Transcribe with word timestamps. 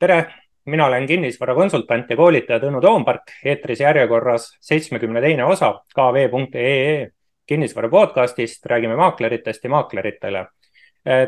tere, 0.00 0.34
mina 0.64 0.86
olen 0.86 1.06
kinnisvarakonsultant 1.06 2.10
ja 2.10 2.16
koolitaja 2.16 2.60
Tõnu 2.62 2.80
Toompark, 2.80 3.32
eetris 3.44 3.82
järjekorras 3.84 4.48
seitsmekümne 4.64 5.20
teine 5.20 5.44
osa 5.44 5.72
kv.ee 5.94 7.10
kinnisvara 7.46 7.88
podcastist, 7.90 8.66
räägime 8.66 8.96
maakleritest 8.96 9.64
ja 9.64 9.70
maakleritele. 9.70 10.46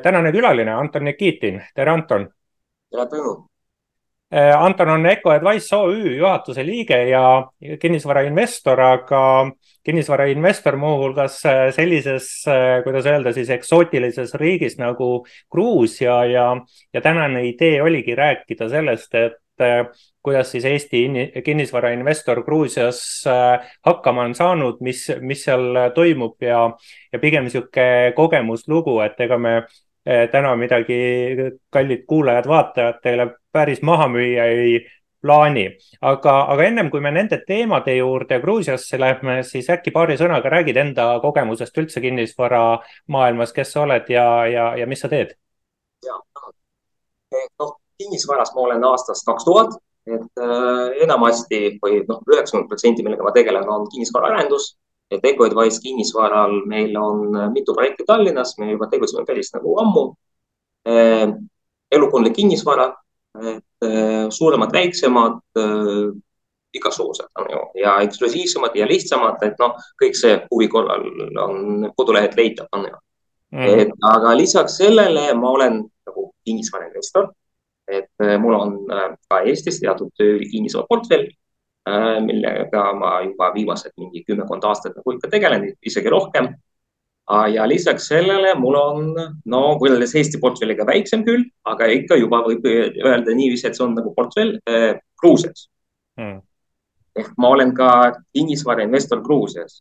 tänane 0.03 0.33
külaline 0.33 0.73
Anton 0.73 1.05
Nikitin, 1.05 1.63
tere 1.75 1.91
Anton. 1.91 2.29
tere 2.91 3.07
Tõnu. 3.07 3.52
Anton 4.33 4.89
on 4.89 5.07
Eco 5.07 5.31
Advice 5.31 5.77
OÜ 5.77 6.17
juhatuse 6.17 6.65
liige 6.65 6.97
ja 7.11 7.51
kinnisvarainvestor, 7.81 8.81
aga 8.81 9.25
kinnisvarainvestor 9.85 10.77
muuhulgas 10.77 11.43
äh, 11.47 11.67
sellises, 11.75 12.31
äh, 12.49 12.81
kuidas 12.85 13.07
öelda 13.07 13.33
siis 13.33 13.51
eksootilises 13.51 14.35
riigis 14.41 14.79
nagu 14.81 15.27
Gruusia 15.53 16.25
ja, 16.25 16.47
ja 16.95 17.01
tänane 17.01 17.45
idee 17.49 17.83
oligi 17.83 18.15
rääkida 18.15 18.69
sellest, 18.73 19.15
et 19.15 19.39
kuidas 20.23 20.51
siis 20.51 20.65
Eesti 20.65 21.03
kinnisvarainvestor 21.45 22.41
Gruusias 22.43 23.25
hakkama 23.85 24.25
on 24.25 24.35
saanud, 24.35 24.81
mis, 24.81 25.05
mis 25.21 25.45
seal 25.45 25.77
toimub 25.95 26.43
ja, 26.43 26.65
ja 27.13 27.21
pigem 27.23 27.45
niisugune 27.47 28.15
kogemuslugu, 28.17 28.97
et 29.05 29.21
ega 29.21 29.39
me 29.39 29.53
täna 30.05 30.57
midagi, 30.59 30.97
kallid 31.71 32.03
kuulajad-vaatajad, 32.11 32.99
teile 33.03 33.29
päris 33.53 33.83
maha 33.87 34.09
müüa 34.11 34.49
ei 34.51 34.81
plaani. 35.23 35.67
aga, 36.01 36.33
aga 36.53 36.65
ennem 36.65 36.91
kui 36.91 37.01
me 37.01 37.13
nende 37.15 37.39
teemade 37.47 37.95
juurde 37.97 38.41
Gruusiasse 38.41 38.99
lähme, 39.01 39.43
siis 39.47 39.71
äkki 39.71 39.95
paari 39.95 40.17
sõnaga 40.19 40.51
räägid 40.51 40.81
enda 40.83 41.07
kogemusest 41.23 41.79
üldse 41.79 42.03
kinnisvaramaailmas, 42.03 43.55
kes 43.55 43.73
sa 43.73 43.85
oled 43.87 44.11
ja, 44.11 44.27
ja, 44.51 44.67
ja 44.77 44.87
mis 44.91 45.05
sa 45.05 45.13
teed? 45.13 45.37
ja, 46.03 46.19
noh, 47.61 47.77
kinnisvaras 47.99 48.55
ma 48.55 48.67
olen 48.67 48.85
aastast 48.85 49.27
kaks 49.27 49.47
tuhat, 49.47 49.77
et 50.07 50.43
äh, 50.43 51.03
enamasti 51.07 51.63
või 51.83 52.03
noh, 52.09 52.23
üheksakümmend 52.27 52.71
protsenti, 52.71 53.05
millega 53.07 53.27
ma 53.27 53.35
tegelen, 53.35 53.69
on 53.71 53.87
kinnisvaraarendus. 53.93 54.73
Et 55.13 55.25
Ecoadvice 55.29 55.81
kinnisvaral 55.85 56.63
meil 56.67 56.97
on 56.97 57.37
mitu 57.53 57.75
projekti 57.77 58.07
Tallinnas, 58.09 58.57
me 58.59 58.71
juba 58.73 58.89
tegutseme 58.89 59.27
päris 59.29 59.53
nagu 59.55 59.79
ammu. 59.85 60.05
Äh,. 60.89 61.35
elukondlik 61.93 62.33
kinnisvara 62.35 62.89
et 63.41 63.65
äh, 63.85 64.31
suuremad, 64.31 64.73
väiksemad, 64.73 65.41
äh, 65.57 66.21
igasugused 66.73 67.29
on 67.39 67.47
ju. 67.51 67.61
Ja 67.83 68.01
eksklusiivsemad 68.01 68.77
ja 68.77 68.87
lihtsamad, 68.89 69.43
et 69.45 69.59
noh, 69.61 69.77
kõik 70.01 70.17
see 70.17 70.39
huvi 70.51 70.69
korral 70.73 71.05
on 71.41 71.89
kodulehelt 71.97 72.37
leitav, 72.37 72.69
on 72.73 72.89
ju. 72.89 72.99
Mm.. 73.53 73.69
et 73.83 73.91
aga 74.09 74.31
lisaks 74.33 74.79
sellele 74.81 75.27
ma 75.37 75.51
olen 75.53 75.75
nagu 76.09 76.23
kinnisvarainvestor, 76.49 77.27
et 77.85 78.25
äh, 78.25 78.39
mul 78.41 78.57
on 78.57 78.79
ka 79.29 79.43
Eestis 79.45 79.81
teatud 79.83 80.13
kinnisvaraportfell, 80.17 81.27
millega 82.27 82.83
ma 82.95 83.17
juba 83.25 83.49
viimased 83.55 83.91
mingi 83.99 84.23
kümmekond 84.27 84.65
aastat 84.65 84.95
nagu 84.97 85.17
ikka 85.17 85.31
tegelen, 85.33 85.73
isegi 85.83 86.13
rohkem. 86.13 86.53
Ja 87.55 87.65
lisaks 87.67 88.09
sellele 88.11 88.53
mul 88.59 88.77
on, 88.77 89.13
no 89.47 89.61
võrreldes 89.81 90.15
Eesti 90.19 90.41
portfelliga 90.43 90.85
väiksem 90.87 91.23
küll, 91.25 91.45
aga 91.65 91.87
ikka 91.87 92.19
juba 92.19 92.43
võib 92.45 92.67
öelda 92.67 93.35
niiviisi, 93.35 93.69
et 93.69 93.79
see 93.79 93.87
on 93.87 93.95
nagu 93.97 94.11
portfell 94.15 94.59
äh, 94.69 94.99
Gruusias. 95.23 95.69
Hmm.. 96.19 96.43
ehk 97.17 97.31
ma 97.41 97.55
olen 97.55 97.73
ka 97.75 97.89
kinnisvarainvestor 98.35 99.23
Gruusias. 99.25 99.81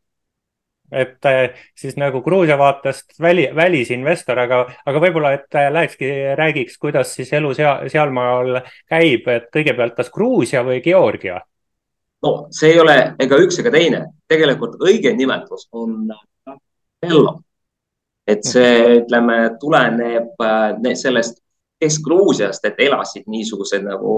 Et 0.92 1.26
äh, 1.26 1.58
siis 1.76 1.98
nagu 1.98 2.22
Gruusia 2.22 2.58
vaatest 2.60 3.20
väli, 3.20 3.50
välisinvestor, 3.56 4.40
aga, 4.40 4.64
aga 4.86 5.02
võib-olla, 5.04 5.34
et 5.38 5.56
äh, 5.56 5.70
lähekski, 5.74 6.10
räägiks, 6.38 6.78
kuidas 6.78 7.16
siis 7.16 7.34
elu 7.34 7.54
seal, 7.58 7.88
sealmaal 7.92 8.62
käib, 8.92 9.28
et 9.32 9.50
kõigepealt 9.54 9.98
kas 9.98 10.12
Gruusia 10.14 10.64
või 10.68 10.82
Georgia? 10.86 11.42
No 12.23 12.33
see 12.54 12.73
ei 12.73 12.80
ole 12.80 12.98
ega 13.20 13.39
üks 13.42 13.59
ega 13.61 13.71
teine, 13.73 14.02
tegelikult 14.30 14.82
õige 14.82 15.14
nimetus 15.15 15.67
on 15.71 16.09
ellu. 17.02 17.37
et 18.27 18.45
see, 18.45 18.99
ütleme, 19.02 19.37
tuleneb 19.59 20.43
äh, 20.45 20.93
sellest 20.95 21.42
Kesk-Gruusiast, 21.81 22.65
et 22.70 22.77
elasid 22.86 23.26
niisugused 23.27 23.81
nagu 23.83 24.14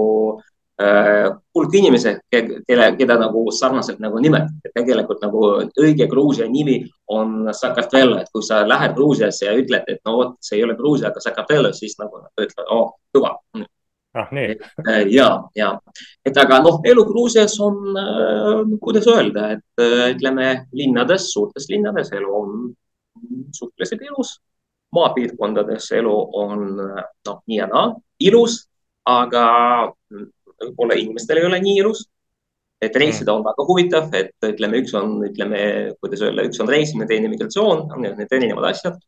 äh, 0.82 1.30
hulk 1.56 1.74
inimesi, 1.74 2.12
kelle, 2.30 2.90
keda 2.98 3.16
nagu 3.22 3.46
sarnaselt 3.56 4.02
nagu 4.04 4.20
nimetati. 4.20 4.74
tegelikult 4.74 5.24
nagu 5.24 5.44
õige 5.80 6.06
Gruusia 6.10 6.48
nimi 6.50 6.82
on 7.08 7.48
Sakartvelo, 7.52 8.18
et 8.20 8.28
kui 8.32 8.44
sa 8.44 8.60
lähed 8.68 8.94
Gruusiasse 8.98 9.48
ja 9.48 9.56
ütled, 9.56 9.88
et 9.88 10.04
no 10.04 10.18
vot, 10.20 10.36
see 10.44 10.60
ei 10.60 10.66
ole 10.68 10.76
Gruusia, 10.76 11.08
aga 11.08 11.24
Sakartvelo, 11.24 11.72
siis 11.72 11.96
nagu 11.98 12.20
nad 12.20 12.46
ütlevad, 12.46 12.68
oo, 12.76 12.92
hüva 13.16 13.32
ah, 14.14 14.30
nii. 14.30 14.54
Äh, 14.88 15.02
ja, 15.12 15.28
ja, 15.58 15.74
et 16.26 16.38
aga 16.38 16.60
noh, 16.62 16.80
elu 16.86 17.04
Gruusias 17.08 17.56
on 17.62 17.98
äh,, 17.98 18.74
kuidas 18.82 19.08
öelda, 19.10 19.50
et 19.56 19.82
äh, 19.82 20.10
ütleme 20.14 20.48
linnades, 20.76 21.30
suurtes 21.34 21.68
linnades 21.70 22.12
elu 22.14 22.34
on 22.40 22.58
suhteliselt 23.54 24.02
ilus. 24.10 24.38
maapiirkondades 24.94 25.88
elu 25.98 26.14
on 26.38 26.60
noh, 26.78 27.38
nii 27.50 27.56
ja 27.56 27.64
naa 27.66 27.88
ilus, 28.22 28.60
aga 29.10 29.46
võib-olla 30.10 30.94
inimestel 31.00 31.40
ei 31.40 31.46
ole 31.48 31.58
nii 31.64 31.80
ilus. 31.82 32.04
et 32.84 32.96
reisida 33.00 33.32
on 33.32 33.42
väga 33.42 33.64
huvitav, 33.64 34.12
et 34.12 34.44
ütleme, 34.44 34.78
üks 34.82 34.92
on, 34.98 35.16
ütleme, 35.24 35.58
kuidas 36.04 36.20
öelda, 36.22 36.44
üks 36.44 36.60
on 36.60 36.68
reisimine, 36.68 37.06
teine 37.08 37.30
migratsioon, 37.32 37.88
need 38.02 38.30
erinevad 38.38 38.68
asjad. 38.70 39.00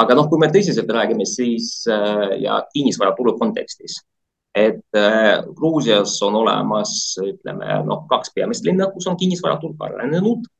aga 0.00 0.16
noh, 0.16 0.30
kui 0.30 0.40
me 0.40 0.48
tõsiselt 0.54 0.88
räägime, 0.96 1.26
siis 1.28 1.82
ja 2.40 2.62
kinnisvaraturu 2.72 3.36
kontekstis, 3.40 3.98
et 4.54 4.98
äh, 4.98 5.42
Gruusias 5.56 6.18
on 6.22 6.34
olemas, 6.42 7.16
ütleme 7.24 7.78
noh, 7.86 8.04
kaks 8.10 8.34
peamist 8.34 8.66
linna, 8.68 8.90
kus 8.92 9.06
on 9.08 9.16
kinnisvaraturg 9.20 9.80
arenenud. 9.80 10.50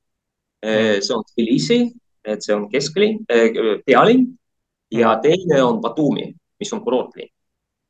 see 0.63 1.11
on 1.11 1.25
Tbilisi 1.27 1.81
et 2.25 2.43
see 2.45 2.55
on 2.55 2.69
kesklinn, 2.71 3.23
äh, 3.31 3.51
pealinn. 3.87 4.27
Ja 4.93 5.15
mm. 5.17 5.23
teine 5.23 5.63
on 5.65 5.81
Batumi, 5.81 6.27
mis 6.61 6.73
on 6.73 6.83
kurortlinn 6.85 7.31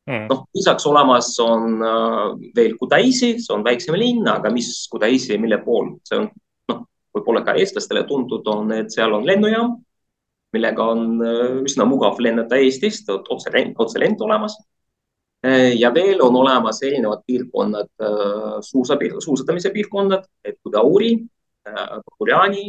mm.. 0.07 0.29
noh, 0.31 0.45
lisaks 0.55 0.87
olemas 0.87 1.33
on 1.43 1.83
äh, 1.83 2.27
veel 2.57 2.77
Kutaisi, 2.79 3.35
see 3.43 3.55
on 3.55 3.65
väiksem 3.67 3.97
linn, 3.99 4.29
aga 4.31 4.53
mis 4.55 4.71
Kutaisi, 4.91 5.39
mille 5.43 5.59
pool, 5.65 5.97
see 6.07 6.21
on? 6.21 6.29
Noh, 6.71 6.85
võib-olla 7.17 7.43
ka 7.47 7.57
eestlastele 7.59 8.05
tuntud 8.07 8.47
on, 8.53 8.71
et 8.77 8.95
seal 8.95 9.17
on 9.17 9.27
lennujaam, 9.27 9.75
millega 10.55 10.87
on 10.95 11.09
äh, 11.27 11.59
üsna 11.67 11.89
mugav 11.91 12.23
lennata 12.23 12.61
Eestist, 12.63 13.11
otse, 13.11 13.67
otse 13.83 14.03
lend 14.03 14.23
olemas 14.23 14.57
ja 15.79 15.91
veel 15.95 16.21
on 16.23 16.37
olemas 16.39 16.83
erinevad 16.87 17.25
piirkonnad, 17.27 17.89
suusa, 18.63 18.95
suusatamise 19.19 19.73
piirkonnad, 19.75 20.29
et 20.45 20.55
Kudauri, 20.63 21.17
Burjani, 22.19 22.69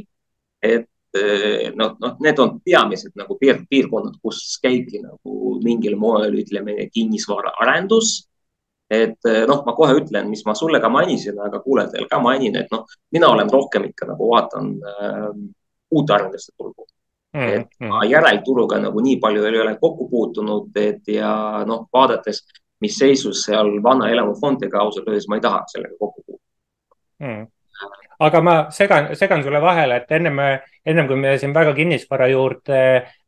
et 0.62 0.90
noh, 1.78 1.94
noh, 2.02 2.16
need 2.26 2.40
on 2.42 2.56
peamised 2.66 3.14
nagu 3.20 3.38
piir, 3.38 3.60
piirkonnad, 3.70 4.16
kus 4.26 4.58
käibki 4.64 5.04
nagu 5.04 5.60
mingil 5.62 6.00
moel, 6.02 6.34
ütleme, 6.42 6.88
kinnisvaraarendus. 6.90 8.16
et 8.90 9.30
noh, 9.48 9.62
ma 9.66 9.74
kohe 9.78 9.94
ütlen, 10.02 10.28
mis 10.30 10.42
ma 10.46 10.54
sulle 10.58 10.82
ka 10.82 10.90
mainisin, 10.90 11.38
aga 11.42 11.62
kuulajatele 11.62 12.10
ka 12.10 12.20
mainin, 12.22 12.58
et 12.58 12.74
noh, 12.74 12.90
mina 13.14 13.30
olen 13.30 13.50
rohkem 13.50 13.86
ikka 13.92 14.10
nagu 14.10 14.28
vaatan 14.34 14.74
äh, 14.82 15.30
uute 15.94 16.14
arenduste 16.14 16.54
turgu 16.58 16.86
mm. 17.34 17.40
-hmm. 17.40 17.60
et 17.60 17.90
ma 17.90 18.04
järelturuga 18.06 18.80
nagu 18.80 19.02
nii 19.02 19.20
palju 19.20 19.46
ei 19.46 19.62
ole 19.62 19.78
kokku 19.82 20.10
puutunud, 20.10 20.70
et 20.76 21.08
ja 21.08 21.64
noh, 21.68 21.88
vaadates, 21.94 22.44
mis 22.84 23.00
seisus 23.00 23.46
seal 23.48 23.76
vana 23.84 24.12
elamufondidega 24.12 24.84
ausalt 24.84 25.08
öeldes 25.10 25.30
ma 25.32 25.40
ei 25.40 25.48
tahaks 25.48 25.78
sellega 25.78 26.00
kokku 26.00 26.22
puutuda. 26.22 26.44
Mm. 27.24 27.48
Aga 28.24 28.40
ma 28.46 28.54
segan, 28.72 29.10
segan 29.18 29.42
sulle 29.44 29.60
vahele, 29.62 29.98
et 30.00 30.12
ennem, 30.16 30.38
ennem 30.86 31.08
kui 31.10 31.18
me 31.20 31.34
siin 31.42 31.54
väga 31.56 31.74
kinnisvara 31.76 32.28
juurde 32.32 32.78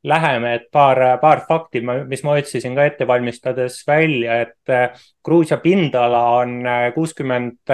läheme, 0.08 0.54
et 0.60 0.68
paar, 0.72 1.02
paar 1.20 1.42
fakti, 1.48 1.82
mis 1.82 2.22
ma 2.24 2.36
otsisin 2.38 2.78
ka 2.78 2.86
ette 2.88 3.08
valmistades 3.10 3.82
välja, 3.88 4.38
et 4.46 4.72
äh, 4.72 5.08
Gruusia 5.26 5.58
pindala 5.64 6.22
on 6.38 6.60
äh, 6.70 6.86
kuuskümmend 6.96 7.74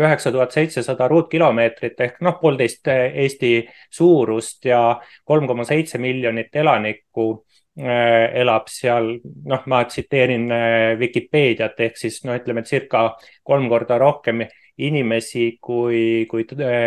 üheksa 0.00 0.32
tuhat 0.32 0.54
seitsesada 0.54 1.10
ruutkilomeetrit 1.10 2.00
ehk 2.06 2.22
noh, 2.24 2.38
poolteist 2.40 2.88
Eesti 2.92 3.54
suurust 3.90 4.70
ja 4.70 4.84
kolm 5.28 5.50
koma 5.50 5.66
seitse 5.68 5.98
miljonit 5.98 6.54
elanikku 6.62 7.26
elab 7.72 8.66
seal, 8.68 9.14
noh, 9.48 9.62
ma 9.66 9.78
tsiteerin 9.88 10.50
Vikipeediat 11.00 11.78
ehk 11.80 11.96
siis 11.96 12.18
no 12.26 12.34
ütleme, 12.36 12.66
circa 12.68 13.06
kolm 13.48 13.70
korda 13.72 13.96
rohkem 14.02 14.42
inimesi 14.78 15.58
kui, 15.60 16.26
kui, 16.30 16.46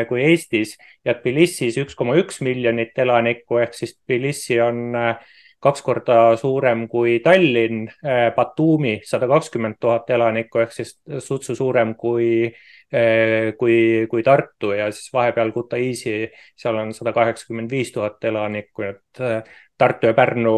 kui 0.09 0.21
Eestis 0.25 0.75
ja 1.05 1.15
Tbilisis 1.17 1.77
üks 1.81 1.97
koma 1.97 2.17
üks 2.19 2.41
miljonit 2.45 2.97
elanikku 2.97 3.61
ehk 3.61 3.75
siis 3.77 3.95
Tbilisi 3.97 4.59
on 4.63 4.95
äh, 4.97 5.33
kaks 5.65 5.81
korda 5.85 6.17
suurem 6.37 6.85
kui 6.89 7.19
Tallinn, 7.25 7.85
äh, 8.05 8.29
Batumi 8.35 8.99
sada 9.05 9.29
kakskümmend 9.29 9.79
tuhat 9.81 10.09
elanikku 10.17 10.63
ehk 10.65 10.73
siis 10.73 10.95
sutsu 11.23 11.55
suurem 11.57 11.93
kui, 11.99 12.49
äh, 12.93 13.53
kui, 13.59 13.77
kui 14.09 14.25
Tartu 14.25 14.73
ja 14.77 14.89
siis 14.91 15.13
vahepeal 15.13 15.53
Kutaisi, 15.53 16.17
seal 16.57 16.81
on 16.81 16.93
sada 16.97 17.13
kaheksakümmend 17.13 17.71
viis 17.71 17.93
tuhat 17.93 18.23
elanikku, 18.25 18.89
et 18.89 19.23
Tartu 19.77 20.07
ja 20.07 20.13
Pärnu 20.13 20.57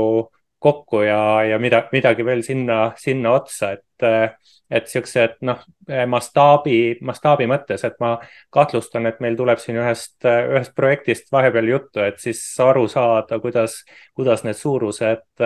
kokku 0.60 1.02
ja, 1.02 1.44
ja 1.44 1.60
mida, 1.60 1.84
midagi 1.92 2.26
veel 2.26 2.42
sinna, 2.44 2.92
sinna 2.98 3.36
otsa, 3.38 3.72
et, 3.78 4.38
et 4.74 4.90
siuksed 4.90 5.38
noh, 5.46 5.62
mastaabi, 6.10 6.98
mastaabi 7.06 7.48
mõttes, 7.50 7.84
et 7.86 7.98
ma 8.02 8.16
kahtlustan, 8.54 9.06
et 9.10 9.22
meil 9.24 9.38
tuleb 9.38 9.62
siin 9.62 9.78
ühest, 9.78 10.18
ühest 10.26 10.74
projektist 10.76 11.32
vahepeal 11.32 11.70
juttu, 11.76 12.02
et 12.02 12.18
siis 12.22 12.42
aru 12.64 12.88
saada, 12.90 13.40
kuidas, 13.44 13.84
kuidas 14.18 14.44
need 14.48 14.58
suurused 14.58 15.46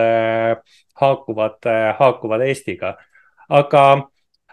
haakuvad, 1.04 1.72
haakuvad 2.00 2.48
Eestiga. 2.48 2.96
aga, 3.50 3.86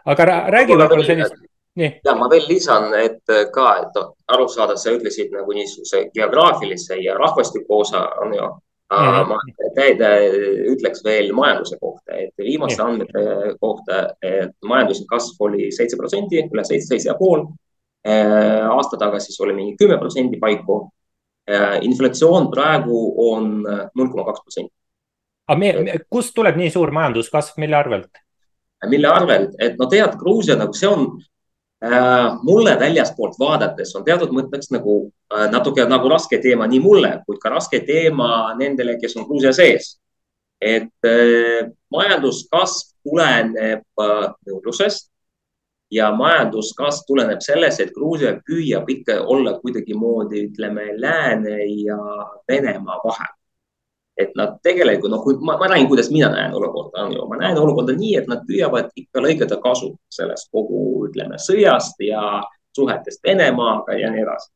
aga 0.05 0.31
räägi 0.51 0.75
võib-olla 0.75 1.07
sellist 1.07 1.45
ja 1.79 2.15
ma 2.19 2.27
veel 2.31 2.49
lisan, 2.51 2.91
et 2.99 3.23
ka, 3.55 3.69
et 3.85 3.99
aru 4.35 4.49
saada, 4.51 4.75
sa 4.77 4.91
ütlesid 4.91 5.31
nagu 5.31 5.55
niisuguse 5.55 6.09
geograafilise 6.15 6.99
ja 6.99 7.15
rahvastiku 7.15 7.85
osa 7.85 8.09
on 8.25 8.35
ju 8.35 8.49
aga 8.89 9.25
ma 9.29 9.39
ütleks 10.73 11.03
veel 11.05 11.33
majanduse 11.37 11.77
kohta, 11.81 12.17
et 12.17 12.33
viimaste 12.41 12.83
andmete 12.83 13.25
kohta, 13.61 14.05
et 14.25 14.55
majanduse 14.65 15.05
kasv 15.11 15.43
oli 15.49 15.69
seitse 15.75 15.99
protsenti, 16.01 16.41
üle 16.41 16.65
seitse, 16.65 16.95
seitse 16.95 17.11
ja 17.11 17.17
pool. 17.19 17.45
Äh, 18.09 18.65
aasta 18.71 18.97
tagasi 18.97 19.33
siis 19.33 19.41
oli 19.45 19.57
mingi 19.57 19.77
kümme 19.77 19.99
protsenti 20.01 20.39
paiku. 20.41 20.87
Äh, 21.51 21.81
inflatsioon 21.85 22.49
praegu 22.53 23.01
on 23.31 23.51
null 23.65 24.13
koma 24.13 24.25
kaks 24.31 24.45
protsenti. 24.45 24.73
aga 25.49 25.99
kust 26.09 26.35
tuleb 26.37 26.57
nii 26.61 26.71
suur 26.71 26.93
majanduskasv, 26.93 27.61
mille 27.61 27.77
arvelt? 27.77 28.25
mille 28.87 29.09
arvelt, 29.09 29.57
et 29.59 29.79
no 29.79 29.89
tead, 29.91 30.15
Gruusia 30.21 30.55
nagu 30.57 30.73
see 30.77 30.87
on 30.87 31.09
mulle 32.43 32.79
väljaspoolt 32.81 33.37
vaadates 33.39 33.95
on 33.97 34.05
teatud 34.05 34.33
mõtteks 34.35 34.73
nagu 34.75 35.13
äh, 35.31 35.47
natuke 35.51 35.85
nagu 35.87 36.09
raske 36.11 36.41
teema 36.43 36.67
nii 36.67 36.81
mulle, 36.83 37.13
kuid 37.27 37.39
ka 37.39 37.53
raske 37.55 37.81
teema 37.87 38.55
nendele, 38.59 38.97
kes 38.99 39.17
on 39.17 39.29
Gruusia 39.29 39.53
sees. 39.53 40.01
et 40.61 41.07
äh, 41.07 41.71
majanduskasv 41.95 42.97
tuleneb 43.07 43.85
nõudlusest 44.47 45.07
ja 45.91 46.11
majanduskasv 46.11 47.07
tuleneb 47.07 47.41
sellest, 47.41 47.81
et 47.81 47.95
Gruusia 47.95 48.35
püüab 48.43 48.91
ikka 48.91 49.23
olla 49.23 49.55
kuidagimoodi, 49.63 50.49
ütleme, 50.51 50.93
Lääne 50.99 51.63
ja 51.87 51.99
Venemaa 52.51 52.99
vahel 53.05 53.38
et 54.19 54.35
nad 54.35 54.57
tegelikult, 54.67 55.13
noh, 55.13 55.27
ma, 55.47 55.57
ma 55.61 55.69
räägin, 55.71 55.89
kuidas 55.89 56.11
mina 56.11 56.29
näen 56.33 56.55
olukorda, 56.55 57.05
on 57.05 57.13
ju, 57.15 57.27
ma 57.31 57.39
näen 57.39 57.59
olukorda 57.59 57.95
nii, 57.95 58.17
et 58.19 58.31
nad 58.31 58.43
püüavad 58.49 58.91
ikka 58.99 59.23
lõigata 59.23 59.61
kasu 59.63 59.93
sellest 60.13 60.51
kogu, 60.55 61.07
ütleme, 61.07 61.39
sõjast 61.43 62.01
ja 62.03 62.23
suhetest 62.75 63.23
Venemaaga 63.25 63.95
ja 63.99 64.11
nii 64.13 64.25
edasi. 64.27 64.51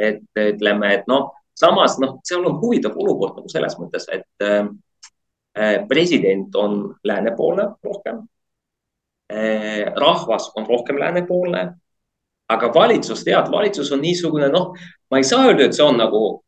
et 0.00 0.38
ütleme, 0.40 0.94
et 0.94 1.08
noh, 1.08 1.26
samas 1.60 1.98
noh, 2.00 2.18
seal 2.24 2.44
on 2.48 2.56
huvitav 2.62 2.94
olukord 2.96 3.36
nagu 3.36 3.50
selles 3.52 3.74
mõttes, 3.76 4.06
et 4.12 4.44
äh, 4.44 5.74
president 5.88 6.56
on 6.56 6.94
läänepoolne 7.04 7.66
rohkem 7.84 8.22
äh,. 9.32 9.92
rahvas 9.96 10.50
on 10.56 10.66
rohkem 10.68 11.00
läänepoolne. 11.00 11.74
aga 12.50 12.74
valitsus, 12.74 13.20
tead, 13.24 13.46
valitsus 13.50 13.92
on 13.92 14.00
niisugune, 14.02 14.48
noh, 14.50 14.72
ma 15.10 15.18
ei 15.20 15.24
saa 15.24 15.44
öelda, 15.46 15.68
et 15.68 15.76
see 15.76 15.84
on 15.86 16.00
nagu 16.00 16.42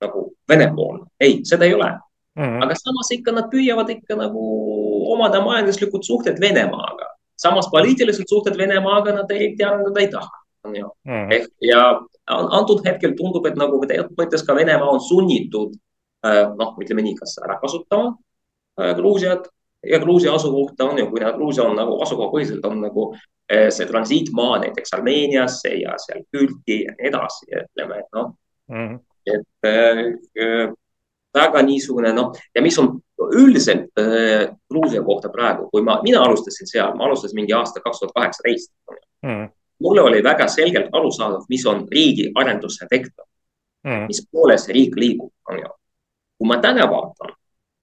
nagu 0.00 0.30
Vene-poolne. 0.48 1.04
ei, 1.20 1.40
seda 1.44 1.64
ei 1.64 1.74
ole 1.74 1.90
mm. 2.36 2.42
-hmm. 2.42 2.64
aga 2.64 2.74
samas 2.74 3.10
ikka 3.10 3.32
nad 3.32 3.50
püüavad 3.52 3.90
ikka 3.90 4.16
nagu 4.16 4.44
omada 5.12 5.40
majanduslikud 5.40 6.02
suhted 6.02 6.40
Venemaaga. 6.40 7.06
samas 7.36 7.68
poliitilised 7.70 8.24
suhted 8.28 8.58
Venemaaga 8.58 9.12
nad 9.12 9.30
eriti 9.30 9.64
arendada 9.64 10.00
ei 10.00 10.08
taha. 10.08 10.36
mm. 10.66 10.72
-hmm. 10.74 11.32
ehk 11.32 11.48
ja 11.60 12.00
antud 12.26 12.84
hetkel 12.86 13.14
tundub, 13.16 13.46
et 13.46 13.56
nagu 13.56 13.80
teatud 13.86 14.16
mõttes 14.18 14.46
ka 14.46 14.54
Venemaa 14.54 14.90
on 14.90 15.00
sunnitud 15.00 15.74
äh, 16.26 16.46
noh, 16.58 16.76
ütleme 16.82 17.02
nii, 17.02 17.14
kas 17.14 17.38
ära 17.44 17.58
kasutama 17.60 18.16
äh, 18.80 18.94
Gruusiat 18.96 19.48
ja 19.86 19.98
Gruusia 19.98 20.34
asukohta 20.34 20.84
on 20.84 20.98
ju, 20.98 21.06
kui 21.10 21.20
Gruusia 21.20 21.64
on 21.64 21.76
nagu 21.76 22.02
asukohapõhiselt 22.02 22.66
on 22.66 22.80
nagu 22.80 23.14
äh, 23.52 23.68
see 23.70 23.86
transiitmaa 23.86 24.58
näiteks 24.58 24.94
Armeeniasse 24.94 25.68
ja 25.68 25.94
seal 25.98 26.22
Türki 26.32 26.82
ja 26.84 26.92
nii 26.98 27.08
edasi, 27.08 27.46
ütleme, 27.64 27.98
et 27.98 28.12
noh 28.12 28.34
mm 28.68 28.88
-hmm 28.88 29.09
et 29.26 29.68
äh, 29.68 30.70
väga 31.34 31.62
niisugune 31.62 32.12
noh, 32.14 32.34
ja 32.54 32.62
mis 32.62 32.78
on 32.78 32.94
üldiselt 33.36 33.98
äh, 34.00 34.50
Gruusia 34.70 35.02
kohta 35.06 35.30
praegu, 35.32 35.68
kui 35.72 35.82
ma, 35.86 36.00
mina 36.02 36.22
alustasin 36.24 36.68
seal, 36.70 36.94
ma 36.98 37.06
alustasin 37.06 37.38
mingi 37.38 37.54
aasta 37.56 37.82
kaks 37.84 38.00
tuhat 38.00 38.14
kaheksateist 38.16 38.72
mm.. 39.26 39.50
mulle 39.84 40.02
oli 40.02 40.22
väga 40.24 40.48
selgelt 40.48 40.88
arusaadav, 40.92 41.44
mis 41.48 41.66
on 41.66 41.86
riigi 41.90 42.30
arenduse 42.34 42.88
vektor 42.90 43.26
mm., 43.86 44.08
mis 44.10 44.24
poole 44.32 44.58
see 44.58 44.74
riik 44.76 44.96
liigub, 44.96 45.32
on 45.50 45.62
ju. 45.62 45.70
kui 46.38 46.48
ma 46.48 46.58
täna 46.62 46.88
vaatan, 46.90 47.34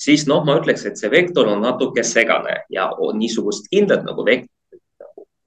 siis 0.01 0.27
noh, 0.27 0.43
ma 0.45 0.57
ütleks, 0.59 0.85
et 0.89 0.99
see 0.99 1.11
vektor 1.11 1.47
on 1.47 1.61
natuke 1.63 2.03
segane 2.03 2.63
ja 2.73 2.89
on 2.97 3.19
niisugust 3.21 3.69
kindlat 3.71 4.03
nagu 4.07 4.25
vektorit, 4.25 4.83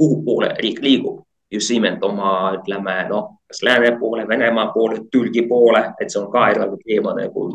kuhu 0.01 0.23
poole 0.25 0.55
riik 0.63 0.81
liigub 0.81 1.27
just 1.51 1.71
nimelt 1.71 2.05
oma, 2.05 2.55
ütleme 2.59 2.97
noh, 3.09 3.31
kas 3.49 3.63
lääne 3.63 3.97
poole, 3.99 4.29
Venemaa 4.29 4.73
poole, 4.73 5.01
Türgi 5.13 5.43
poole, 5.49 5.83
et 6.01 6.11
see 6.11 6.21
on 6.23 6.29
ka 6.33 6.47
eraldi 6.53 6.79
teema 6.85 7.15
nagu, 7.17 7.47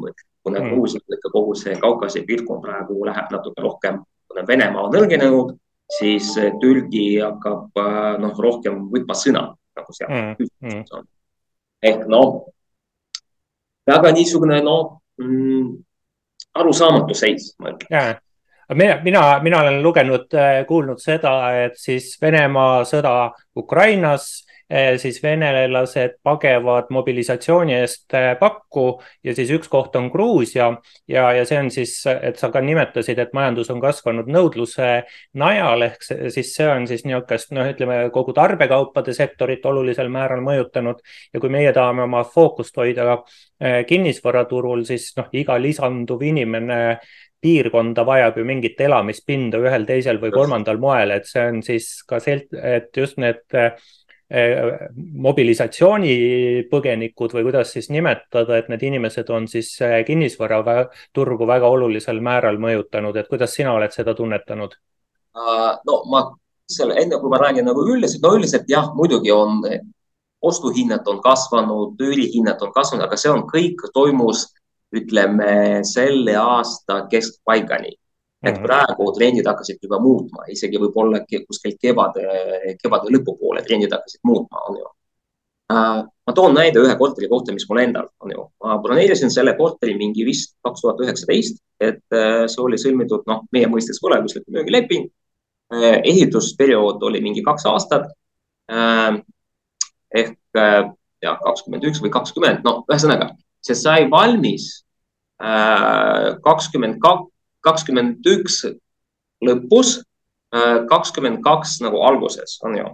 kuna 0.43 0.59
mm. 0.59 0.71
Gruusia 0.71 0.99
ikka 0.99 1.31
kogu 1.33 1.55
see 1.55 1.75
Kaukasi 1.81 2.25
piirkond 2.27 2.61
praegu 2.63 3.05
läheb 3.07 3.31
natuke 3.31 3.63
rohkem, 3.63 4.01
kuna 4.27 4.43
Venemaa 4.47 4.87
on 4.87 4.97
nõrgenenud, 4.97 5.55
siis 5.99 6.33
Türgi 6.61 7.05
hakkab 7.21 7.79
noh, 8.21 8.35
rohkem 8.47 8.83
võtma 8.91 9.15
sõna 9.17 9.47
nagu 9.75 9.95
seal 9.95 10.11
mm. 10.11 10.51
mm. 10.65 11.07
ehk 11.91 12.05
noh, 12.11 12.43
väga 13.87 14.11
niisugune 14.15 14.59
noh 14.65 14.99
mm, 15.21 15.73
arusaamatu 16.55 17.15
seis, 17.15 17.53
ma 17.59 17.75
ütleks 17.75 17.91
yeah 17.91 18.15
mina, 18.73 18.99
mina, 19.03 19.39
mina 19.43 19.61
olen 19.61 19.83
lugenud, 19.83 20.33
äh, 20.33 20.65
kuulnud 20.67 20.99
seda, 21.01 21.35
et 21.65 21.77
siis 21.77 22.15
Venemaa 22.21 22.83
sõda 22.87 23.31
Ukrainas, 23.57 24.45
äh, 24.71 24.95
siis 24.97 25.21
venelased 25.23 26.17
pagevad 26.25 26.89
mobilisatsiooni 26.89 27.75
eest 27.77 28.13
äh, 28.17 28.31
pakku 28.39 28.99
ja 29.23 29.35
siis 29.37 29.51
üks 29.53 29.69
koht 29.69 29.95
on 29.95 30.09
Gruusia 30.11 30.71
ja, 31.07 31.27
ja 31.37 31.45
see 31.45 31.59
on 31.61 31.69
siis, 31.71 31.93
et 32.09 32.41
sa 32.41 32.49
ka 32.49 32.63
nimetasid, 32.65 33.21
et 33.21 33.33
majandus 33.37 33.69
on 33.69 33.81
kasvanud 33.83 34.29
nõudluse 34.31 34.89
najal 35.37 35.85
ehk 35.85 36.07
siis 36.33 36.53
see 36.55 36.69
on 36.69 36.87
siis 36.89 37.05
niisugust, 37.05 37.53
noh, 37.53 37.69
ütleme 37.69 38.09
kogu 38.13 38.33
tarbekaupade 38.33 39.13
sektorit 39.13 39.65
olulisel 39.65 40.09
määral 40.09 40.41
mõjutanud. 40.45 41.03
Ja 41.33 41.39
kui 41.39 41.53
meie 41.53 41.73
tahame 41.73 42.07
oma 42.09 42.23
fookust 42.25 42.75
hoida 42.81 43.21
kinnisvaraturul, 43.87 44.81
siis 44.83 45.13
noh, 45.15 45.29
iga 45.31 45.55
lisanduv 45.61 46.25
inimene 46.25 46.97
piirkonda 47.41 48.05
vajab 48.05 48.37
ju 48.39 48.45
mingit 48.47 48.81
elamispinda 48.81 49.57
ühel, 49.61 49.85
teisel 49.87 50.19
või 50.21 50.31
kolmandal 50.33 50.77
moel, 50.81 51.11
et 51.15 51.25
see 51.29 51.47
on 51.51 51.61
siis 51.65 52.03
ka 52.07 52.19
sel-, 52.23 52.47
et 52.55 52.97
just 52.97 53.17
need 53.21 53.41
eh, 53.55 53.71
mobilisatsioonipõgenikud 55.27 57.31
või 57.37 57.43
kuidas 57.49 57.67
siis 57.75 57.87
nimetada, 57.93 58.53
et 58.57 58.67
need 58.73 58.83
inimesed 58.89 59.27
on 59.29 59.43
siis 59.51 59.69
eh, 59.85 60.05
kinnisvaraturgu 60.07 61.43
väga 61.47 61.67
olulisel 61.77 62.19
määral 62.25 62.57
mõjutanud, 62.61 63.15
et 63.19 63.29
kuidas 63.31 63.51
sina 63.57 63.71
oled 63.77 63.91
seda 63.95 64.11
tunnetanud? 64.17 64.71
no 65.35 65.95
ma 66.07 66.19
selle, 66.71 66.93
enne 67.01 67.15
kui 67.19 67.29
ma 67.29 67.37
räägin 67.41 67.65
nagu 67.67 67.81
üldiselt, 67.83 68.21
no 68.23 68.29
üldiselt 68.37 68.67
jah, 68.71 68.85
muidugi 68.95 69.31
on 69.35 69.51
ostuhinnad 70.45 71.07
on 71.07 71.21
kasvanud, 71.21 72.01
üürihinnad 72.01 72.61
on 72.61 72.73
kasvanud, 72.73 73.05
aga 73.05 73.17
see 73.17 73.31
on 73.31 73.43
kõik 73.49 73.81
toimus 73.93 74.45
ütleme 75.01 75.83
selle 75.87 76.35
aasta 76.39 77.05
keskpaigani. 77.11 77.93
et 78.45 78.59
mhm. 78.59 78.65
praegu 78.67 79.05
trendid 79.15 79.47
hakkasid 79.49 79.79
juba 79.81 79.97
muutma, 79.97 80.43
isegi 80.53 80.77
võib-olla 80.77 81.23
kuskil 81.25 81.71
kevade, 81.81 82.25
kevade 82.77 83.09
lõpupoole 83.15 83.63
trendid 83.65 83.93
hakkasid 83.95 84.21
muutma, 84.27 84.59
on 84.69 84.75
ju. 84.77 84.89
Äh, 85.73 86.01
ma 86.05 86.33
toon 86.37 86.53
näide 86.53 86.77
ühe 86.77 86.93
korteri 86.99 87.25
kohta, 87.31 87.55
mis 87.55 87.65
mul 87.69 87.79
endal 87.81 88.11
on 88.21 88.33
ju. 88.35 88.43
ma 88.61 88.75
broneerisin 88.83 89.33
selle 89.33 89.55
korteri 89.57 89.95
mingi 89.97 90.27
vist 90.27 90.53
kaks 90.61 90.83
tuhat 90.83 91.01
üheksateist, 91.01 91.57
et 91.81 92.03
äh, 92.13 92.43
see 92.51 92.61
oli 92.61 92.77
sõlmitud, 92.77 93.25
noh, 93.31 93.41
meie 93.55 93.71
mõistes 93.71 93.97
võlaõiguslik 94.03 94.45
müügileping. 94.53 95.09
Äh, 95.73 96.03
ehitusperiood 96.11 97.01
oli 97.09 97.23
mingi 97.25 97.41
kaks 97.45 97.65
aastat. 97.71 98.13
ehk 100.15 100.37
ja 101.21 101.33
kakskümmend 101.41 101.83
üks 101.85 101.99
või 102.01 102.09
kakskümmend, 102.13 102.63
no 102.65 102.79
ühesõnaga 102.89 103.27
see 103.65 103.77
sai 103.77 104.05
valmis 104.11 104.84
kakskümmend 105.39 106.99
kaks, 107.03 107.31
kakskümmend 107.65 108.27
üks 108.29 108.61
lõpus, 109.45 109.99
äh, 110.55 110.83
kakskümmend 110.89 111.41
kaks 111.45 111.79
nagu 111.83 112.03
alguses, 112.07 112.57
on 112.65 112.77
ju. 112.79 112.91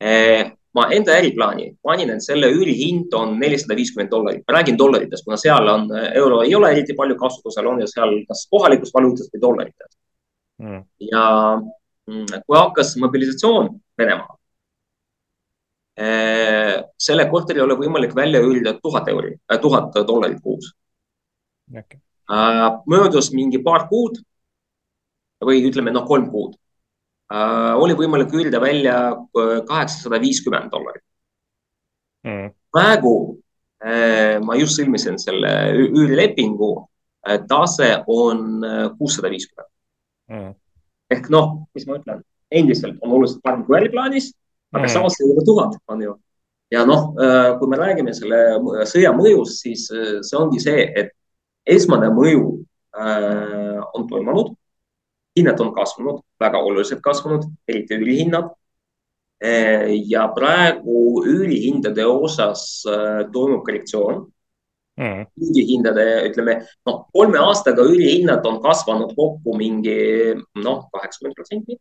Äh, 0.00 0.52
ma 0.74 0.86
enda 0.94 1.16
äriplaani 1.18 1.72
panin, 1.82 2.12
et 2.14 2.24
selle 2.24 2.50
üürihind 2.54 3.14
on 3.18 3.34
nelisada 3.40 3.76
viiskümmend 3.78 4.10
dollarit, 4.12 4.44
ma 4.46 4.58
räägin 4.58 4.78
dollaritest, 4.78 5.24
kuna 5.26 5.38
seal 5.40 5.68
on 5.68 5.88
euro 6.14 6.42
ei 6.44 6.54
ole 6.54 6.70
eriti 6.72 6.94
palju 6.96 7.16
kasutusel, 7.18 7.66
on 7.66 7.80
ju 7.82 7.88
seal 7.90 8.14
kas 8.28 8.44
kohalikus 8.50 8.94
valuutas 8.94 9.32
või 9.32 9.42
dollarites. 9.46 9.96
Mm.. 10.60 10.82
ja 11.08 11.24
mm, 11.56 12.42
kui 12.44 12.56
hakkas 12.58 12.92
mobilisatsioon 13.00 13.70
Venemaal 13.98 14.36
selle 17.00 17.24
korteri 17.28 17.60
ei 17.60 17.64
ole 17.64 17.74
võimalik 17.76 18.12
välja 18.16 18.40
üürida 18.44 18.74
tuhat 18.82 19.08
euri, 19.08 19.34
eh, 19.50 19.58
tuhat 19.60 19.96
dollarit 20.08 20.38
kuus 20.44 20.70
okay.. 21.70 22.00
möödus 22.86 23.30
mingi 23.34 23.60
paar 23.64 23.88
kuud 23.90 24.20
või 25.44 25.62
ütleme, 25.64 25.92
noh, 25.94 26.04
kolm 26.08 26.28
kuud. 26.30 26.56
oli 27.80 27.94
võimalik 27.96 28.32
üürida 28.34 28.60
välja 28.60 28.96
kaheksasada 29.32 30.20
viiskümmend 30.20 30.72
dollarit 30.72 31.04
mm.. 32.26 32.50
praegu 32.74 33.14
ma 34.44 34.56
just 34.60 34.76
sõlmisin 34.76 35.16
selle 35.16 35.50
üürilepingu, 35.86 36.72
tase 37.48 37.94
on 38.12 38.60
kuussada 38.98 39.30
viiskümmend. 39.32 39.70
Mm. 40.28 40.50
ehk 41.16 41.30
noh, 41.32 41.54
mis 41.74 41.86
ma 41.88 41.96
ütlen, 41.96 42.20
endiselt 42.50 43.00
on 43.00 43.14
oluliselt 43.16 43.40
parem 43.42 43.64
kui 43.64 43.78
äriplaanis, 43.78 44.28
aga 44.74 44.84
mm. 44.84 44.92
samas 44.92 45.16
ei 45.22 45.30
ole 45.32 45.46
tuhat, 45.46 45.78
on 45.88 46.04
ju 46.04 46.12
ja 46.70 46.84
noh, 46.86 47.14
äh, 47.18 47.54
kui 47.58 47.70
me 47.70 47.78
räägime 47.80 48.14
selle 48.16 48.40
sõja 48.88 49.12
mõjust, 49.16 49.64
siis 49.64 49.88
äh, 49.94 50.20
see 50.26 50.38
ongi 50.38 50.62
see, 50.62 50.86
et 50.96 51.12
esmane 51.74 52.10
mõju 52.14 52.46
äh, 52.96 53.78
on 53.94 54.08
toimunud. 54.08 54.56
hinnad 55.38 55.60
on 55.62 55.70
kasvanud, 55.74 56.24
väga 56.40 56.58
oluliselt 56.58 57.00
kasvanud, 57.00 57.44
eriti 57.68 57.94
üürihinnad. 57.94 58.50
ja 60.04 60.26
praegu 60.36 61.22
üürihindade 61.24 62.04
osas 62.04 62.82
toimub 63.32 63.62
korrektsioon 63.64 64.18
mm.. 65.00 65.22
üürihindade, 65.40 66.04
ütleme, 66.28 66.58
noh, 66.84 67.06
kolme 67.14 67.40
aastaga 67.40 67.86
üürihinnad 67.88 68.44
on 68.44 68.60
kasvanud 68.60 69.14
kokku 69.16 69.54
mingi 69.56 69.96
noh, 70.60 70.82
kaheksakümmend 70.92 71.38
protsenti. 71.38 71.78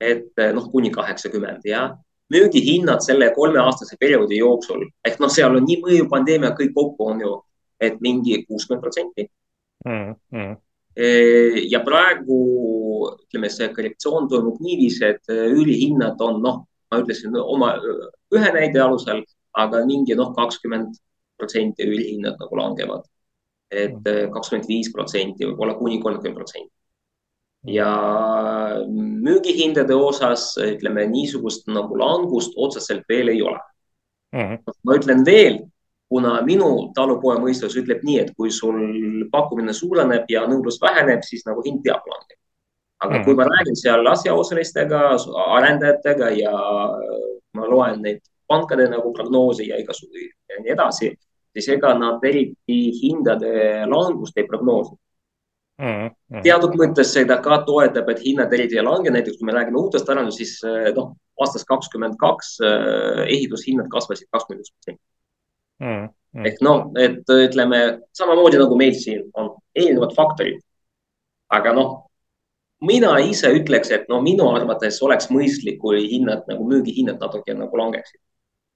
et 0.00 0.42
noh, 0.56 0.66
kuni 0.72 0.90
kaheksakümmend 0.92 1.64
ja 1.64 1.86
müügihinnad 2.32 3.00
selle 3.00 3.30
kolmeaastase 3.34 3.96
perioodi 4.00 4.40
jooksul 4.42 4.82
ehk 5.06 5.20
noh, 5.22 5.30
seal 5.32 5.56
on 5.56 5.66
nii 5.66 5.78
mõju 5.84 6.08
pandeemia 6.10 6.52
kõik 6.58 6.74
kokku 6.74 7.10
on 7.12 7.22
ju, 7.22 7.34
et 7.80 7.98
mingi 8.04 8.42
kuuskümmend 8.46 8.82
protsenti. 8.84 9.26
Mm, 9.86 10.14
mm. 10.32 10.54
E, 10.96 11.08
ja 11.70 11.82
praegu 11.84 12.38
ütleme, 13.26 13.50
see 13.52 13.68
korrektsioon 13.74 14.28
toimub 14.32 14.62
niiviisi, 14.64 15.04
et 15.10 15.32
üürihinnad 15.32 16.22
on 16.24 16.40
noh, 16.44 16.62
ma 16.90 17.02
ütlesin 17.02 17.36
oma 17.42 17.74
ühe 18.34 18.54
näide 18.54 18.80
alusel, 18.82 19.20
aga 19.56 19.84
mingi 19.88 20.16
noh, 20.16 20.32
kakskümmend 20.36 20.96
protsenti 21.36 21.84
üürihinnad 21.84 22.40
nagu 22.40 22.62
langevad. 22.62 23.04
et 23.66 23.98
mm. 23.98 24.30
kakskümmend 24.30 24.68
viis 24.70 24.92
protsenti, 24.94 25.42
võib-olla 25.42 25.74
kuni 25.74 25.96
kolmkümmend 25.98 26.36
protsenti 26.38 26.70
ja 27.66 27.90
müügihindade 28.88 29.94
osas 29.94 30.52
ütleme 30.62 31.06
niisugust 31.10 31.66
nagu 31.70 31.98
langust 31.98 32.54
otseselt 32.56 33.02
veel 33.10 33.32
ei 33.34 33.42
ole 33.42 33.58
mm. 34.32 34.40
-hmm. 34.40 34.74
ma 34.84 34.96
ütlen 34.96 35.26
veel, 35.26 35.58
kuna 36.08 36.36
minu 36.46 36.92
talupoja 36.94 37.40
mõistus 37.42 37.76
ütleb 37.80 38.04
nii, 38.06 38.18
et 38.22 38.32
kui 38.38 38.50
sul 38.54 38.78
pakkumine 39.32 39.74
suureneb 39.74 40.30
ja 40.30 40.44
nõudlus 40.46 40.78
väheneb, 40.82 41.24
siis 41.26 41.46
nagu 41.46 41.64
hind 41.66 41.82
peab 41.84 42.06
langema. 42.06 42.42
aga 42.98 43.12
mm 43.12 43.18
-hmm. 43.18 43.24
kui 43.24 43.34
ma 43.34 43.44
räägin 43.44 43.76
seal 43.76 44.06
asjaosalistega, 44.06 45.00
arendajatega 45.46 46.30
ja 46.30 46.52
ma 47.54 47.66
loen 47.68 48.02
neid 48.02 48.20
pankade 48.48 48.88
nagu 48.88 49.12
prognoose 49.12 49.64
ja 49.64 49.76
igasugu 49.76 50.16
ja 50.48 50.62
nii 50.62 50.72
edasi, 50.72 51.12
siis 51.52 51.68
ega 51.68 51.94
nad 51.94 52.24
eriti 52.24 52.78
hindade 53.02 53.86
langust 53.86 54.38
ei 54.38 54.46
prognoosi 54.46 54.96
Mm, 55.76 56.08
mm. 56.32 56.40
teatud 56.40 56.72
mõttes 56.80 57.10
seda 57.12 57.36
ka 57.44 57.58
toetab, 57.66 58.08
et 58.08 58.22
hinnad 58.24 58.52
eriti 58.56 58.78
ei 58.78 58.84
lange, 58.84 59.10
näiteks 59.12 59.36
kui 59.36 59.44
me 59.44 59.52
räägime 59.52 59.76
uutest 59.76 60.08
arendustest, 60.08 60.62
siis 60.62 60.64
eh, 60.64 60.88
noh, 60.96 61.10
aastast 61.44 61.68
kakskümmend 61.68 62.16
kaks 62.20 62.54
eh, 62.64 63.26
ehitushinnad 63.26 63.90
kasvasid 63.92 64.30
kakskümmend 64.32 64.64
üks 64.64 64.72
protsenti. 64.72 65.02
Mm, 65.82 66.08
ehk 66.48 66.60
noh, 66.64 66.90
et 67.00 67.28
ütleme 67.32 67.80
samamoodi 68.16 68.60
nagu 68.60 68.76
meil 68.78 68.96
siin 68.96 69.24
on 69.34 69.54
erinevad 69.74 70.14
faktorid. 70.16 70.60
aga 71.52 71.72
noh, 71.72 71.90
mina 72.82 73.12
ise 73.22 73.52
ütleks, 73.54 73.90
et 73.94 74.08
no 74.08 74.20
minu 74.20 74.48
arvates 74.50 74.98
oleks 75.02 75.28
mõistlik, 75.30 75.78
kui 75.80 76.06
hinnad 76.10 76.48
nagu 76.50 76.66
müügihinnad 76.66 77.20
natuke 77.22 77.54
nagu 77.54 77.76
langeksid. 77.76 78.20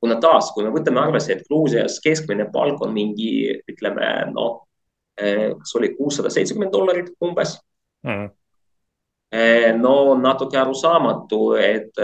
kuna 0.00 0.16
taas, 0.20 0.52
kui 0.54 0.64
me 0.64 0.70
võtame 0.72 1.00
arvesse, 1.00 1.32
et 1.32 1.46
Gruusias 1.48 2.00
keskmine 2.00 2.46
palk 2.52 2.80
on 2.80 2.92
mingi, 2.92 3.60
ütleme 3.68 4.32
noh 4.32 4.62
Eh, 5.20 5.50
kas 5.58 5.76
oli 5.76 5.94
kuussada 5.96 6.30
seitsekümmend 6.32 6.72
dollarit 6.72 7.10
umbes 7.20 7.58
mm. 8.06 8.28
no 9.80 9.94
natuke 10.16 10.56
arusaamatu, 10.58 11.40
et 11.60 12.00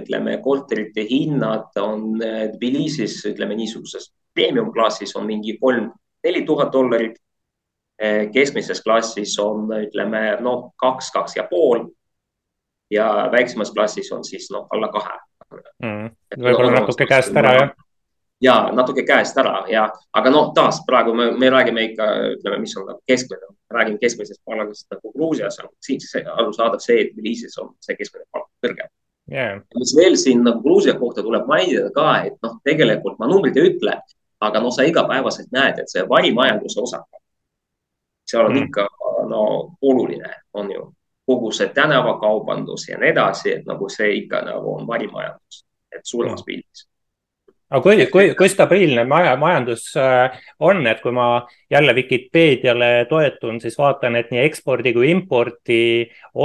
ütleme, 0.00 0.38
korterite 0.42 1.04
hinnad 1.06 1.78
on 1.80 2.18
Tbilisis, 2.56 3.20
ütleme 3.30 3.54
niisuguses 3.60 4.10
premium 4.36 4.72
klassis 4.72 5.16
on 5.16 5.26
mingi 5.26 5.56
kolm-neli 5.60 6.44
tuhat 6.46 6.72
dollarit. 6.72 7.16
keskmises 8.32 8.82
klassis 8.84 9.38
on, 9.40 9.70
ütleme 9.72 10.36
noh, 10.44 10.66
kaks, 10.76 11.08
kaks 11.14 11.36
ja 11.38 11.46
pool. 11.50 11.86
ja 12.90 13.06
väiksemas 13.32 13.72
klassis 13.72 14.12
on 14.12 14.24
siis 14.24 14.50
noh, 14.52 14.66
alla 14.70 14.88
kahe. 14.92 15.16
Mm.. 15.82 16.10
võib-olla 16.36 16.70
no, 16.70 16.80
natuke 16.82 17.06
käest 17.06 17.36
ära 17.36 17.52
jah? 17.56 17.70
Ja 18.42 18.54
natuke 18.74 19.02
käest 19.08 19.38
ära 19.40 19.62
ja, 19.72 19.86
aga 20.12 20.30
noh, 20.30 20.50
taas 20.54 20.82
praegu 20.86 21.14
me, 21.16 21.30
me 21.40 21.48
räägime 21.50 21.86
ikka, 21.90 22.08
ütleme, 22.34 22.58
mis 22.60 22.74
on 22.76 22.84
nagu 22.90 23.00
keskmine, 23.08 23.48
räägime 23.72 24.00
keskmisest 24.02 24.42
palgast 24.44 24.90
nagu 24.92 25.12
Gruusias, 25.14 25.56
siin 25.80 26.02
siis 26.02 26.26
arusaadav 26.34 26.82
see, 26.84 26.98
et 27.00 27.14
Tbilisis 27.14 27.56
on 27.62 27.72
see 27.80 27.96
keskmine 27.96 28.26
palk 28.34 28.50
kõrgem. 28.64 28.92
Yeah.. 29.32 29.62
mis 29.74 29.94
veel 29.96 30.18
siin 30.20 30.44
nagu 30.46 30.60
Gruusia 30.62 30.94
kohta 30.98 31.24
tuleb 31.24 31.48
mainida 31.48 31.88
ka, 31.94 32.10
et 32.28 32.36
noh, 32.44 32.60
tegelikult 32.66 33.16
ma 33.22 33.30
numbrit 33.30 33.56
ei 33.56 33.72
ütle, 33.72 33.96
aga 34.40 34.60
noh, 34.60 34.72
sa 34.72 34.82
igapäevaselt 34.82 35.52
näed, 35.52 35.78
et 35.78 35.92
see 35.92 36.04
varimajanduse 36.08 36.80
osakaal, 36.80 37.22
seal 38.26 38.46
on 38.46 38.52
mm. 38.52 38.66
ikka 38.66 38.88
no 39.30 39.42
oluline, 39.82 40.34
on 40.52 40.72
ju, 40.72 40.90
kogu 41.26 41.52
see 41.52 41.68
tänavakaubandus 41.74 42.88
ja 42.88 42.98
nii 42.98 43.10
edasi, 43.14 43.52
et 43.52 43.66
nagu 43.66 43.88
see 43.88 44.12
ikka 44.22 44.42
nagu 44.46 44.74
on 44.76 44.86
varimajandus, 44.86 45.64
et 45.92 46.04
suuremas 46.04 46.42
mm. 46.42 46.46
pildis 46.46 46.86
aga 47.66 47.82
kui, 47.82 48.04
kui, 48.12 48.28
kui 48.38 48.50
stabiilne 48.50 49.02
maja, 49.10 49.32
majandus 49.40 49.88
äh, 49.98 50.34
on, 50.62 50.84
et 50.86 51.00
kui 51.02 51.12
ma 51.14 51.40
jälle 51.70 51.94
Vikipeediale 51.96 52.90
toetun, 53.10 53.58
siis 53.60 53.74
vaatan, 53.78 54.18
et 54.20 54.30
nii 54.30 54.44
ekspordi 54.46 54.92
kui 54.94 55.10
impordi 55.10 55.80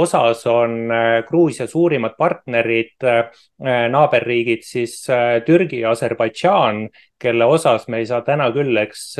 osas 0.02 0.42
on 0.50 0.90
äh, 0.90 1.20
Gruusia 1.28 1.68
suurimad 1.70 2.16
partnerid, 2.18 2.96
äh, 3.06 3.44
naaberriigid 3.92 4.66
siis 4.66 4.98
Türgi 5.46 5.84
ja 5.84 5.92
Aserbaidžaan, 5.94 6.88
kelle 7.22 7.46
osas 7.46 7.86
me 7.88 8.02
ei 8.02 8.08
saa 8.10 8.24
täna 8.26 8.50
küll, 8.54 8.74
eks 8.82 9.12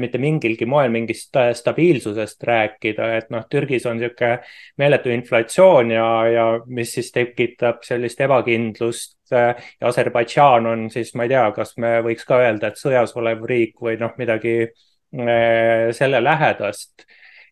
mitte 0.00 0.16
mingilgi 0.16 0.64
moel 0.64 0.88
mingist 0.88 1.36
stabiilsusest 1.58 2.46
rääkida, 2.48 3.10
et 3.18 3.26
noh, 3.30 3.44
Türgis 3.52 3.84
on 3.86 4.00
niisugune 4.00 4.38
meeletu 4.80 5.12
inflatsioon 5.12 5.92
ja, 5.92 6.06
ja 6.32 6.46
mis 6.66 6.94
siis 6.96 7.12
tekitab 7.12 7.84
sellist 7.84 8.22
ebakindlust 8.24 9.15
ja 9.32 9.88
Aserbaidžaan 9.88 10.66
on 10.70 10.86
siis, 10.92 11.14
ma 11.14 11.26
ei 11.26 11.32
tea, 11.34 11.44
kas 11.56 11.74
me 11.82 11.96
võiks 12.06 12.26
ka 12.28 12.40
öelda, 12.44 12.70
et 12.70 12.80
sõjas 12.80 13.14
olev 13.18 13.44
riik 13.48 13.80
või 13.82 13.96
noh, 14.00 14.14
midagi 14.20 14.56
äh, 14.66 15.90
selle 15.96 16.22
lähedast. 16.24 17.06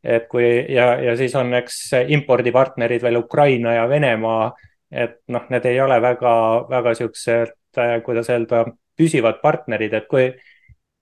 et 0.04 0.28
kui 0.28 0.46
ja, 0.68 0.94
ja 1.00 1.16
siis 1.16 1.34
on, 1.40 1.54
eks 1.56 1.82
impordipartnerid 2.12 3.02
veel 3.02 3.22
Ukraina 3.22 3.72
ja 3.78 3.84
Venemaa, 3.88 4.52
et 4.92 5.22
noh, 5.32 5.46
need 5.50 5.64
ei 5.66 5.80
ole 5.80 6.00
väga, 6.02 6.34
väga 6.68 6.94
siuksed, 6.94 7.54
kuidas 8.04 8.28
öelda, 8.30 8.66
püsivad 8.94 9.40
partnerid, 9.42 9.94
et 9.96 10.10
kui 10.10 10.28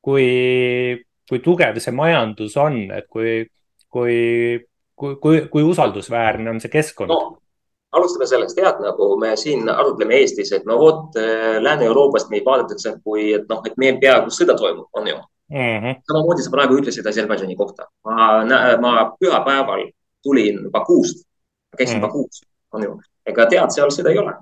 kui 0.03 0.29
kui 1.33 1.41
tugev 1.41 1.79
see 1.81 1.95
majandus 1.97 2.57
on, 2.61 2.79
et 2.93 3.07
kui, 3.11 3.45
kui, 3.89 4.17
kui, 4.95 5.17
kui, 5.23 5.45
kui 5.53 5.65
usaldusväärne 5.65 6.53
on 6.53 6.61
see 6.61 6.73
keskkond 6.73 7.13
no.? 7.13 7.21
Alustame 7.93 8.27
sellest, 8.27 8.57
tead, 8.57 8.81
nagu 8.85 9.09
me 9.21 9.35
siin 9.37 9.69
arutleme 9.69 10.17
Eestis, 10.21 10.53
et 10.57 10.65
no 10.69 10.79
vot 10.81 11.19
äh, 11.21 11.59
Lääne-Euroopast 11.63 12.31
meid 12.33 12.47
vaadatakse 12.47 12.95
kui, 13.05 13.33
et 13.37 13.49
noh, 13.51 13.61
et 13.69 13.77
meil 13.81 13.99
peaaegu 14.01 14.33
sõda 14.33 14.57
toimub, 14.59 14.89
on 14.93 15.09
ju 15.09 15.17
mm 15.17 15.81
-hmm.. 15.81 16.01
samamoodi 16.09 16.43
sa 16.43 16.55
praegu 16.55 16.79
ütlesid 16.81 17.09
Aserbaidžani 17.09 17.57
kohta. 17.57 17.89
ma, 18.05 18.45
ma 18.81 18.95
pühapäeval 19.21 19.91
tulin 20.23 20.71
Bakuust, 20.71 21.27
käisin 21.77 21.97
mm 21.97 22.05
-hmm. 22.05 22.07
Bakuus, 22.07 22.43
on 22.73 22.83
ju, 22.83 23.01
ega 23.27 23.47
tead, 23.47 23.71
seal 23.71 23.91
sõda 23.91 24.11
ei 24.11 24.19
ole 24.19 24.33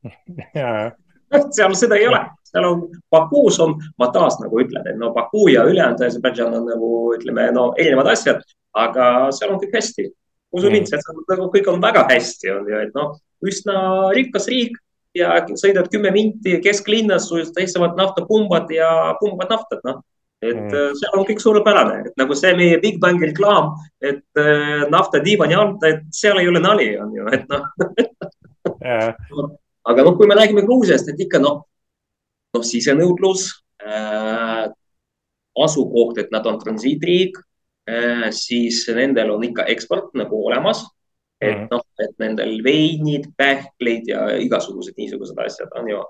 seal 1.56 1.74
seda 1.74 1.96
ei 1.96 2.08
ole, 2.08 2.20
seal 2.44 2.64
on, 2.66 2.86
Bakuus 3.10 3.60
on, 3.60 3.76
ma 3.98 4.10
taas 4.14 4.38
nagu 4.42 4.60
ütlen, 4.62 4.86
et 4.86 4.98
no 4.98 5.12
Baku 5.14 5.48
ja 5.48 5.64
ülejäänud 5.64 6.02
Aserbaidžan 6.06 6.54
on 6.54 6.66
nagu 6.66 6.90
ütleme, 7.14 7.50
no 7.54 7.70
erinevad 7.78 8.10
asjad, 8.12 8.42
aga 8.74 9.30
seal 9.34 9.54
on 9.54 9.60
kõik 9.62 9.76
hästi. 9.78 10.08
Usu 10.52 10.70
mind 10.70 10.86
mm., 10.86 11.02
seal 11.02 11.24
nagu 11.30 11.50
kõik 11.52 11.68
on 11.70 11.82
väga 11.82 12.06
hästi, 12.10 12.52
on 12.54 12.70
ju, 12.70 12.84
et 12.86 12.94
noh, 12.96 13.18
üsna 13.46 13.76
rikas 14.16 14.48
riik 14.50 14.78
ja 15.16 15.40
sõidad 15.58 15.90
kümme 15.90 16.12
minti 16.14 16.58
kesklinnas, 16.62 17.28
sul 17.30 17.42
seisavad 17.48 17.98
naftapumbad 17.98 18.70
ja 18.74 18.90
pumbavad 19.20 19.56
naftat, 19.56 19.82
noh 19.86 20.02
et 20.40 20.56
mm. 20.56 20.72
Äh, 20.72 20.92
seal 20.96 21.18
on 21.18 21.26
kõik 21.28 21.42
suurepärane, 21.42 21.96
et 22.08 22.14
nagu 22.16 22.36
see 22.38 22.52
meie 22.56 22.78
Big 22.80 22.96
Bangi 23.00 23.28
reklaam, 23.28 23.74
et 24.00 24.24
äh, 24.40 24.86
nafta 24.92 25.20
diivani 25.20 25.56
alt, 25.58 25.84
et 25.84 26.06
seal 26.16 26.40
ei 26.40 26.48
ole 26.48 26.62
nali, 26.64 26.94
on 27.00 27.12
ju, 27.12 27.26
et 27.36 27.44
noh 27.50 27.66
yeah. 28.80 29.12
aga 29.90 30.06
noh, 30.06 30.16
kui 30.16 30.28
me 30.30 30.38
räägime 30.38 30.64
Gruusiast, 30.64 31.12
et 31.12 31.20
ikka 31.20 31.42
noh, 31.42 31.60
noh 32.56 32.64
sisenõudlus 32.64 33.50
äh,, 33.84 34.64
asukoht, 35.60 36.22
et 36.22 36.32
nad 36.32 36.46
on 36.48 36.56
transiitriik 36.62 37.36
siis 38.34 38.82
nendel 38.94 39.30
on 39.34 39.44
ikka 39.44 39.66
eksport 39.72 40.14
nagu 40.18 40.46
olemas. 40.46 40.84
et 41.40 41.56
mm. 41.56 41.68
noh, 41.70 41.80
et 42.04 42.18
nendel 42.20 42.58
veinid, 42.64 43.30
pähklid 43.40 44.10
ja 44.12 44.26
igasugused 44.44 44.92
niisugused 44.98 45.38
asjad 45.40 45.72
on 45.80 45.88
ju. 45.88 46.02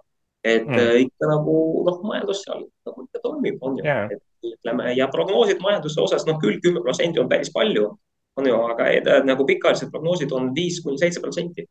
et 0.44 0.66
mm. 0.66 1.04
ikka 1.04 1.28
nagu 1.30 1.54
noh, 1.87 2.00
majandus 2.02 2.42
seal 2.46 2.64
nagu 2.87 3.04
ikka 3.04 3.22
toimib, 3.22 3.58
on 3.62 3.78
ju 3.78 3.84
yeah., 3.84 4.08
et 4.10 4.52
ütleme 4.54 4.94
ja 4.96 5.06
prognoosid 5.12 5.60
majanduse 5.62 6.00
osas, 6.00 6.25
noh 6.26 6.40
küll 6.42 6.58
kümme 6.64 6.82
protsenti 6.82 7.20
on 7.20 7.28
päris 7.28 7.52
palju, 7.52 7.90
on 8.40 8.49
ju, 8.49 8.56
aga 8.72 9.20
nagu 9.28 9.46
pikaajalised 9.46 9.92
prognoosid 9.92 10.32
on 10.32 10.50
viis 10.56 10.80
kuni 10.82 10.99
seitse 10.99 11.20
protsenti 11.20 11.66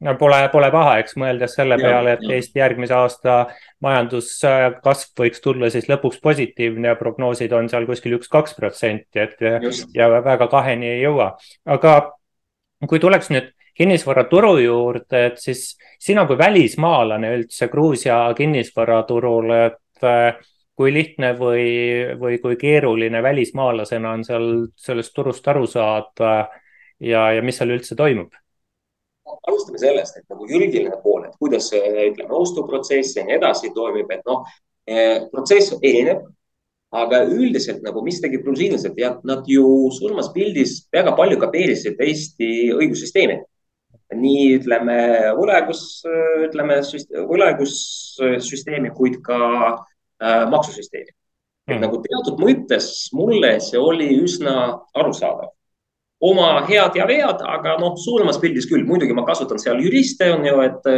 no 0.00 0.14
pole, 0.18 0.38
pole 0.52 0.70
paha, 0.74 0.98
eks 1.02 1.16
mõeldes 1.18 1.56
selle 1.58 1.78
ja, 1.78 1.82
peale, 1.82 2.14
et 2.16 2.24
ja. 2.26 2.36
Eesti 2.36 2.62
järgmise 2.62 2.94
aasta 2.94 3.38
majanduskasv 3.84 5.22
võiks 5.22 5.42
tulla 5.44 5.70
siis 5.74 5.88
lõpuks 5.90 6.20
positiivne 6.22 6.92
ja 6.92 6.98
prognoosid 7.00 7.52
on 7.56 7.70
seal 7.70 7.86
kuskil 7.88 8.18
üks-kaks 8.18 8.56
protsenti, 8.58 9.24
et 9.26 9.64
Just. 9.64 9.88
ja 9.96 10.10
väga 10.12 10.48
kaheni 10.50 10.92
ei 10.94 11.02
jõua. 11.02 11.32
aga 11.66 11.94
kui 12.86 13.00
tuleks 13.02 13.32
nüüd 13.34 13.50
kinnisvaraturu 13.78 14.56
juurde, 14.58 15.24
et 15.30 15.42
siis 15.42 15.76
sina 16.02 16.26
kui 16.26 16.38
välismaalane 16.38 17.30
üldse 17.36 17.68
Gruusia 17.70 18.20
kinnisvaraturul, 18.38 19.52
et 19.54 20.06
äh, 20.06 20.38
kui 20.78 20.92
lihtne 20.94 21.32
või, 21.38 21.68
või 22.18 22.38
kui 22.42 22.58
keeruline 22.58 23.22
välismaalasena 23.22 24.14
on 24.14 24.24
seal 24.26 24.48
sellest 24.78 25.14
turust 25.14 25.46
aru 25.50 25.66
saada 25.66 26.34
ja, 27.02 27.30
ja 27.34 27.42
mis 27.42 27.58
seal 27.58 27.74
üldse 27.74 27.98
toimub? 27.98 28.34
Alustame 29.48 29.80
sellest, 29.80 30.18
et 30.18 30.32
nagu 30.32 30.46
juriidiline 30.48 30.98
pool, 31.02 31.26
et 31.28 31.36
kuidas 31.40 31.70
ütleme, 31.74 32.32
ostuprotsess 32.38 33.16
ja 33.18 33.26
nii 33.26 33.36
edasi 33.38 33.72
toimib, 33.76 34.10
et 34.14 34.24
noh, 34.28 34.44
eh, 34.88 35.28
protsess 35.32 35.76
erineb. 35.82 36.26
aga 36.88 37.18
üldiselt 37.28 37.82
nagu, 37.84 38.00
mis 38.00 38.16
tegi 38.16 38.38
grusiinlased 38.40 38.94
ja 38.96 39.10
nad 39.28 39.44
ju 39.44 39.90
surmas 39.92 40.30
pildis 40.32 40.86
väga 40.88 41.12
palju 41.12 41.36
kapeerisid 41.36 42.00
Eesti 42.00 42.72
õigussüsteemi. 42.72 43.42
nii 44.16 44.46
ütleme, 44.56 44.96
võlaõigus, 45.36 45.82
ütleme 46.46 46.78
võlaõigussüsteemi, 47.28 48.94
kuid 48.96 49.20
ka 49.20 49.40
äh, 49.76 50.48
maksusüsteemi. 50.48 51.12
et 51.68 51.76
mm. 51.76 51.82
nagu 51.84 52.00
teatud 52.00 52.40
mõttes 52.40 53.12
mulle 53.12 53.58
see 53.60 53.76
oli 53.78 54.08
üsna 54.24 54.80
arusaadav 54.96 55.52
oma 56.20 56.48
head 56.66 56.96
ja 56.98 57.06
vead, 57.06 57.42
aga 57.46 57.76
noh, 57.78 57.96
suuremas 58.00 58.40
pildis 58.42 58.66
küll, 58.70 58.86
muidugi 58.86 59.14
ma 59.14 59.26
kasutan 59.26 59.60
seal 59.62 59.78
juriste, 59.82 60.32
on 60.34 60.46
ju, 60.46 60.56
et 60.64 60.88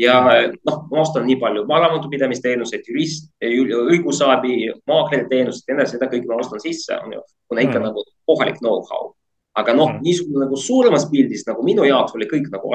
ja 0.00 0.18
noh, 0.66 0.82
ma 0.90 1.00
ostan 1.02 1.24
nii 1.28 1.38
palju 1.40 1.64
raamatupidamisteenuseid, 1.68 2.88
jurist, 2.88 3.30
õigusabi, 3.44 4.70
maakleri 4.88 5.28
teenused 5.30 5.68
ja 5.68 5.74
nii 5.74 5.82
edasi, 5.84 5.96
seda 5.96 6.10
kõike 6.12 6.28
ma 6.28 6.40
ostan 6.42 6.62
sisse, 6.62 6.98
on 7.04 7.16
ju, 7.16 7.24
kuna 7.48 7.64
ikka 7.64 7.78
mm. 7.78 7.88
nagu 7.88 8.04
kohalik 8.28 8.60
know-how. 8.64 9.14
aga 9.60 9.72
noh 9.74 9.88
mm., 9.90 10.04
niisugune 10.06 10.44
nagu 10.44 10.56
suuremas 10.56 11.08
pildis 11.10 11.42
nagu 11.48 11.64
minu 11.66 11.82
jaoks 11.84 12.14
oli 12.14 12.28
kõik 12.30 12.52
nagu 12.52 12.70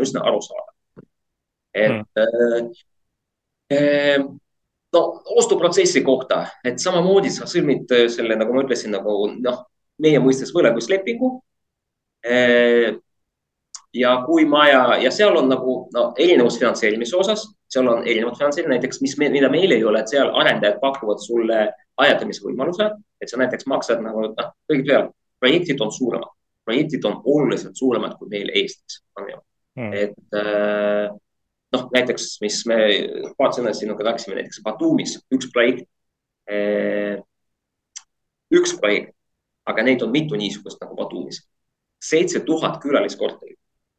üsna 0.00 0.22
arusaadav. 0.28 0.76
et 1.74 2.04
mm. 2.20 2.70
äh, 3.74 4.28
no 4.92 5.02
ostuprotsessi 5.36 6.02
kohta, 6.06 6.44
et 6.64 6.78
samamoodi 6.78 7.30
sa 7.34 7.48
sõlmid 7.50 7.92
selle, 8.10 8.36
nagu 8.38 8.54
ma 8.54 8.64
ütlesin, 8.64 8.94
nagu 8.94 9.26
noh, 9.36 9.60
meie 10.00 10.20
mõistes 10.22 10.52
võlaõiguslepingu. 10.54 11.30
ja 13.94 14.10
kui 14.26 14.44
maja 14.44 14.98
ja 15.02 15.10
seal 15.10 15.36
on 15.36 15.48
nagu 15.48 15.76
no, 15.94 16.10
erinevus 16.18 16.58
finantseerimise 16.60 17.16
osas, 17.16 17.46
seal 17.72 17.88
on 17.88 18.02
erinevad 18.04 18.36
finantseerimine, 18.38 18.76
näiteks 18.76 19.00
mis, 19.00 19.16
mida 19.18 19.48
meil 19.50 19.72
ei 19.72 19.84
ole, 19.84 20.02
et 20.02 20.12
seal 20.12 20.28
arendajad 20.42 20.76
pakuvad 20.82 21.22
sulle 21.24 21.62
ajendamise 22.00 22.44
võimaluse, 22.44 22.90
et 23.20 23.32
sa 23.32 23.40
näiteks 23.40 23.66
maksad 23.72 24.04
nagu 24.04 24.28
noh, 24.28 24.52
kõigepealt 24.70 25.14
projektid 25.40 25.80
on 25.80 25.92
suuremad, 25.96 26.36
projektid 26.68 27.08
on 27.08 27.22
oluliselt 27.24 27.80
suuremad 27.80 28.18
kui 28.20 28.28
meil 28.30 28.52
Eestis, 28.60 29.00
on 29.18 29.32
ju 29.32 29.40
mm.. 29.80 29.92
et 30.04 30.38
äh, 30.38 31.08
noh, 31.74 31.86
näiteks, 31.94 32.34
mis 32.44 32.60
me 32.68 32.80
sõna 33.54 33.72
sinuga 33.76 34.06
rääkisime, 34.10 34.38
näiteks 34.38 34.62
Batumis 34.66 35.16
üks 35.34 35.50
projekt. 35.54 35.88
üks 38.50 38.72
projekt 38.80 39.14
aga 39.66 39.82
neid 39.82 40.02
on 40.02 40.10
mitu 40.10 40.36
niisugust 40.36 40.80
nagu 40.80 40.96
Batumis. 40.96 41.46
seitse 42.00 42.40
tuhat 42.40 42.80
külaliskorterit 42.82 43.58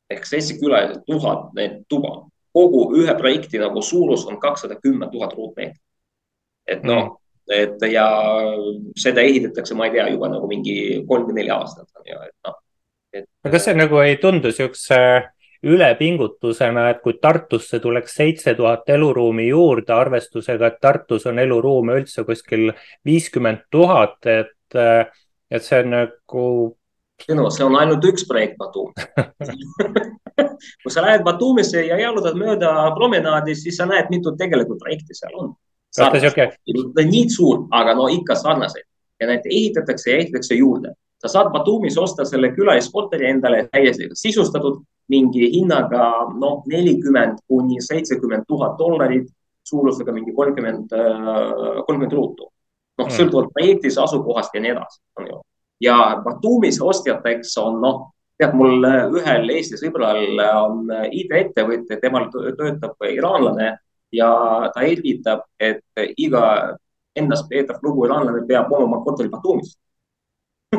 ehk 0.10 0.26
seitse 0.26 0.58
külalist, 0.60 1.02
tuhat 1.06 1.52
tuba. 1.88 2.28
kogu 2.54 2.96
ühe 3.00 3.14
projekti 3.16 3.60
nagu 3.60 3.82
suurus 3.82 4.26
on 4.26 4.40
kakssada 4.40 4.76
kümme 4.76 5.08
tuhat 5.12 5.34
ruutmeetrit. 5.34 5.82
et 6.68 6.84
noh 6.84 7.22
et 7.52 7.84
ja 7.92 8.06
seda 8.96 9.24
ehitatakse, 9.26 9.76
ma 9.76 9.88
ei 9.88 9.96
tea, 9.96 10.08
juba 10.14 10.30
nagu 10.32 10.48
mingi 10.48 11.04
kolm 11.08 11.28
või 11.30 11.42
neli 11.42 11.52
aastat 11.54 11.88
on 12.00 12.08
ju, 12.08 12.18
et 12.28 12.48
noh. 12.48 12.58
aga 13.44 13.54
kas 13.56 13.68
see 13.68 13.78
nagu 13.78 14.02
ei 14.04 14.18
tundu 14.22 14.54
siukse 14.56 14.98
ülepingutusena, 15.62 16.88
et 16.90 17.02
kui 17.04 17.20
Tartusse 17.22 17.80
tuleks 17.82 18.16
seitse 18.18 18.56
tuhat 18.58 18.90
eluruumi 18.90 19.50
juurde 19.52 19.94
arvestusega, 19.94 20.72
et 20.72 20.80
Tartus 20.82 21.28
on 21.30 21.42
eluruume 21.42 22.00
üldse 22.00 22.26
kuskil 22.26 22.72
viiskümmend 23.06 23.68
tuhat, 23.74 24.18
et 24.26 24.80
et 25.52 25.64
see 25.64 25.80
on 25.84 25.92
nagu. 25.94 26.46
no 27.38 27.50
see 27.50 27.66
on 27.66 27.76
ainult 27.78 28.06
üks 28.10 28.26
projekt 28.28 28.58
Batum 28.58 28.94
kui 30.84 30.94
sa 30.94 31.04
lähed 31.06 31.24
Batumisse 31.26 31.84
ja 31.86 31.98
jalutad 32.00 32.38
mööda 32.40 32.72
promenaadi, 32.96 33.56
siis 33.56 33.78
sa 33.78 33.88
näed, 33.90 34.10
mitu 34.14 34.34
tegelikult 34.38 34.82
projekti 34.82 35.18
seal 35.18 35.36
on. 35.38 35.54
Okay. 35.92 36.48
nii 37.04 37.26
suur, 37.30 37.66
aga 37.76 37.94
no 37.98 38.08
ikka 38.08 38.38
sarnaseid 38.40 38.88
ja 39.20 39.28
need 39.28 39.48
ehitatakse 39.50 40.12
ja 40.12 40.22
ehitatakse 40.22 40.56
juurde. 40.56 40.94
sa 41.22 41.28
saad 41.28 41.52
Batumis 41.54 41.98
osta 41.98 42.26
selle 42.26 42.50
külaliskorteri 42.56 43.28
endale 43.30 43.68
täiesti 43.72 44.08
sisustatud 44.14 44.80
mingi 45.12 45.52
hinnaga 45.52 46.08
noh, 46.40 46.64
nelikümmend 46.72 47.44
kuni 47.48 47.82
seitsekümmend 47.84 48.48
tuhat 48.48 48.80
dollarit, 48.80 49.28
suurusega 49.68 50.12
mingi 50.16 50.34
kolmkümmend, 50.34 50.96
kolmkümmend 51.86 52.16
ruutu 52.18 52.51
noh 53.02 53.10
mm., 53.10 53.18
sõltuvalt 53.18 53.54
projektis, 53.56 54.00
asukohast 54.02 54.56
ja 54.56 54.64
nii 54.64 54.74
edasi, 54.76 55.00
on 55.20 55.30
ju. 55.30 55.40
ja 55.88 55.98
Batumis 56.24 56.80
ostjateks 56.82 57.56
on 57.62 57.80
noh, 57.84 58.02
tead, 58.40 58.54
mul 58.58 58.86
ühel 59.20 59.50
Eesti 59.56 59.80
sõbral 59.80 60.40
on 60.48 60.92
IT-ettevõte, 61.10 62.00
temal 62.02 62.30
töötab 62.32 63.10
iraanlane 63.10 63.74
ja 64.14 64.32
ta 64.74 64.86
eelvitab, 64.86 65.46
et 65.60 65.84
iga 66.18 66.44
ennast 67.18 67.50
peetav 67.50 67.82
lugu 67.84 68.06
iraanlane 68.08 68.46
peab 68.48 68.72
omama 68.72 69.02
korteri 69.06 69.32
Batumis 69.32 69.76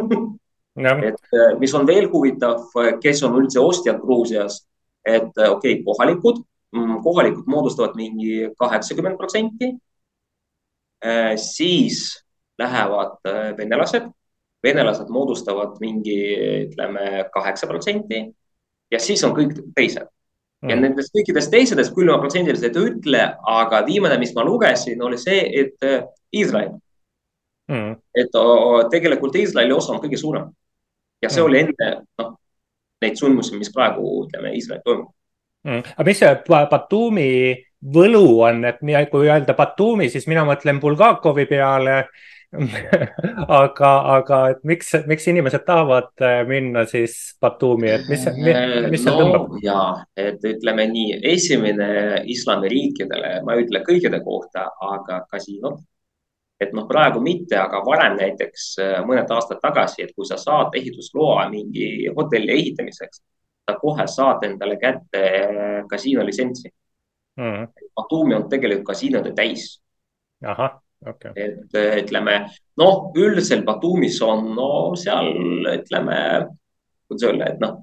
et 1.09 1.37
mis 1.61 1.75
on 1.77 1.87
veel 1.89 2.09
huvitav, 2.13 2.71
kes 3.03 3.23
on 3.27 3.37
üldse 3.43 3.61
ostjad 3.61 4.01
Gruusias, 4.01 4.63
et 5.05 5.29
okei 5.29 5.51
okay,, 5.77 5.81
kohalikud, 5.85 6.41
mm, 6.73 7.01
kohalikud 7.05 7.49
moodustavad 7.51 7.99
mingi 7.99 8.47
kaheksakümmend 8.57 9.19
protsenti 9.21 9.75
Äh, 9.75 9.92
siis 11.41 12.23
lähevad 12.59 13.19
äh, 13.27 13.57
venelased, 13.57 14.09
venelased 14.63 15.09
moodustavad 15.11 15.77
mingi, 15.81 16.19
ütleme, 16.69 17.25
kaheksa 17.33 17.67
protsenti. 17.67 18.25
Ja 18.93 19.01
siis 19.01 19.25
on 19.25 19.35
kõik 19.37 19.57
teised. 19.75 20.09
Mm.. 20.63 20.71
ja 20.71 20.77
nendest 20.79 21.11
kõikidest 21.11 21.51
teistest 21.51 21.91
külmaprotsendiliselt 21.97 22.77
ei 22.79 22.91
ütle, 22.93 23.23
aga 23.51 23.81
viimane, 23.83 24.15
mis 24.23 24.31
ma 24.37 24.45
lugesin, 24.47 25.01
oli 25.03 25.17
see, 25.19 25.41
et 25.59 25.87
äh, 25.87 26.05
Iisrael. 26.39 26.77
Mm.. 27.73 27.97
et 28.19 28.39
tegelikult 28.93 29.35
Iisraeli 29.39 29.75
osa 29.75 29.95
on 29.95 29.99
kõige 30.03 30.21
suurem. 30.21 30.53
Ja 31.23 31.31
see 31.31 31.43
mm. 31.43 31.49
oli 31.49 31.59
enne, 31.65 31.89
noh, 32.21 32.31
neid 33.03 33.19
sündmusi, 33.19 33.57
mis 33.59 33.73
praegu, 33.75 34.07
ütleme, 34.29 34.55
Iisrael 34.55 34.85
toimub. 34.87 35.11
Mm.. 35.67 35.83
aga 35.97 36.07
mis 36.07 36.23
see 36.23 36.39
Batumi 36.71 37.29
võlu 37.83 38.27
on, 38.47 38.65
et 38.69 38.79
kui 39.11 39.27
öelda 39.27 39.57
Batumi, 39.59 40.09
siis 40.11 40.29
mina 40.31 40.45
mõtlen 40.47 40.79
Bulgakovi 40.81 41.47
peale 41.51 41.97
aga, 43.63 43.91
aga 44.19 44.39
et 44.53 44.59
miks, 44.69 44.91
miks 45.09 45.25
inimesed 45.33 45.63
tahavad 45.65 46.11
äh, 46.21 46.43
minna 46.49 46.85
siis 46.89 47.15
Batumi, 47.41 47.89
et 47.95 48.11
mis, 48.13 48.27
mis 48.93 49.01
seal 49.01 49.17
no, 49.17 49.23
tõmbab? 49.23 49.55
ja, 49.65 49.85
et 50.21 50.45
ütleme 50.45 50.85
nii, 50.91 51.17
esimene 51.33 51.89
islamiriikidele, 52.35 53.39
ma 53.47 53.57
ei 53.57 53.65
ütle 53.65 53.81
kõikide 53.87 54.21
kohta, 54.25 54.67
aga 54.85 55.23
kasiinod. 55.33 55.81
et 56.63 56.77
noh, 56.77 56.85
praegu 56.87 57.25
mitte, 57.25 57.57
aga 57.59 57.81
varem 57.89 58.21
näiteks 58.21 58.69
äh, 58.85 58.95
mõned 59.09 59.33
aastad 59.33 59.63
tagasi, 59.65 60.05
et 60.05 60.13
kui 60.15 60.29
sa 60.29 60.37
saad 60.37 60.77
ehitusloa 60.77 61.49
mingi 61.51 62.13
hotelli 62.13 62.53
ehitamiseks, 62.59 63.25
sa 63.65 63.81
kohe 63.81 64.07
saad 64.07 64.45
endale 64.45 64.77
kätte 64.77 65.25
äh, 65.25 65.83
kasiino 65.89 66.29
litsentsi 66.29 66.69
mm.. 67.37 67.69
Batumi 67.97 68.35
on 68.35 68.49
tegelikult 68.51 68.87
kasiinode 68.93 69.33
täis. 69.37 69.77
ahah, 70.45 70.79
okei 71.07 71.31
okay.. 71.31 71.45
et 71.45 71.79
ütleme, 72.05 72.37
noh, 72.81 73.13
üldiselt 73.17 73.65
Batumis 73.69 74.21
on 74.27 74.53
no 74.57 74.69
seal 74.99 75.31
ütleme, 75.77 76.19
kuidas 77.09 77.29
öelda, 77.29 77.53
et 77.53 77.63
noh 77.63 77.79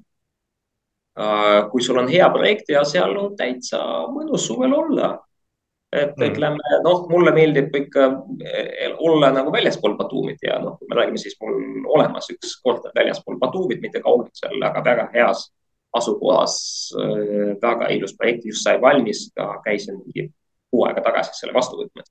äh, 1.19 1.63
kui 1.71 1.85
sul 1.85 2.01
on 2.01 2.11
hea 2.11 2.29
projekt 2.33 2.69
ja 2.73 2.83
seal 2.87 3.15
on 3.17 3.35
täitsa 3.39 3.81
mõnus 4.13 4.47
suvel 4.49 4.75
olla. 4.75 5.17
et 5.89 6.13
mm. 6.13 6.25
ütleme, 6.27 6.73
noh, 6.85 7.07
mulle 7.09 7.31
meeldib 7.33 7.73
ikka 7.73 8.03
eh, 8.45 8.91
olla 9.01 9.31
nagu 9.33 9.49
väljaspool 9.49 9.95
Batumit 9.97 10.43
ja 10.45 10.59
noh, 10.61 10.75
kui 10.77 10.85
me 10.85 10.99
räägime, 10.99 11.17
siis 11.17 11.33
mul 11.41 11.87
olemas 11.95 12.29
üks 12.29 12.59
korter 12.61 12.93
väljaspool 12.93 13.39
Batumit, 13.41 13.81
mitte 13.81 14.03
kaugel 14.03 14.29
seal, 14.37 14.61
aga 14.67 14.83
väga 14.85 15.07
heas 15.15 15.47
asukohas. 15.95 16.55
Eh, 17.01 17.55
väga 17.61 17.89
ilus 17.95 18.15
projekt 18.17 18.45
just 18.45 18.63
sai 18.63 18.77
valmis, 18.81 19.27
käisin 19.65 19.97
mingi 20.03 20.29
kuu 20.69 20.85
aega 20.85 21.01
tagasi 21.01 21.33
selle 21.33 21.53
vastu 21.53 21.79
võtmas 21.79 22.09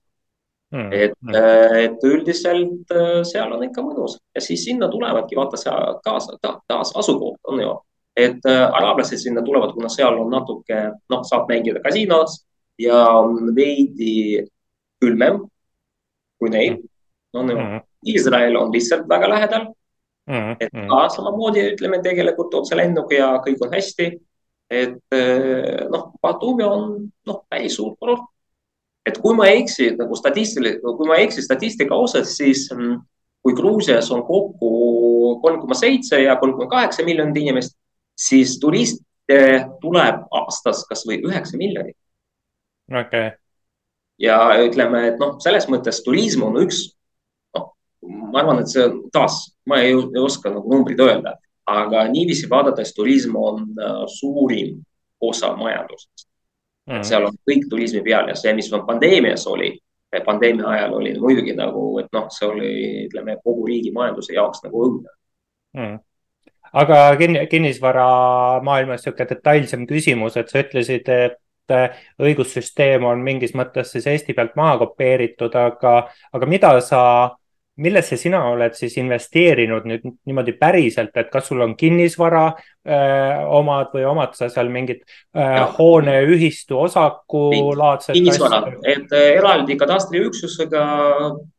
mm.. 0.75 0.93
et 0.93 1.15
mm., 1.21 1.37
et 1.85 2.07
üldiselt 2.09 2.95
seal 3.29 3.53
on 3.55 3.63
ikka 3.69 3.85
mõnus 3.85 4.19
ja 4.35 4.43
siis 4.43 4.65
sinna 4.67 4.89
tulevadki 4.91 5.39
vaata 5.39 5.61
seal 5.61 6.01
kaasa 6.05 6.39
ta,, 6.43 6.57
taas 6.69 6.93
asukoht 6.99 7.39
on 7.53 7.63
ju. 7.63 7.77
et 8.19 8.47
araablased 8.51 9.21
sinna 9.23 9.45
tulevad, 9.47 9.71
kuna 9.77 9.89
seal 9.93 10.19
on 10.19 10.33
natuke, 10.35 10.79
noh, 11.11 11.23
saab 11.23 11.47
mängida 11.51 11.79
kasiinos 11.85 12.41
ja 12.83 13.05
on 13.21 13.55
veidi 13.55 14.43
külmem 14.99 15.45
kui 16.39 16.51
neil 16.51 16.81
no,. 17.35 17.43
Mm 17.43 17.51
-hmm. 17.51 17.85
Iisrael 18.07 18.57
on 18.57 18.73
lihtsalt 18.73 19.09
väga 19.09 19.29
lähedal 19.29 19.67
mm. 20.29 20.35
-hmm. 20.35 20.57
et 20.61 20.73
ka 20.91 21.09
samamoodi 21.17 21.67
ütleme 21.73 22.03
tegelikult 22.05 22.55
otselennuga 22.55 23.15
ja 23.15 23.29
kõik 23.45 23.63
on 23.67 23.75
hästi. 23.75 24.11
et 24.71 25.15
eh, 25.17 25.87
noh, 25.89 26.11
Batumi 26.23 26.65
on 26.65 27.11
noh, 27.27 27.45
päris 27.49 27.77
suur 27.77 27.97
kurort. 27.97 28.27
et 29.07 29.19
kui 29.19 29.35
ma 29.35 29.47
ei 29.49 29.63
eksi 29.63 29.95
nagu 29.97 30.17
statistiliselt, 30.17 30.83
kui 30.83 31.09
ma 31.09 31.17
ei 31.17 31.25
eksi 31.25 31.43
statistika 31.43 31.95
osas, 31.95 32.37
siis 32.37 32.69
mm, 32.75 32.99
kui 33.43 33.55
Gruusias 33.55 34.11
on 34.11 34.23
kokku 34.27 35.41
kolm 35.43 35.61
koma 35.61 35.75
seitse 35.75 36.21
ja 36.23 36.37
kolm 36.37 36.53
koma 36.53 36.69
kaheksa 36.69 37.05
miljonit 37.05 37.37
inimest, 37.37 37.79
siis 38.19 38.59
turiste 38.61 39.39
tuleb 39.81 40.21
aastas 40.31 40.85
kasvõi 40.89 41.23
üheksa 41.25 41.57
miljonit 41.57 41.97
okay.. 42.93 43.31
ja 44.19 44.39
ütleme, 44.65 45.07
et 45.09 45.19
noh, 45.21 45.37
selles 45.41 45.69
mõttes 45.69 46.03
turism 46.05 46.45
on 46.49 46.61
üks, 46.65 46.98
ma 48.07 48.41
arvan, 48.43 48.63
et 48.63 48.71
see 48.73 48.87
taas, 49.13 49.41
ma 49.67 49.81
ei, 49.83 49.93
ei 49.93 50.23
oska 50.23 50.53
nagu 50.53 50.71
numbrid 50.71 51.01
öelda, 51.03 51.35
aga 51.69 52.07
niiviisi 52.13 52.49
vaadates 52.51 52.95
turism 52.97 53.37
on 53.37 53.67
uh, 53.75 54.05
suurim 54.07 54.79
osa 55.21 55.55
majandusest. 55.57 56.27
Mm.. 56.89 57.05
seal 57.05 57.27
on 57.29 57.35
kõik 57.45 57.67
turismi 57.69 58.01
peal 58.01 58.31
ja 58.31 58.35
see, 58.39 58.55
mis 58.57 58.71
pandeemias 58.87 59.43
oli, 59.51 59.75
pandeemia 60.25 60.71
ajal 60.73 60.95
oli 61.03 61.11
muidugi 61.21 61.53
nagu, 61.53 61.83
et 62.01 62.09
noh, 62.17 62.31
see 62.33 62.47
oli, 62.49 62.71
ütleme 63.11 63.37
kogu 63.45 63.67
riigi 63.69 63.93
majanduse 63.93 64.33
jaoks 64.33 64.65
nagu 64.65 64.85
õudne 64.87 65.17
mm 65.77 65.99
aga 66.69 66.97
kinnisvara 67.49 68.07
maailmas 68.61 69.01
niisugune 69.01 69.29
detailsem 69.31 69.87
küsimus, 69.89 70.35
et 70.37 70.51
sa 70.53 70.61
ütlesid, 70.61 71.09
et 71.09 71.39
et 71.69 71.99
õigussüsteem 72.25 73.05
on 73.05 73.21
mingis 73.25 73.55
mõttes 73.57 73.93
siis 73.93 74.07
Eesti 74.09 74.33
pealt 74.33 74.55
maha 74.57 74.79
kopeeritud, 74.81 75.53
aga, 75.53 76.09
aga 76.33 76.49
mida 76.49 76.71
sa, 76.81 77.01
millesse 77.79 78.17
sina 78.19 78.41
oled 78.51 78.75
siis 78.77 78.97
investeerinud 78.99 79.87
nüüd 79.89 80.07
niimoodi 80.27 80.55
päriselt, 80.59 81.15
et 81.21 81.31
kas 81.33 81.49
sul 81.51 81.63
on 81.65 81.75
kinnisvara 81.79 82.45
äh, 82.49 83.45
omad 83.59 83.93
või 83.95 84.07
omad 84.11 84.35
sa 84.39 84.51
seal 84.53 84.71
mingit 84.73 85.05
äh, 85.37 85.61
hooneühistu 85.79 86.79
osaku 86.81 87.45
laadset 87.79 88.19
kinnisvara, 88.19 88.63
et 88.83 89.15
äh, 89.15 89.29
eraldi 89.39 89.79
katastriüksusega 89.79 90.85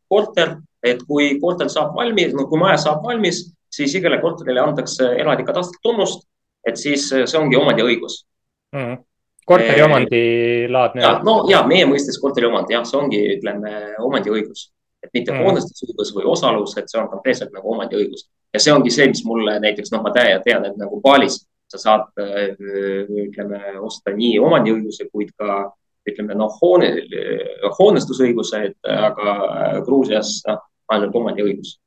korter, 0.09 0.57
et 0.83 1.03
kui 1.07 1.31
korter 1.41 1.71
saab 1.71 1.95
valmis, 1.95 2.33
no 2.35 2.47
kui 2.51 2.59
maja 2.61 2.79
saab 2.85 3.05
valmis, 3.05 3.45
siis 3.71 3.93
igale 3.95 4.19
korterile 4.21 4.63
antakse 4.63 5.13
eraldi 5.19 5.45
katastritunnust, 5.47 6.25
et 6.67 6.79
siis 6.79 7.07
see 7.11 7.39
ongi 7.39 7.59
omandiõigus 7.59 8.23
mm. 8.75 8.81
-hmm 8.81 9.05
korteriomandilaadne. 9.49 11.01
no 11.25 11.33
ja 11.49 11.63
meie 11.65 11.87
mõistes 11.89 12.19
korteriomand, 12.21 12.69
jah, 12.69 12.83
see 12.85 12.99
ongi, 12.99 13.21
ütleme, 13.33 13.71
omandiõigus, 14.05 14.67
et 15.03 15.11
mitte 15.13 15.31
mm. 15.31 15.45
hoonestusõigus 15.45 16.13
või 16.15 16.27
osalus, 16.27 16.75
et 16.77 16.91
see 16.91 16.99
on 17.01 17.09
konkreetselt 17.11 17.53
nagu 17.55 17.71
omandiõigus 17.73 18.27
ja 18.53 18.61
see 18.61 18.73
ongi 18.73 18.91
see, 18.93 19.07
mis 19.11 19.23
mulle 19.27 19.59
näiteks 19.63 19.93
noh, 19.93 20.03
ma 20.03 20.11
tean, 20.15 20.41
tean, 20.45 20.65
et 20.67 20.77
nagu 20.79 21.01
Balis 21.03 21.41
sa 21.69 21.77
saad, 21.77 22.07
ütleme, 22.17 23.59
osta 23.85 24.09
nii 24.15 24.39
omandiõiguse, 24.41 25.05
kuid 25.13 25.35
ka 25.37 25.67
ütleme 26.09 26.33
noh, 26.37 26.55
hoone, 26.61 26.87
hoonestusõiguse, 27.77 28.63
et 28.71 28.89
aga 28.89 29.35
Gruusias 29.85 30.39
noh, 30.47 30.63
ainult 30.89 31.19
omandiõigus 31.21 31.77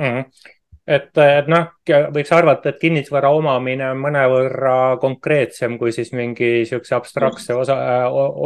mm. 0.00 0.16
-hmm 0.16 0.56
et, 0.90 1.10
et 1.22 1.46
noh, 1.50 1.68
võiks 2.14 2.32
arvata, 2.34 2.70
et 2.70 2.80
kinnisvara 2.80 3.30
omamine 3.36 3.90
on 3.92 4.00
mõnevõrra 4.02 4.96
konkreetsem 5.02 5.76
kui 5.78 5.92
siis 5.94 6.10
mingi 6.16 6.48
niisuguse 6.60 6.96
abstraktse 6.96 7.54
osa, 7.54 7.76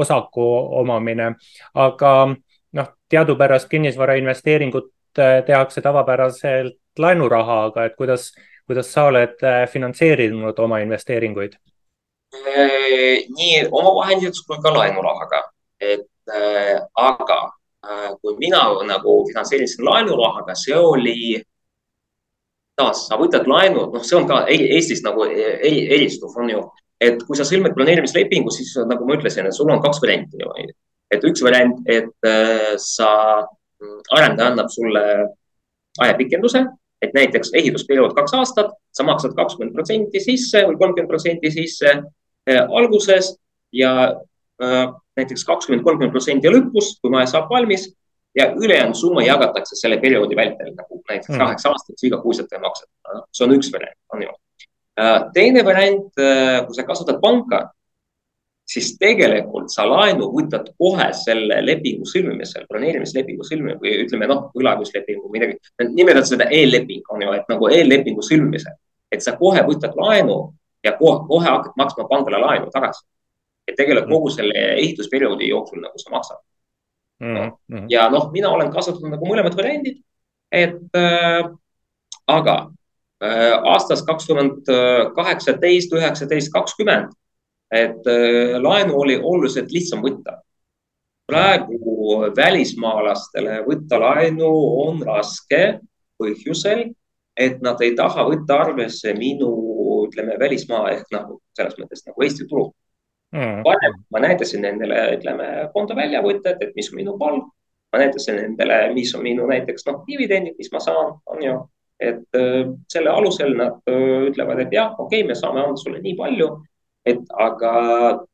osaku 0.02 0.44
omamine. 0.82 1.30
aga 1.74 2.10
noh, 2.74 2.90
teadupärast 3.08 3.68
kinnisvara 3.70 4.18
investeeringut 4.20 4.90
tehakse 5.46 5.80
tavapäraselt 5.80 6.78
laenurahaga, 6.98 7.84
et 7.84 7.94
kuidas, 7.96 8.32
kuidas 8.66 8.90
sa 8.92 9.04
oled 9.10 9.38
finantseerinud 9.70 10.58
oma 10.58 10.80
investeeringuid? 10.82 11.54
nii 13.38 13.68
omavahenditeks 13.70 14.42
kui 14.46 14.58
ka 14.62 14.72
laenurahaga, 14.74 15.42
et 15.80 16.06
äh, 16.30 16.80
aga 16.94 17.40
äh, 17.86 18.10
kui 18.20 18.36
mina 18.38 18.62
nagu 18.86 19.16
finantseerisin 19.28 19.84
laenurahaga, 19.84 20.54
see 20.58 20.76
oli 20.76 21.42
taas, 22.76 23.06
sa 23.08 23.18
võtad 23.20 23.46
laenu, 23.50 23.86
noh, 23.92 24.02
see 24.02 24.18
on 24.18 24.26
ka 24.30 24.44
Eestis 24.50 25.04
nagu 25.04 25.26
eri, 25.30 25.84
eristuv 25.94 26.34
on 26.40 26.50
ju, 26.50 26.64
et 27.00 27.22
kui 27.26 27.38
sa 27.38 27.46
sõlmid 27.46 27.76
planeerimislepingu, 27.76 28.50
siis 28.54 28.74
nagu 28.90 29.06
ma 29.06 29.18
ütlesin, 29.18 29.46
et 29.46 29.56
sul 29.56 29.70
on 29.70 29.82
kaks 29.84 30.02
varianti. 30.02 30.42
Et 31.12 31.24
üks 31.26 31.42
variant, 31.44 31.76
et 31.90 32.28
äh, 32.28 32.74
sa, 32.80 33.10
mm, 33.80 34.00
arendaja 34.16 34.52
annab 34.52 34.70
sulle 34.72 35.04
ajapikenduse, 36.02 36.64
et 37.04 37.14
näiteks 37.14 37.52
ehitusperiood 37.58 38.14
kaks 38.16 38.36
aastat, 38.38 38.72
sa 38.94 39.06
maksad 39.06 39.34
kakskümmend 39.36 39.74
protsenti 39.76 40.22
sisse 40.22 40.64
või 40.68 40.78
kolmkümmend 40.80 41.10
protsenti 41.10 41.52
sisse 41.54 41.90
äh, 41.92 42.62
alguses 42.64 43.34
ja 43.74 43.92
äh, 44.62 44.86
näiteks 45.18 45.44
kakskümmend, 45.46 45.84
kolmkümmend 45.86 46.14
protsenti 46.14 46.50
lõpus, 46.50 46.96
kui 47.02 47.12
maja 47.12 47.28
saab 47.34 47.52
valmis 47.52 47.90
ja 48.34 48.48
ülejäänud 48.58 48.98
summa 48.98 49.22
jagatakse 49.22 49.76
selle 49.78 50.00
perioodi 50.02 50.36
vältel 50.38 50.72
nagu 50.74 51.02
näiteks 51.04 51.30
mm. 51.30 51.38
kaheksa 51.38 51.70
aastaks 51.70 52.08
igakuiselt 52.08 52.56
maksad. 52.62 52.88
see 53.30 53.46
on 53.46 53.54
üks 53.54 53.70
variant, 53.70 53.98
on 54.10 54.24
ju. 54.24 54.32
Teine 55.34 55.62
variant, 55.66 56.08
kui 56.14 56.74
sa 56.74 56.82
kasutad 56.86 57.20
panka, 57.22 57.60
siis 58.68 58.94
tegelikult 59.00 59.68
sa 59.72 59.84
laenu 59.88 60.30
võtad 60.32 60.70
kohe 60.80 61.06
selle 61.16 61.60
lepingu 61.64 62.06
sõlmimisel, 62.08 62.64
planeerimislepingu 62.70 63.44
sõlmimisel 63.44 63.80
või 63.82 63.96
ütleme 64.06 64.28
noh, 64.30 64.46
võlaõiguslepingu 64.56 65.30
midagi, 65.32 65.58
nimetad 65.92 66.28
seda 66.30 66.48
eelleping 66.52 67.12
on 67.12 67.26
ju, 67.26 67.34
et 67.36 67.50
nagu 67.52 67.68
eellepingu 67.68 68.24
sõlmimisel, 68.24 68.76
et 69.12 69.24
sa 69.24 69.36
kohe 69.40 69.62
võtad 69.68 69.96
laenu 70.00 70.38
ja 70.84 70.94
kohe, 70.96 71.20
kohe 71.28 71.50
hakkad 71.50 71.76
maksma 71.80 72.08
pangale 72.08 72.40
laenu 72.40 72.72
tagasi. 72.72 73.04
et 73.68 73.76
tegelikult 73.76 74.10
kogu 74.12 74.30
selle 74.30 74.60
ehitusperioodi 74.76 75.46
jooksul 75.48 75.80
nagu 75.80 75.98
sa 75.98 76.10
maksad 76.12 76.36
mm. 77.20 77.36
-hmm. 77.36 77.86
ja 77.88 78.08
noh, 78.10 78.30
mina 78.32 78.48
olen 78.50 78.72
kasutanud 78.72 79.16
nagu 79.16 79.26
mõlemad 79.26 79.56
variandid, 79.56 80.02
et 80.52 80.96
äh, 80.96 81.48
aga 82.26 82.70
äh, 83.24 83.60
aastast 83.72 84.06
kakskümmend 84.06 84.68
kaheksateist, 85.16 85.92
üheksateist, 85.92 86.52
kakskümmend, 86.52 87.12
et 87.72 88.06
äh, 88.10 88.56
laenu 88.60 88.98
oli 89.00 89.18
oluliselt 89.22 89.72
lihtsam 89.72 90.02
võtta. 90.04 90.40
praegu 91.26 92.30
välismaalastele 92.36 93.62
võtta 93.64 93.98
laenu 94.00 94.48
on 94.84 95.02
raske 95.02 95.80
põhjusel, 96.20 96.90
et 97.36 97.62
nad 97.62 97.80
ei 97.82 97.94
taha 97.96 98.26
võtta 98.28 98.58
arvesse 98.66 99.14
minu, 99.16 99.50
ütleme, 100.04 100.36
välismaa 100.38 100.90
ehk 100.92 101.08
nagu 101.12 101.40
selles 101.56 101.78
mõttes 101.80 102.04
nagu 102.06 102.22
Eesti 102.22 102.46
turu 102.50 102.68
mm.. 103.34 103.62
varem 103.66 103.98
ma 104.10 104.22
näitasin 104.24 104.62
nendele, 104.64 104.98
ütleme, 105.18 105.48
konto 105.74 105.96
väljavõtted, 105.98 106.62
et 106.62 106.74
mis 106.78 106.90
on 106.92 107.00
minu 107.00 107.16
palk. 107.18 107.50
ma 107.94 108.00
näitasin 108.02 108.40
nendele, 108.40 108.78
mis 108.94 109.14
on 109.14 109.22
minu 109.22 109.46
näiteks 109.46 109.86
noh, 109.86 110.00
dividendid, 110.06 110.56
mis 110.58 110.70
ma 110.74 110.80
saan, 110.82 111.12
on 111.30 111.42
ju. 111.42 111.58
et 112.02 112.38
äh, 112.38 112.62
selle 112.90 113.10
alusel 113.10 113.54
nad 113.58 113.80
äh, 113.90 114.28
ütlevad, 114.30 114.64
et 114.64 114.72
jah, 114.74 114.94
okei 114.98 115.22
okay,, 115.22 115.28
me 115.28 115.36
saame 115.38 115.62
anda 115.62 115.78
sulle 115.80 116.02
nii 116.02 116.16
palju, 116.18 116.48
et 117.04 117.36
aga 117.46 117.74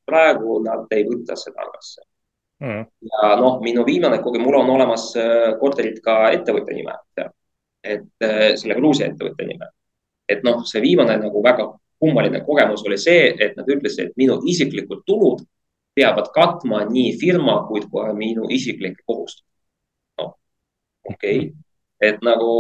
praegu 0.07 0.61
nad 0.65 0.91
ei 0.95 1.05
võta 1.09 1.37
seda 1.39 1.65
arvesse 1.65 2.03
mm.. 2.63 2.87
ja 3.11 3.35
noh, 3.41 3.59
minu 3.65 3.85
viimane 3.87 4.21
kogemus, 4.23 4.47
mul 4.47 4.61
on 4.63 4.73
olemas 4.77 5.11
äh, 5.19 5.53
korterid 5.61 6.01
ka 6.05 6.31
ettevõtte 6.37 6.77
nime, 6.77 6.97
et 7.81 8.27
selle 8.61 8.77
Gruusia 8.77 9.09
ettevõtte 9.09 9.47
nime. 9.49 9.71
et 10.29 10.45
noh, 10.47 10.65
see 10.69 10.83
viimane 10.85 11.17
nagu 11.19 11.43
väga 11.43 11.67
kummaline 12.01 12.41
kogemus 12.47 12.85
oli 12.87 12.99
see, 12.99 13.31
et 13.39 13.57
nad 13.59 13.69
ütlesid, 13.69 14.11
et 14.11 14.21
minu 14.21 14.39
isiklikud 14.49 15.03
tulud 15.07 15.43
peavad 15.95 16.31
katma 16.35 16.85
nii 16.89 17.15
firma 17.21 17.61
kui 17.69 17.83
ka 17.85 18.13
minu 18.17 18.49
isiklikke 18.49 19.05
kohustusi. 19.07 19.49
noh, 20.19 20.37
okei 21.05 21.39
okay., 21.39 21.51
et 22.01 22.23
nagu 22.25 22.53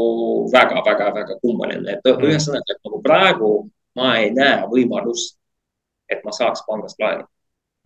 väga-väga-väga 0.52 1.38
kummaline, 1.40 1.96
et 1.96 2.04
mm. 2.04 2.24
ühesõnaga, 2.28 2.74
et 2.74 2.82
nagu 2.84 2.98
praegu 3.00 3.52
ma 3.96 4.18
ei 4.20 4.28
näe 4.36 4.66
võimalust, 4.68 5.39
et 6.10 6.24
ma 6.24 6.34
saaks 6.34 6.64
pangast 6.66 6.98
laenu. 7.00 7.28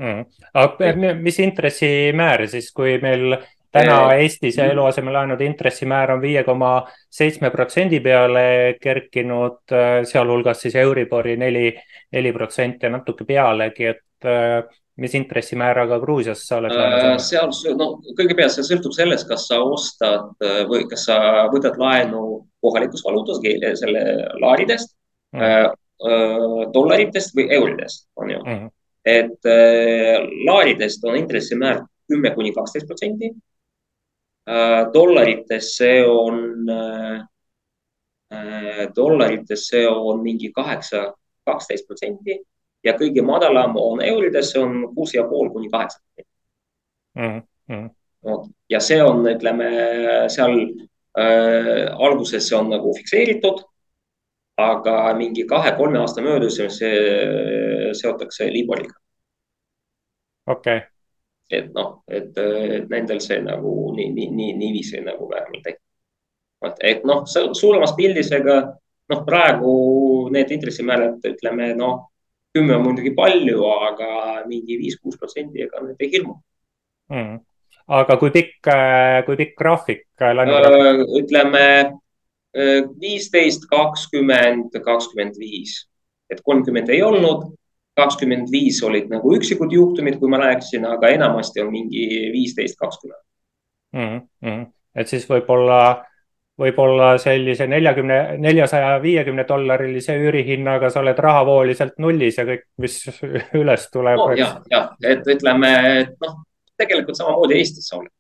Mm.. 0.03 0.25
aga 0.59 1.13
mis 1.23 1.37
intressimäär 1.39 2.49
siis, 2.51 2.73
kui 2.75 2.97
meil 2.99 3.37
täna 3.75 3.99
Eestis 4.19 4.57
ja 4.59 4.67
eluasemelaenude 4.71 5.45
intressimäär 5.47 6.13
on 6.15 6.23
viie 6.23 6.45
koma 6.45 6.85
seitsme 7.11 7.51
protsendi 7.51 8.01
peale 8.01 8.47
kerkinud, 8.83 9.75
sealhulgas 10.11 10.65
siis 10.67 10.75
Euribori 10.83 11.37
neli, 11.37 11.69
neli 12.13 12.33
protsenti 12.33 12.87
ja 12.87 12.91
natuke 12.95 13.27
pealegi, 13.29 13.87
et 13.93 14.33
mis 14.97 15.15
intressimääraga 15.19 15.99
Gruusias 16.01 16.45
sa 16.47 16.61
oled 16.61 16.75
laenu 16.75 16.99
saanud? 17.23 17.55
seal, 17.55 17.79
no 17.79 17.89
kõigepealt 18.19 18.55
see 18.55 18.67
sõltub 18.67 18.95
sellest, 18.95 19.27
kas 19.31 19.49
sa 19.51 19.59
ostad 19.63 20.47
või 20.71 20.85
kas 20.91 21.09
sa 21.09 21.17
võtad 21.55 21.79
laenu 21.79 22.45
kohalikus 22.63 23.03
valuutas, 23.07 23.43
selle 23.81 24.05
laaridest 24.43 24.95
mm., 25.35 25.75
dollaritest 26.75 27.37
või 27.37 27.47
euridest, 27.57 28.09
on 28.17 28.31
ju 28.31 28.39
mm. 28.43 28.59
-hmm. 28.59 28.71
et 29.05 29.47
äh, 29.49 30.21
laaridest 30.47 31.05
on 31.05 31.17
intressimäär 31.17 31.81
kümme 32.09 32.35
kuni 32.35 32.53
kaksteist 32.53 32.87
protsenti 32.87 33.31
Äh, 34.47 34.93
dollarites 34.93 35.77
see 35.77 36.05
on, 36.05 36.69
äh, 36.69 37.21
äh, 38.31 38.89
dollarites 38.97 39.69
see 39.69 39.87
on 39.89 40.21
mingi 40.23 40.53
kaheksa, 40.53 41.15
kaksteist 41.49 41.87
protsenti 41.89 42.37
ja 42.85 42.93
kõige 42.99 43.25
madalam 43.25 43.79
on 43.81 44.03
eurides, 44.05 44.51
see 44.53 44.61
on 44.61 44.83
kuus 44.95 45.15
ja 45.17 45.25
pool 45.29 45.49
kuni 45.53 45.71
kaheksa 45.73 46.03
protsenti. 46.03 46.31
Mhm, 47.15 47.41
mhm. 47.73 48.53
ja 48.69 48.81
see 48.81 49.01
on, 49.03 49.25
ütleme 49.33 49.71
seal 50.29 50.59
äh, 51.17 51.89
alguses 51.97 52.49
see 52.49 52.59
on 52.59 52.69
nagu 52.75 52.93
fikseeritud, 52.99 53.65
aga 54.57 55.15
mingi 55.19 55.47
kahe-kolme 55.51 55.99
aasta 55.99 56.23
möödudes 56.23 56.59
see 56.79 57.95
seotakse 58.01 58.53
Liboriga. 58.53 58.95
okei 60.47 60.77
okay 60.77 60.95
et 61.51 61.73
noh, 61.75 62.03
et, 62.09 62.37
nendel 62.91 63.21
see 63.21 63.41
nagu 63.45 63.93
nii, 63.97 64.11
nii, 64.17 64.29
nii, 64.33 64.53
niiviisi 64.61 65.03
nagu 65.05 65.29
vähemalt 65.31 65.65
tekib. 65.67 65.83
et, 66.65 66.79
et 66.91 67.05
noh, 67.05 67.25
suuremas 67.29 67.93
pildis, 67.99 68.31
ega 68.33 68.61
noh, 69.13 69.25
praegu 69.27 69.75
need 70.33 70.53
intressimäärad, 70.57 71.19
ütleme 71.35 71.73
noh, 71.79 72.07
kümme 72.55 72.79
on 72.79 72.87
muidugi 72.87 73.13
palju, 73.17 73.65
aga 73.89 74.11
mingi 74.49 74.79
viis-kuus 74.81 75.19
protsenti, 75.21 75.67
ega 75.67 75.83
need 75.85 76.01
ei 76.01 76.13
hirmu 76.15 76.39
mm.. 77.13 77.43
aga 78.01 78.17
kui 78.21 78.33
pikk, 78.35 78.73
kui 79.27 79.39
pikk 79.41 79.59
graafik? 79.61 80.07
ütleme 81.21 81.67
viisteist, 83.01 83.67
kakskümmend, 83.71 84.77
kakskümmend 84.85 85.39
viis, 85.41 85.81
et 86.31 86.41
kolmkümmend 86.45 86.89
ei 86.95 87.03
olnud 87.03 87.49
kakskümmend 87.99 88.51
viis 88.53 88.81
olid 88.83 89.11
nagu 89.13 89.35
üksikud 89.37 89.73
juhtumid, 89.73 90.19
kui 90.19 90.31
ma 90.31 90.41
rääkisin, 90.43 90.87
aga 90.89 91.13
enamasti 91.15 91.63
on 91.63 91.71
mingi 91.73 92.07
viisteist, 92.35 92.79
kakskümmend. 92.81 93.23
Mhm, 93.95 94.25
mhm. 94.43 94.65
et 94.99 95.11
siis 95.11 95.27
võib-olla, 95.31 95.79
võib-olla 96.59 97.13
sellise 97.23 97.69
neljakümne, 97.71 98.19
neljasaja 98.43 98.97
viiekümne 99.03 99.45
dollarilise 99.47 100.17
üürihinnaga 100.19 100.91
sa 100.91 101.03
oled 101.05 101.19
rahavooliselt 101.19 102.01
nullis 102.03 102.41
ja 102.41 102.47
kõik, 102.49 102.67
mis 102.83 102.99
üles 103.61 103.87
tuleb 103.95 104.19
no,. 104.19 104.33
ja, 104.39 104.51
ja, 104.71 104.83
et 105.07 105.31
ütleme, 105.31 105.71
et 106.03 106.19
noh, 106.27 106.41
tegelikult 106.79 107.19
samamoodi 107.19 107.61
Eestis 107.61 107.87
sa 107.87 108.01
oled 108.01 108.11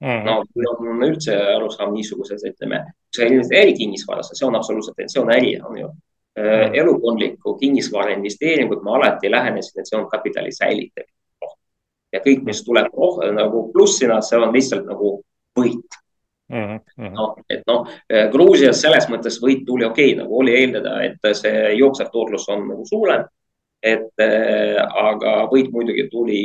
mm. 0.00 0.08
-hmm. 0.08 0.24
no, 0.24 0.88
on 0.88 1.04
üldse 1.10 1.36
arusaam 1.36 1.92
niisuguses, 1.92 2.44
ütleme, 2.48 2.80
see 3.16 3.60
ärikinnisvaras, 3.60 4.32
see 4.32 4.46
on 4.46 4.56
absoluutselt, 4.56 5.04
see 5.06 5.22
on 5.22 5.30
äri, 5.34 5.56
on 5.60 5.78
ju 5.78 5.90
Äh, 6.38 6.68
mm. 6.68 6.74
elukondlikku 6.74 7.58
kinnisvara 7.58 8.10
investeeringut 8.10 8.82
ma 8.82 8.94
alati 8.96 9.30
lähenesin, 9.30 9.80
et 9.80 9.86
see 9.86 9.98
on 9.98 10.08
kapitali 10.08 10.52
säilitamine. 10.52 11.12
ja 12.12 12.20
kõik, 12.24 12.40
mis 12.44 12.62
tuleb 12.64 12.88
oh, 12.92 13.18
nagu 13.36 13.66
plussina, 13.72 14.16
see 14.24 14.38
on 14.40 14.52
lihtsalt 14.52 14.86
nagu 14.88 15.10
võit 15.58 15.98
mm. 16.48 16.78
-hmm. 16.78 17.10
noh, 17.18 17.34
et 17.50 17.60
noh, 17.68 17.84
äh, 18.08 18.30
Gruusias 18.32 18.80
selles 18.80 19.10
mõttes 19.12 19.36
võit 19.44 19.66
tuli 19.66 19.84
okei 19.84 20.14
okay,, 20.14 20.22
nagu 20.22 20.38
oli 20.38 20.56
eeldada, 20.56 20.94
et 21.04 21.28
see 21.36 21.74
jooksev 21.76 22.08
tootlus 22.12 22.48
on 22.48 22.64
nagu 22.68 22.86
suurem. 22.88 23.28
et 23.82 24.24
äh, 24.24 24.80
aga 25.04 25.34
võit 25.52 25.68
muidugi 25.70 26.08
tuli 26.08 26.40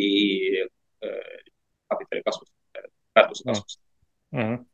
äh, 0.59 1.39
kapitali 1.87 2.23
kasvust, 2.25 2.51
väärtuse 3.15 3.43
kasvust 3.47 3.79
mm. 4.31 4.41
-hmm. 4.41 4.65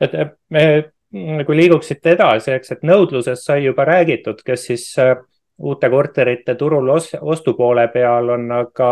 et 0.00 0.38
me 0.48 0.92
kui 1.12 1.56
liiguksite 1.56 2.14
edasi, 2.16 2.54
eks, 2.56 2.72
et 2.76 2.86
nõudlusest 2.88 3.44
sai 3.44 3.66
juba 3.66 3.84
räägitud, 3.84 4.40
kes 4.46 4.64
siis 4.70 4.86
äh, 5.00 5.12
uute 5.60 5.90
korterite 5.92 6.54
turul 6.56 6.88
ostupoole 6.94 7.86
peal 7.92 8.32
on, 8.32 8.48
aga, 8.56 8.88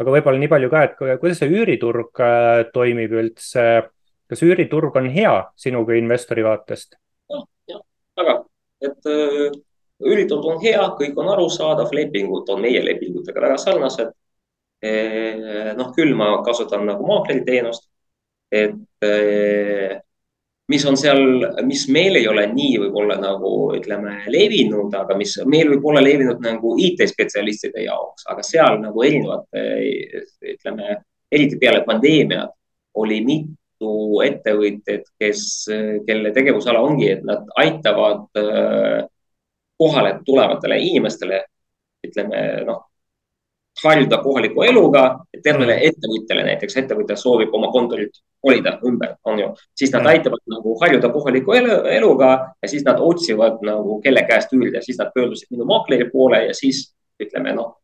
aga 0.00 0.14
võib-olla 0.16 0.40
nii 0.40 0.50
palju 0.54 0.70
ka, 0.72 0.84
et 0.86 0.96
kuidas 1.20 1.42
see 1.42 1.52
üüriturg 1.52 2.24
äh, 2.24 2.64
toimib 2.72 3.12
üldse. 3.12 3.68
kas 4.28 4.42
üüriturg 4.44 4.96
on 4.96 5.08
hea 5.12 5.34
sinu 5.56 5.84
kui 5.84 5.98
investori 5.98 6.44
vaatest? 6.44 6.96
jah, 7.28 7.44
jah, 7.68 7.84
väga, 8.16 8.38
et 8.80 9.12
äh, 9.12 9.60
üüriturg 10.08 10.48
on 10.48 10.64
hea, 10.64 10.88
kõik 10.96 11.20
on 11.20 11.28
arusaadav, 11.36 11.92
lepingud 11.92 12.48
on 12.48 12.64
meie 12.64 12.84
lepingutega 12.84 13.44
väga 13.44 13.60
sarnased. 13.60 14.16
noh, 15.74 15.88
küll 15.90 16.12
ma 16.14 16.36
kasutan 16.46 16.84
nagu 16.86 17.02
maakleri 17.02 17.40
teenust, 17.42 17.88
et 18.54 18.76
mis 20.68 20.84
on 20.84 20.96
seal, 21.00 21.22
mis 21.64 21.86
meil 21.92 22.18
ei 22.20 22.26
ole 22.28 22.44
nii 22.52 22.76
võib-olla 22.84 23.16
nagu 23.20 23.52
ütleme 23.76 24.18
levinud, 24.32 24.92
aga 24.94 25.16
mis 25.16 25.36
meil 25.48 25.70
võib 25.72 25.86
olla 25.88 26.02
levinud 26.04 26.42
nagu 26.44 26.74
IT-spetsialistide 26.84 27.86
jaoks, 27.86 28.26
aga 28.28 28.44
seal 28.44 28.80
nagu 28.82 29.04
erinevate, 29.06 29.64
ütleme, 30.54 30.98
eriti 31.32 31.60
peale 31.60 31.84
pandeemiat 31.88 32.52
oli 33.00 33.20
mitu 33.24 34.20
ettevõtjat, 34.24 35.06
kes, 35.20 35.44
kelle 36.06 36.34
tegevusala 36.36 36.82
ongi, 36.84 37.12
et 37.14 37.24
nad 37.24 37.48
aitavad 37.62 38.40
äh, 38.40 39.06
kohale 39.78 40.18
tulevatele 40.26 40.80
inimestele, 40.90 41.42
ütleme 42.04 42.42
noh, 42.66 42.87
harjuda 43.84 44.18
kohaliku 44.22 44.62
eluga, 44.62 45.04
tervele 45.42 45.76
mm. 45.76 45.90
ettevõtjale 45.90 46.44
näiteks, 46.48 46.76
ettevõtja 46.82 47.16
soovib 47.18 47.54
oma 47.54 47.70
kontorit 47.74 48.20
kolida 48.42 48.76
ümber, 48.86 49.16
on 49.26 49.40
ju, 49.42 49.48
siis 49.78 49.92
nad 49.94 50.04
mm. 50.04 50.12
aitavad 50.12 50.44
nagu 50.54 50.74
harjuda 50.82 51.10
kohaliku 51.14 51.56
elu, 51.58 51.80
eluga 51.94 52.30
ja 52.62 52.70
siis 52.70 52.84
nad 52.86 53.00
otsivad 53.02 53.64
nagu 53.66 53.98
kelle 54.04 54.22
käest 54.28 54.54
üürida, 54.54 54.82
siis 54.84 55.00
nad 55.00 55.10
pöördusid 55.14 55.50
minu 55.54 55.66
maakleri 55.68 56.08
poole 56.12 56.44
ja 56.46 56.54
siis 56.54 56.88
ütleme 57.18 57.50
noh, 57.54 57.80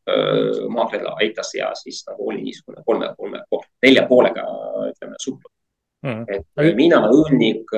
maakler 0.70 1.08
aitas 1.16 1.50
ja 1.58 1.72
siis 1.74 2.04
nagu 2.06 2.28
oli 2.30 2.44
niisugune 2.44 2.84
kolme, 2.86 3.10
kolme, 3.18 3.42
nelja 3.82 4.04
poolega 4.06 4.44
ütleme 4.92 5.18
suhtlus 5.18 5.50
mm.. 6.06 6.22
et 6.28 6.76
mina, 6.78 7.00
üürnik, 7.10 7.74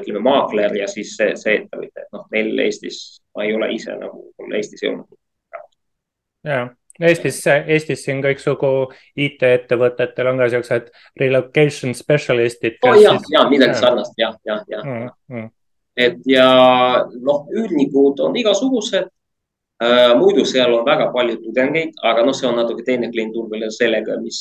ütleme 0.00 0.24
maakler 0.24 0.72
ja 0.80 0.88
siis 0.88 1.12
see, 1.18 1.34
see 1.36 1.58
ettevõte, 1.60 2.06
et 2.06 2.16
noh, 2.16 2.24
meil 2.32 2.64
Eestis, 2.64 3.20
ma 3.36 3.44
ei 3.44 3.52
ole 3.58 3.68
ise 3.76 3.98
nagu, 4.00 4.24
mul 4.40 4.56
Eestis 4.56 4.86
ei 4.86 4.94
olnud. 4.94 5.20
jah 6.48 6.72
Eestis, 7.00 7.40
Eestis 7.46 8.04
siin 8.06 8.22
kõiksugu 8.24 8.70
IT-ettevõtetel 9.20 10.30
on 10.30 10.40
ka 10.40 10.48
siuksed 10.52 10.88
relocation 11.20 11.94
specialist'id. 11.96 12.78
Oh, 12.86 12.96
ja, 13.00 13.16
ja 13.32 13.44
midagi 13.50 13.76
sarnast 13.80 14.16
ja, 14.20 14.32
ja, 14.48 14.60
ja 14.70 14.80
mm,. 14.84 15.10
Mm. 15.32 15.50
et 16.06 16.30
ja 16.30 16.48
noh, 17.20 17.44
üürnikud 17.52 18.22
on 18.24 18.36
igasugused 18.40 19.10
äh,. 19.82 20.14
muidu 20.16 20.46
seal 20.48 20.72
on 20.72 20.86
väga 20.86 21.10
palju 21.12 21.40
tudengeid, 21.44 21.92
aga 22.02 22.24
noh, 22.24 22.36
see 22.36 22.48
on 22.48 22.56
natuke 22.62 22.86
teine 22.86 23.12
klientuur 23.12 23.50
veel 23.52 23.68
sellega, 23.74 24.16
mis 24.22 24.40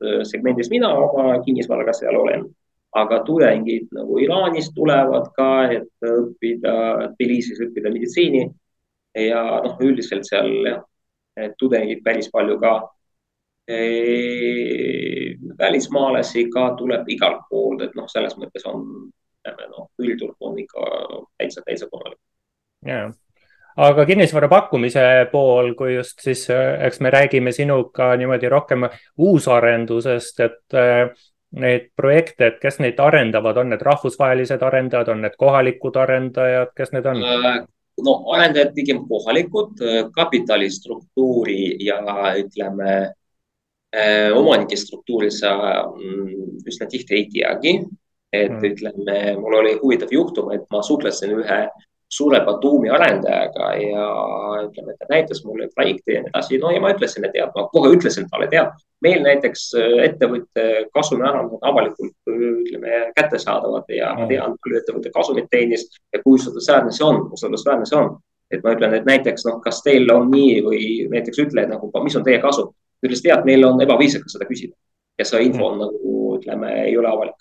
äh, 0.00 0.22
segmendis 0.28 0.72
mina 0.72 0.92
oma 0.96 1.36
kinnisvaraga 1.44 1.96
seal 2.00 2.16
olen. 2.16 2.48
aga 2.90 3.20
tudengid 3.22 3.92
nagu 3.94 4.16
Iraanist 4.18 4.72
tulevad 4.74 5.28
ka, 5.36 5.50
et 5.70 6.06
õppida, 6.10 6.72
Tbilisis 7.12 7.60
õppida 7.62 7.92
meditsiini 7.92 8.48
ja 9.14 9.42
noh, 9.62 9.76
üldiselt 9.84 10.26
seal 10.26 10.48
jah 10.66 10.80
tudengid 11.58 12.02
päris 12.04 12.30
palju 12.32 12.58
ka. 12.60 12.74
välismaalasi 15.58 16.48
ka 16.50 16.74
tuleb 16.74 17.08
igalt 17.08 17.44
poolt, 17.50 17.82
et 17.84 17.92
noh, 17.94 18.08
selles 18.10 18.34
mõttes 18.34 18.64
on, 18.66 18.80
noh, 19.46 19.84
üldturg 20.02 20.34
on 20.40 20.58
ikka 20.58 20.86
täitsa, 21.38 21.62
täitsa 21.62 21.86
korralik. 21.86 22.18
jaa 22.86 23.12
aga 23.80 24.04
kinnisvara 24.06 24.48
pakkumise 24.48 25.02
pool, 25.32 25.74
kui 25.78 25.94
just 25.94 26.20
siis, 26.24 26.46
eks 26.50 27.00
me 27.00 27.10
räägime 27.10 27.52
sinuga 27.52 28.14
niimoodi 28.18 28.48
rohkem 28.48 28.88
uusarendusest, 29.18 30.40
et 30.40 30.76
äh, 30.76 31.10
neid 31.60 31.90
projekte, 31.96 32.46
et 32.46 32.58
kes 32.62 32.80
neid 32.82 33.00
arendavad, 33.02 33.58
on 33.62 33.72
need 33.72 33.82
rahvusvahelised 33.82 34.62
arendajad, 34.62 35.10
on 35.14 35.24
need 35.26 35.36
kohalikud 35.38 35.96
arendajad, 35.96 36.74
kes 36.76 36.92
need 36.96 37.06
on? 37.10 37.22
Äh, 37.98 38.02
no 38.04 38.32
arendajad 38.32 38.74
pigem 38.74 39.06
kohalikud, 39.08 39.80
äh, 39.80 40.10
kapitalistruktuuri 40.12 41.76
ja 41.84 42.00
ütleme 42.38 43.12
äh, 43.92 44.32
omanike 44.36 44.76
struktuuri 44.76 45.30
sa 45.30 45.86
mm, 45.96 46.66
üsna 46.66 46.86
tihti 46.86 47.14
ei 47.14 47.28
teagi. 47.28 47.80
et 48.32 48.52
mm. 48.52 48.64
ütleme, 48.64 49.14
mul 49.42 49.54
oli 49.58 49.72
huvitav 49.82 50.12
juhtum, 50.14 50.52
et 50.54 50.62
ma 50.70 50.84
suhtlesin 50.86 51.32
ühe 51.34 51.56
suure 52.10 52.40
Batumi 52.44 52.90
arendajaga 52.90 53.68
ja 53.78 54.06
ütleme, 54.64 54.92
et 54.92 54.98
ta 54.98 55.06
näitas 55.10 55.44
mulle 55.44 55.68
projekti 55.74 56.16
ja 56.16 56.22
nii 56.24 56.32
edasi. 56.32 56.58
no 56.58 56.70
ja 56.74 56.80
ma 56.82 56.90
ütlesin, 56.94 57.24
et 57.26 57.34
tead, 57.36 57.52
ma 57.54 57.66
kohe 57.72 57.92
ütlesin 57.94 58.26
talle, 58.30 58.48
tead, 58.50 58.72
meil 59.04 59.22
näiteks 59.24 59.66
äh, 59.78 59.94
ettevõtte 60.08 60.66
kasumimäärad 60.94 61.54
on 61.54 61.68
avalikult, 61.70 62.16
ütleme, 62.26 63.04
kättesaadavad 63.16 63.94
ja 63.94 64.10
ma 64.18 64.26
tean, 64.30 64.56
palju 64.58 64.80
ettevõte 64.80 65.14
kasumit 65.14 65.46
teenis 65.50 65.86
ja 66.12 66.22
kui 66.24 66.38
usaldusväärne 66.40 66.94
see 66.96 67.06
on, 67.06 67.22
usaldusväärne 67.38 67.86
see 67.86 67.98
on. 68.00 68.18
et 68.50 68.64
ma 68.64 68.72
ütlen, 68.74 68.94
et 68.98 69.04
näiteks 69.06 69.46
noh, 69.46 69.60
kas 69.62 69.78
teil 69.86 70.10
on 70.10 70.26
nii 70.32 70.56
või 70.66 70.86
näiteks 71.12 71.38
ütle 71.44 71.68
nagu, 71.70 71.90
mis 72.02 72.16
on 72.18 72.26
teie 72.26 72.40
kasum. 72.42 72.72
ta 72.74 73.06
ütles, 73.06 73.22
tead, 73.22 73.46
meil 73.46 73.64
on 73.64 73.78
ebaviisakas 73.86 74.34
seda 74.34 74.50
küsida 74.50 74.74
ja 75.20 75.28
see 75.28 75.46
info 75.46 75.70
on 75.70 75.78
nagu, 75.84 76.16
ütleme, 76.40 76.72
ei 76.88 76.96
ole 76.98 77.08
avalik 77.08 77.38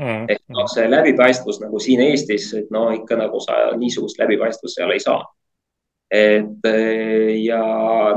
mm.. 0.00 0.28
ehk 0.28 0.42
noh, 0.56 0.68
see 0.72 0.88
läbipaistvus 0.90 1.60
nagu 1.62 1.80
siin 1.82 2.02
Eestis, 2.04 2.50
et 2.58 2.70
no 2.74 2.88
ikka 2.96 3.18
nagu 3.20 3.40
sa 3.44 3.58
niisugust 3.78 4.20
läbipaistvust 4.20 4.80
seal 4.80 4.94
ei 4.94 5.02
saa. 5.02 5.20
et 6.10 6.66
eh, 6.66 7.36
ja 7.44 7.60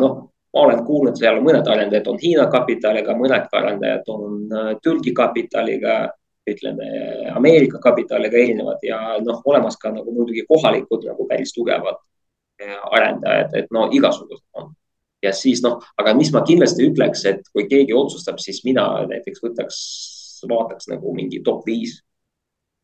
noh, 0.01 0.15
ma 0.53 0.65
olen 0.65 0.83
kuulnud, 0.87 1.17
seal 1.19 1.41
mõned 1.45 1.67
arendajad 1.69 2.09
on 2.09 2.19
Hiina 2.21 2.47
kapitaliga, 2.53 3.13
mõned 3.17 3.51
arendajad 3.59 4.09
on 4.13 4.39
eh, 4.49 4.71
Türgi 4.83 5.13
kapitaliga, 5.13 5.97
ütleme 6.49 6.87
Ameerika 7.37 7.79
kapitaliga 7.79 8.39
erinevad 8.39 8.81
ja 8.83 9.19
noh, 9.23 9.43
olemas 9.45 9.77
ka 9.79 9.93
nagu 9.93 10.11
muidugi 10.11 10.43
kohalikud 10.49 11.05
nagu 11.07 11.27
päris 11.29 11.53
tugevad 11.55 12.01
eh, 12.59 12.79
arendajad, 12.97 13.53
et 13.61 13.69
no 13.75 13.89
igasugused 13.91 14.47
on 14.59 14.73
ja 15.23 15.31
siis 15.31 15.61
noh, 15.63 15.77
aga 16.01 16.11
mis 16.17 16.33
ma 16.35 16.41
kindlasti 16.43 16.89
ütleks, 16.89 17.23
et 17.29 17.45
kui 17.53 17.69
keegi 17.69 17.95
otsustab, 17.95 18.41
siis 18.43 18.59
mina 18.67 18.83
näiteks 19.07 19.39
võtaks 19.45 19.77
vaataks 20.49 20.89
nagu 20.91 21.13
mingi 21.15 21.41
top 21.45 21.65
viis, 21.67 21.97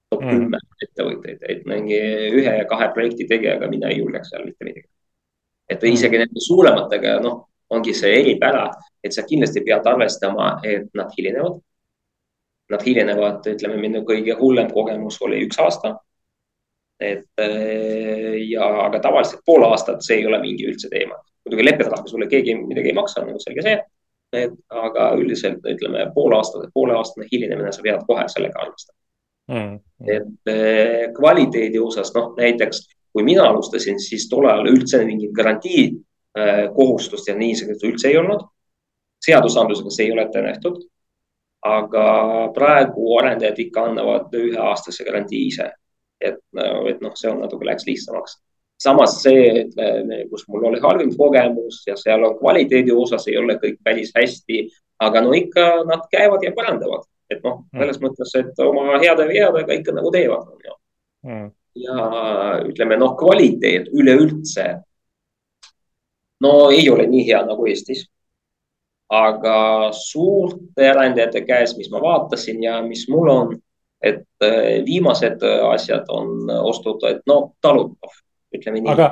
top 0.10 0.24
mm. 0.24 0.30
kümme 0.30 0.58
mm. 0.58 0.80
ettevõtteid, 0.88 1.46
et 1.54 1.66
mingi 1.70 2.00
ühe 2.40 2.56
ja 2.62 2.66
kahe 2.70 2.90
projekti 2.96 3.28
tegijaga 3.30 3.70
mina 3.72 3.92
ei 3.92 4.02
julgeks 4.02 4.34
seal 4.34 4.46
mitte 4.48 4.68
midagi. 4.68 4.88
et 5.70 5.82
mm. 5.82 5.96
isegi 5.96 6.22
nende 6.22 6.44
suurematega, 6.48 7.16
noh, 7.24 7.46
ongi 7.70 7.94
see 7.94 8.14
eripära, 8.22 8.68
et 9.04 9.14
sa 9.14 9.26
kindlasti 9.28 9.62
pead 9.66 9.86
arvestama, 9.88 10.56
et 10.66 10.90
nad 10.98 11.12
hilinevad. 11.18 11.60
Nad 12.70 12.84
hilinevad, 12.86 13.46
ütleme, 13.50 13.78
minu 13.82 14.02
kõige 14.06 14.36
hullem 14.38 14.68
kogemus 14.74 15.18
oli 15.26 15.44
üks 15.46 15.58
aasta. 15.62 15.96
et 17.00 17.40
ja, 17.40 18.66
aga 18.86 19.00
tavaliselt 19.00 19.46
pool 19.48 19.64
aastat, 19.64 20.02
see 20.04 20.18
ei 20.20 20.26
ole 20.28 20.42
mingi 20.42 20.66
üldse 20.68 20.90
teema. 20.92 21.16
muidugi 21.46 21.66
leppetrahvi 21.66 22.10
sulle 22.12 22.28
keegi 22.28 22.56
midagi 22.60 22.92
ei 22.92 22.98
maksa, 22.98 23.22
nagu 23.24 23.40
selge 23.40 23.64
see 23.64 23.78
et 24.34 24.54
aga 24.70 25.10
üldiselt 25.18 25.66
ütleme 25.66 26.06
poolaastane, 26.14 26.70
pooleaastane 26.74 27.28
hilinemine, 27.32 27.72
sa 27.74 27.82
pead 27.82 28.04
kohe 28.08 28.28
sellega 28.30 28.62
arvestama 28.62 28.98
mm. 29.50 29.76
-hmm. 29.78 30.12
et 30.16 30.54
eh, 30.54 31.10
kvaliteedi 31.18 31.80
osas, 31.80 32.14
noh 32.16 32.36
näiteks 32.38 32.88
kui 33.14 33.24
mina 33.24 33.44
alustasin, 33.44 34.00
siis 34.00 34.30
tol 34.30 34.46
ajal 34.46 34.70
üldse 34.70 35.02
mingit 35.06 35.32
garantii 35.32 35.86
eh, 36.38 36.70
kohustust 36.76 37.28
ja 37.28 37.36
niisugust 37.36 37.84
üldse 37.84 38.08
ei 38.08 38.18
olnud. 38.18 38.46
seadusandlusega 39.26 39.90
see 39.90 40.06
ei 40.06 40.12
ole 40.12 40.22
ette 40.22 40.42
nähtud. 40.42 40.78
aga 41.62 42.04
praegu 42.56 43.18
arendajad 43.20 43.58
ikka 43.60 43.82
annavad 43.84 44.34
üheaastase 44.34 45.04
garantii 45.04 45.48
ise. 45.48 45.72
et, 46.22 46.40
et 46.90 47.02
noh, 47.02 47.12
see 47.16 47.32
on 47.32 47.42
natuke 47.42 47.66
läks 47.66 47.86
lihtsamaks 47.88 48.38
samas 48.80 49.20
see, 49.24 49.66
kus 50.30 50.46
mul 50.48 50.70
oli 50.70 50.80
halvim 50.84 51.12
kogemus 51.18 51.84
ja 51.88 51.98
seal 52.00 52.24
on 52.24 52.38
kvaliteedi 52.40 52.94
osas 52.96 53.28
ei 53.28 53.38
ole 53.38 53.58
kõik 53.60 53.80
päris 53.84 54.12
hästi, 54.16 54.68
aga 55.04 55.24
no 55.24 55.34
ikka 55.36 55.70
nad 55.88 56.06
käivad 56.12 56.44
ja 56.44 56.54
parandavad, 56.56 57.08
et 57.30 57.42
noh, 57.44 57.64
mm. 57.66 57.80
selles 57.80 58.04
mõttes, 58.04 58.36
et 58.40 58.62
oma 58.64 59.00
heade 59.02 59.26
veadega 59.28 59.80
ikka 59.80 59.96
nagu 59.96 60.12
teevad 60.16 60.54
ju 60.66 60.78
mm.. 61.28 61.50
ja 61.84 62.06
ütleme 62.70 63.00
noh, 63.00 63.18
kvaliteet 63.20 63.92
üleüldse. 63.92 64.70
no 66.40 66.54
ei 66.72 66.88
ole 66.90 67.08
nii 67.08 67.26
hea 67.28 67.44
nagu 67.48 67.68
Eestis. 67.68 68.08
aga 69.10 69.90
suurte 69.92 70.88
arendajate 70.88 71.42
käes, 71.42 71.76
mis 71.78 71.90
ma 71.92 72.00
vaatasin 72.00 72.64
ja 72.64 72.80
mis 72.86 73.08
mul 73.10 73.28
on, 73.34 73.56
et 74.00 74.24
eh, 74.46 74.86
viimased 74.86 75.44
asjad 75.74 76.08
on 76.14 76.48
ostud, 76.64 77.04
et 77.10 77.26
no 77.28 77.56
talutav 77.62 78.14
ütleme 78.56 78.82
nii. 78.82 78.92
aga 78.94 79.10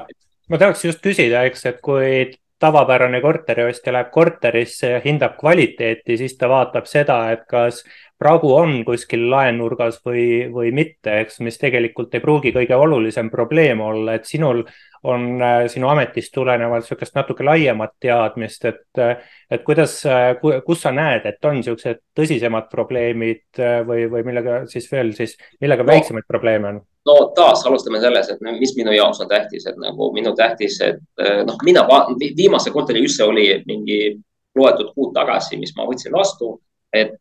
ma 0.49 0.59
tahaks 0.61 0.85
just 0.85 1.01
küsida, 1.03 1.45
eks, 1.49 1.65
et 1.69 1.79
kui 1.83 2.27
tavapärane 2.59 3.19
korteriostja 3.21 3.93
läheb 3.93 4.09
korterisse 4.13 4.95
ja 4.95 5.01
hindab 5.03 5.35
kvaliteeti, 5.37 6.17
siis 6.17 6.37
ta 6.37 6.49
vaatab 6.49 6.87
seda, 6.89 7.19
et 7.35 7.43
kas 7.49 7.83
pragu 8.17 8.49
on 8.55 8.81
kuskil 8.85 9.27
laenurgas 9.29 9.99
või, 10.05 10.47
või 10.53 10.71
mitte, 10.73 11.19
eks, 11.21 11.39
mis 11.45 11.59
tegelikult 11.61 12.15
ei 12.17 12.23
pruugi 12.23 12.51
kõige 12.55 12.75
olulisem 12.75 13.29
probleem 13.29 13.81
olla, 13.85 14.17
et 14.17 14.25
sinul 14.25 14.63
on 15.07 15.41
äh, 15.41 15.67
sinu 15.69 15.87
ametist 15.91 16.33
tulenevalt 16.33 16.83
niisugust 16.83 17.15
natuke 17.15 17.45
laiemat 17.45 17.93
teadmist, 18.01 18.65
et, 18.65 18.99
äh, 19.01 19.21
et 19.51 19.63
kuidas, 19.63 19.99
äh, 20.09 20.33
kus 20.65 20.81
sa 20.81 20.91
näed, 20.95 21.27
et 21.29 21.45
on 21.45 21.59
niisugused 21.59 22.01
tõsisemad 22.17 22.69
probleemid 22.71 23.61
või, 23.87 24.07
või 24.11 24.25
millega 24.25 24.63
siis 24.71 24.89
veel 24.91 25.13
siis, 25.17 25.37
millega 25.61 25.85
no, 25.85 25.91
väiksemaid 25.93 26.27
probleeme 26.27 26.73
on? 26.73 26.81
no 27.07 27.17
taas 27.37 27.61
alustame 27.69 28.01
selles, 28.03 28.33
et 28.33 28.41
mis 28.57 28.73
minu 28.79 28.95
jaoks 28.97 29.21
on 29.23 29.29
tähtis, 29.29 29.69
et 29.69 29.77
nagu 29.79 30.09
minu 30.15 30.33
tähtis, 30.35 30.81
et 30.83 31.27
noh, 31.47 31.59
mina 31.63 31.85
viimase 32.19 32.73
korteri 32.73 33.05
üldse 33.05 33.23
oli 33.23 33.51
mingi 33.69 34.17
loetud 34.57 34.89
kuud 34.95 35.13
tagasi, 35.15 35.59
mis 35.61 35.75
ma 35.77 35.85
võtsin 35.87 36.11
vastu, 36.11 36.57
et 36.93 37.17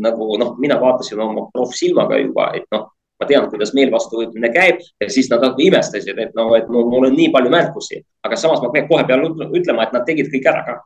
nagu 0.00 0.36
noh, 0.40 0.54
mina 0.58 0.78
vaatasin 0.80 1.20
oma 1.20 1.48
proffsilmaga 1.52 2.18
juba, 2.22 2.52
et 2.56 2.66
noh 2.72 2.88
ma 3.20 3.28
tean, 3.28 3.48
kuidas 3.52 3.74
meil 3.76 3.90
vastuvõtmine 3.92 4.48
käib 4.54 4.80
ja 4.80 5.08
siis 5.12 5.28
nad 5.30 5.42
nagu 5.44 5.60
imestasid, 5.60 6.16
et 6.18 6.32
noh, 6.38 6.54
et 6.56 6.70
mul, 6.72 6.86
mul 6.88 7.10
on 7.10 7.16
nii 7.16 7.28
palju 7.34 7.52
märkusi, 7.52 8.00
aga 8.24 8.38
samas 8.40 8.62
ma 8.64 8.70
pean 8.72 8.88
kohe 8.88 9.04
peale 9.08 9.28
ütlema, 9.28 9.84
et 9.84 9.92
nad 9.96 10.06
tegid 10.08 10.30
kõik 10.32 10.48
ära 10.48 10.64
ka. 10.68 10.78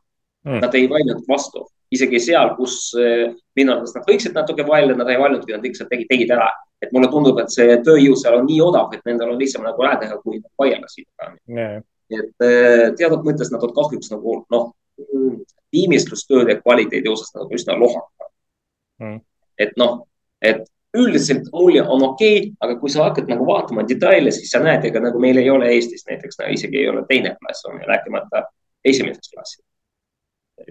Mm.. 0.45 0.61
Nad 0.61 0.75
ei 0.77 0.89
vaielnud 0.91 1.23
vastu, 1.25 1.63
isegi 1.95 2.19
seal, 2.21 2.51
kus 2.59 2.91
minu 3.57 3.73
arvates 3.73 3.95
nad 3.97 4.11
võiksid 4.11 4.35
natuke 4.37 4.67
vaielda, 4.69 4.99
nad 4.99 5.09
ei 5.09 5.17
vaielnudki, 5.17 5.55
nad 5.55 5.65
lihtsalt 5.65 5.89
tegid, 5.89 6.11
tegid 6.11 6.35
ära. 6.37 6.51
et 6.85 6.91
mulle 6.93 7.09
tundub, 7.09 7.39
et 7.41 7.49
see 7.49 7.79
tööjõud 7.81 8.19
seal 8.21 8.35
on 8.37 8.45
nii 8.45 8.59
odav, 8.61 8.91
et 8.93 9.07
nendel 9.09 9.31
on 9.33 9.39
lihtsam 9.41 9.63
nagu 9.65 9.87
ära 9.87 9.95
teha, 10.03 10.19
kui 10.21 10.43
vaielda 10.61 10.91
yeah.. 11.49 11.79
et 12.13 12.45
eh, 12.45 12.91
teatud 12.99 13.25
mõttes 13.25 13.49
nad 13.55 13.63
on 13.65 13.73
kahjuks 13.73 14.11
nagu 14.13 14.35
noh, 14.53 14.67
tiimistlustööde 15.75 16.61
kvaliteedi 16.61 17.11
osas 17.11 17.35
nagu 17.35 17.55
üsna 17.55 17.77
lohakad 17.79 18.31
mm.. 19.03 19.21
et 19.59 19.75
noh, 19.81 20.05
et 20.43 20.63
üldiselt 20.95 21.49
mulje 21.53 21.83
on 21.83 22.05
okei 22.07 22.39
okay,, 22.39 22.51
aga 22.63 22.79
kui 22.81 22.93
sa 22.93 23.09
hakkad 23.09 23.31
nagu 23.31 23.47
vaatama 23.49 23.85
detaile, 23.89 24.31
siis 24.35 24.53
sa 24.55 24.63
näed, 24.63 24.85
ega 24.87 25.03
nagu 25.03 25.21
meil 25.21 25.41
ei 25.43 25.51
ole 25.51 25.73
Eestis 25.75 26.07
näiteks 26.09 26.39
no, 26.41 26.51
isegi 26.55 26.83
ei 26.83 26.89
ole 26.93 27.05
teine 27.09 27.35
klass, 27.41 27.67
on 27.71 27.81
rääkimata 27.83 28.45
esimesest 28.85 29.33
klassist. 29.33 29.67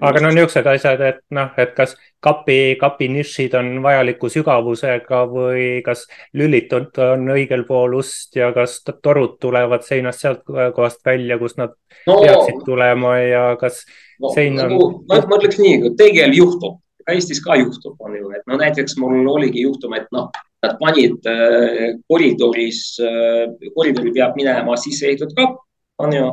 Aga 0.01 0.21
no 0.23 0.31
niisugused 0.31 0.67
asjad, 0.69 1.01
et 1.05 1.19
noh, 1.35 1.49
et 1.59 1.73
kas 1.75 1.95
kapi, 2.23 2.75
kapi 2.81 3.09
nišid 3.11 3.55
on 3.59 3.71
vajaliku 3.83 4.29
sügavusega 4.31 5.23
või 5.31 5.65
kas 5.85 6.05
lülid 6.39 6.71
on, 6.77 6.87
on 7.05 7.33
õigel 7.35 7.65
pool 7.67 7.97
ust 7.99 8.37
ja 8.39 8.51
kas 8.55 8.79
torud 8.85 9.35
tulevad 9.43 9.83
seinast 9.87 10.23
sealt 10.23 10.45
kohast 10.47 11.03
välja, 11.05 11.37
kus 11.41 11.57
nad 11.59 11.75
no, 12.07 12.21
peaksid 12.21 12.63
tulema 12.65 13.17
ja 13.19 13.43
kas 13.59 13.83
no, 14.19 14.31
sein 14.35 14.57
on 14.57 14.63
nagu,? 14.63 14.87
ma 15.09 15.19
ütleks 15.39 15.59
nii, 15.61 15.83
tegelikult 15.99 16.39
juhtub 16.39 16.79
Eestis 17.11 17.41
ka 17.43 17.57
juhtub, 17.59 17.97
on 17.99 18.15
ju, 18.15 18.29
et 18.31 18.45
no 18.47 18.57
näiteks 18.59 18.95
mul 19.01 19.27
oligi 19.27 19.65
juhtum, 19.65 19.95
et 19.97 20.05
noh, 20.15 20.29
nad 20.63 20.77
panid 20.79 21.27
äh, 21.27 21.97
koridoris 22.07 22.79
äh,, 23.03 23.49
koridori 23.75 24.13
peab 24.15 24.37
minema 24.39 24.77
sisse 24.79 25.09
ehitatud 25.09 25.35
kapp, 25.35 25.57
on 25.99 26.15
ju. 26.15 26.29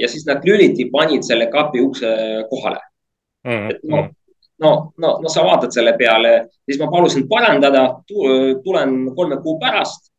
Ja 0.00 0.08
siis 0.08 0.24
nad 0.26 0.44
lüliti 0.46 0.86
panid 0.92 1.22
selle 1.26 1.50
kapi 1.52 1.82
ukse 1.84 2.08
kohale 2.48 2.80
mm. 3.44 3.68
-hmm. 3.68 3.78
no, 3.90 4.08
no, 4.58 4.92
no, 4.98 5.18
no 5.22 5.28
sa 5.28 5.44
vaatad 5.44 5.70
selle 5.74 5.92
peale, 5.98 6.48
siis 6.64 6.80
ma 6.80 6.90
palusin 6.90 7.28
parandada, 7.28 7.82
tulen 8.64 9.14
kolme 9.16 9.36
kuu 9.42 9.58
pärast. 9.60 10.10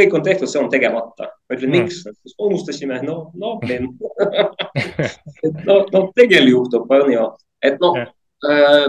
kõik 0.00 0.14
on 0.14 0.22
tehtud, 0.22 0.48
see 0.48 0.60
on 0.62 0.70
tegemata. 0.70 1.26
ma 1.48 1.56
ütlen 1.56 1.70
mm., 1.70 1.82
miks? 1.82 2.04
unustasime, 2.38 3.02
no, 3.02 3.30
no 3.34 3.58
no, 5.68 5.74
no 5.92 6.12
tegelikult 6.14 6.50
juhtub, 6.50 6.90
on 6.90 7.12
ju 7.12 7.26
et 7.62 7.80
noh 7.80 7.96
äh,, 8.00 8.86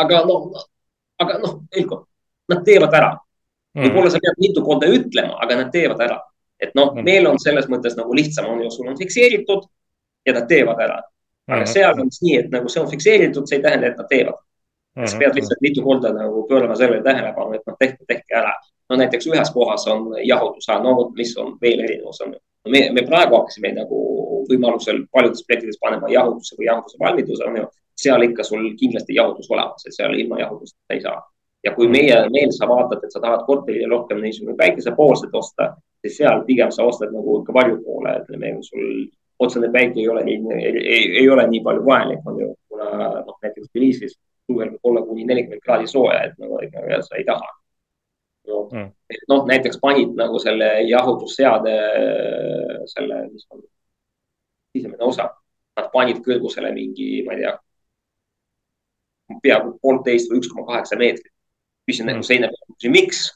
aga 0.00 0.22
noh, 0.28 0.52
aga 1.20 1.38
noh, 1.42 1.58
veel 1.74 1.86
kord, 1.88 2.06
nad 2.48 2.64
teevad 2.64 2.94
ära 2.96 3.10
mm.. 3.76 3.84
võib-olla 3.84 4.12
sa 4.12 4.22
pead 4.22 4.40
mitu 4.42 4.64
korda 4.64 4.90
ütlema, 4.90 5.36
aga 5.42 5.62
nad 5.62 5.72
teevad 5.74 6.00
ära. 6.06 6.18
Et 6.60 6.74
noh 6.74 6.94
meil 7.02 7.26
on 7.30 7.38
selles 7.40 7.68
mõttes 7.72 7.96
nagu 7.96 8.14
lihtsam 8.16 8.48
on 8.52 8.62
ju, 8.64 8.70
sul 8.74 8.90
on 8.92 8.98
fikseeritud 8.98 9.66
ja 10.26 10.36
nad 10.36 10.48
teevad 10.48 10.80
ära. 10.80 11.00
aga 11.50 11.64
mm. 11.64 11.72
seal 11.72 11.98
on 11.98 12.10
nii, 12.22 12.36
et 12.38 12.50
nagu 12.52 12.68
see 12.68 12.82
on 12.82 12.90
fikseeritud, 12.90 13.48
see 13.48 13.58
ei 13.58 13.64
tähenda, 13.64 13.90
et 13.90 13.98
nad 13.98 14.08
teevad 14.10 14.38
sa 15.06 15.18
pead 15.18 15.34
lihtsalt 15.34 15.60
mitu 15.60 15.82
korda 15.82 16.12
nagu 16.12 16.46
pöörama 16.48 16.74
sellele 16.76 17.02
tähelepanu, 17.02 17.54
et 17.54 17.66
noh, 17.66 17.76
tehke, 17.78 18.04
tehke 18.08 18.36
ära. 18.36 18.52
no 18.90 18.96
näiteks 18.96 19.26
ühes 19.30 19.50
kohas 19.54 19.86
on 19.86 20.08
jahutus, 20.26 20.66
no 20.82 20.94
vot, 20.96 21.12
mis 21.14 21.36
on 21.38 21.56
veel 21.62 21.84
erinevus 21.84 22.20
on. 22.20 22.34
me, 22.68 22.80
me 22.92 23.02
praegu 23.06 23.36
hakkasime 23.38 23.72
nagu 23.76 23.98
võimalusel 24.50 25.04
paljudes 25.12 25.44
projektides 25.46 25.78
panema 25.80 26.10
jahutuse 26.10 26.56
või 26.58 26.66
jahutuse 26.66 26.98
valmiduse 27.00 27.44
on 27.46 27.60
ju. 27.62 27.68
seal 28.00 28.22
ikka 28.22 28.44
sul 28.44 28.64
kindlasti 28.80 29.14
jahutus 29.14 29.50
olemas, 29.50 29.86
et 29.86 29.94
seal 29.94 30.14
ilma 30.18 30.40
jahutuseta 30.40 30.96
ei 30.96 31.00
saa. 31.00 31.20
ja 31.64 31.74
kui 31.74 31.88
meie, 31.88 32.16
meil 32.32 32.52
sa 32.56 32.68
vaatad, 32.68 33.04
et 33.04 33.12
sa 33.12 33.20
tahad 33.20 33.46
korterile 33.46 33.88
rohkem 33.88 34.20
niisugune 34.20 34.56
päikesepoolset 34.56 35.34
osta, 35.34 35.74
siis 36.02 36.16
seal 36.20 36.44
pigem 36.46 36.72
sa 36.74 36.86
ostad 36.88 37.12
nagu 37.14 37.40
ikka 37.40 37.54
varju 37.56 37.80
poole, 37.84 38.16
ütleme, 38.22 38.56
sul 38.64 39.06
otsene 39.40 39.70
päike 39.72 40.00
ei 40.00 40.08
ole 40.08 40.24
nii, 40.24 40.58
ei, 40.80 41.04
ei 41.22 41.28
ole 41.28 41.46
nii 41.48 41.62
palju 41.64 41.86
vajalik, 41.86 42.26
on 42.28 42.40
ju, 42.40 42.50
kuna 42.68 42.90
noh, 43.26 43.38
näiteks 43.42 43.70
Tbilisis 43.70 44.16
suvel 44.50 44.74
võib 44.74 44.90
olla 44.90 45.02
kuni 45.06 45.24
nelikümmend 45.28 45.64
kraadi 45.64 45.88
sooja, 45.88 46.22
et 46.28 46.38
nagu 46.42 46.58
ega 46.64 47.00
sa 47.06 47.18
ei 47.18 47.26
taha 47.28 47.48
no, 48.48 48.62
mm.. 48.72 48.88
et 49.14 49.26
noh, 49.32 49.44
näiteks 49.48 49.80
panid 49.82 50.14
nagu 50.18 50.40
selle 50.42 50.70
jahutusseade, 50.88 51.74
selle, 52.92 53.24
mis 53.32 53.46
on 53.50 53.64
sisemine 54.76 55.04
osa, 55.06 55.28
nad 55.78 55.90
panid 55.94 56.22
kõrgusele 56.24 56.72
mingi, 56.74 57.10
ma 57.26 57.36
ei 57.36 57.44
tea, 57.44 57.56
peaaegu 59.44 59.76
poolteist 59.82 60.30
või 60.30 60.40
üks 60.40 60.50
koma 60.50 60.66
kaheksa 60.72 60.98
meetrit. 61.00 61.32
küsin 61.88 62.06
nagu 62.06 62.22
seina 62.26 62.50
peal, 62.50 62.92
miks? 62.92 63.28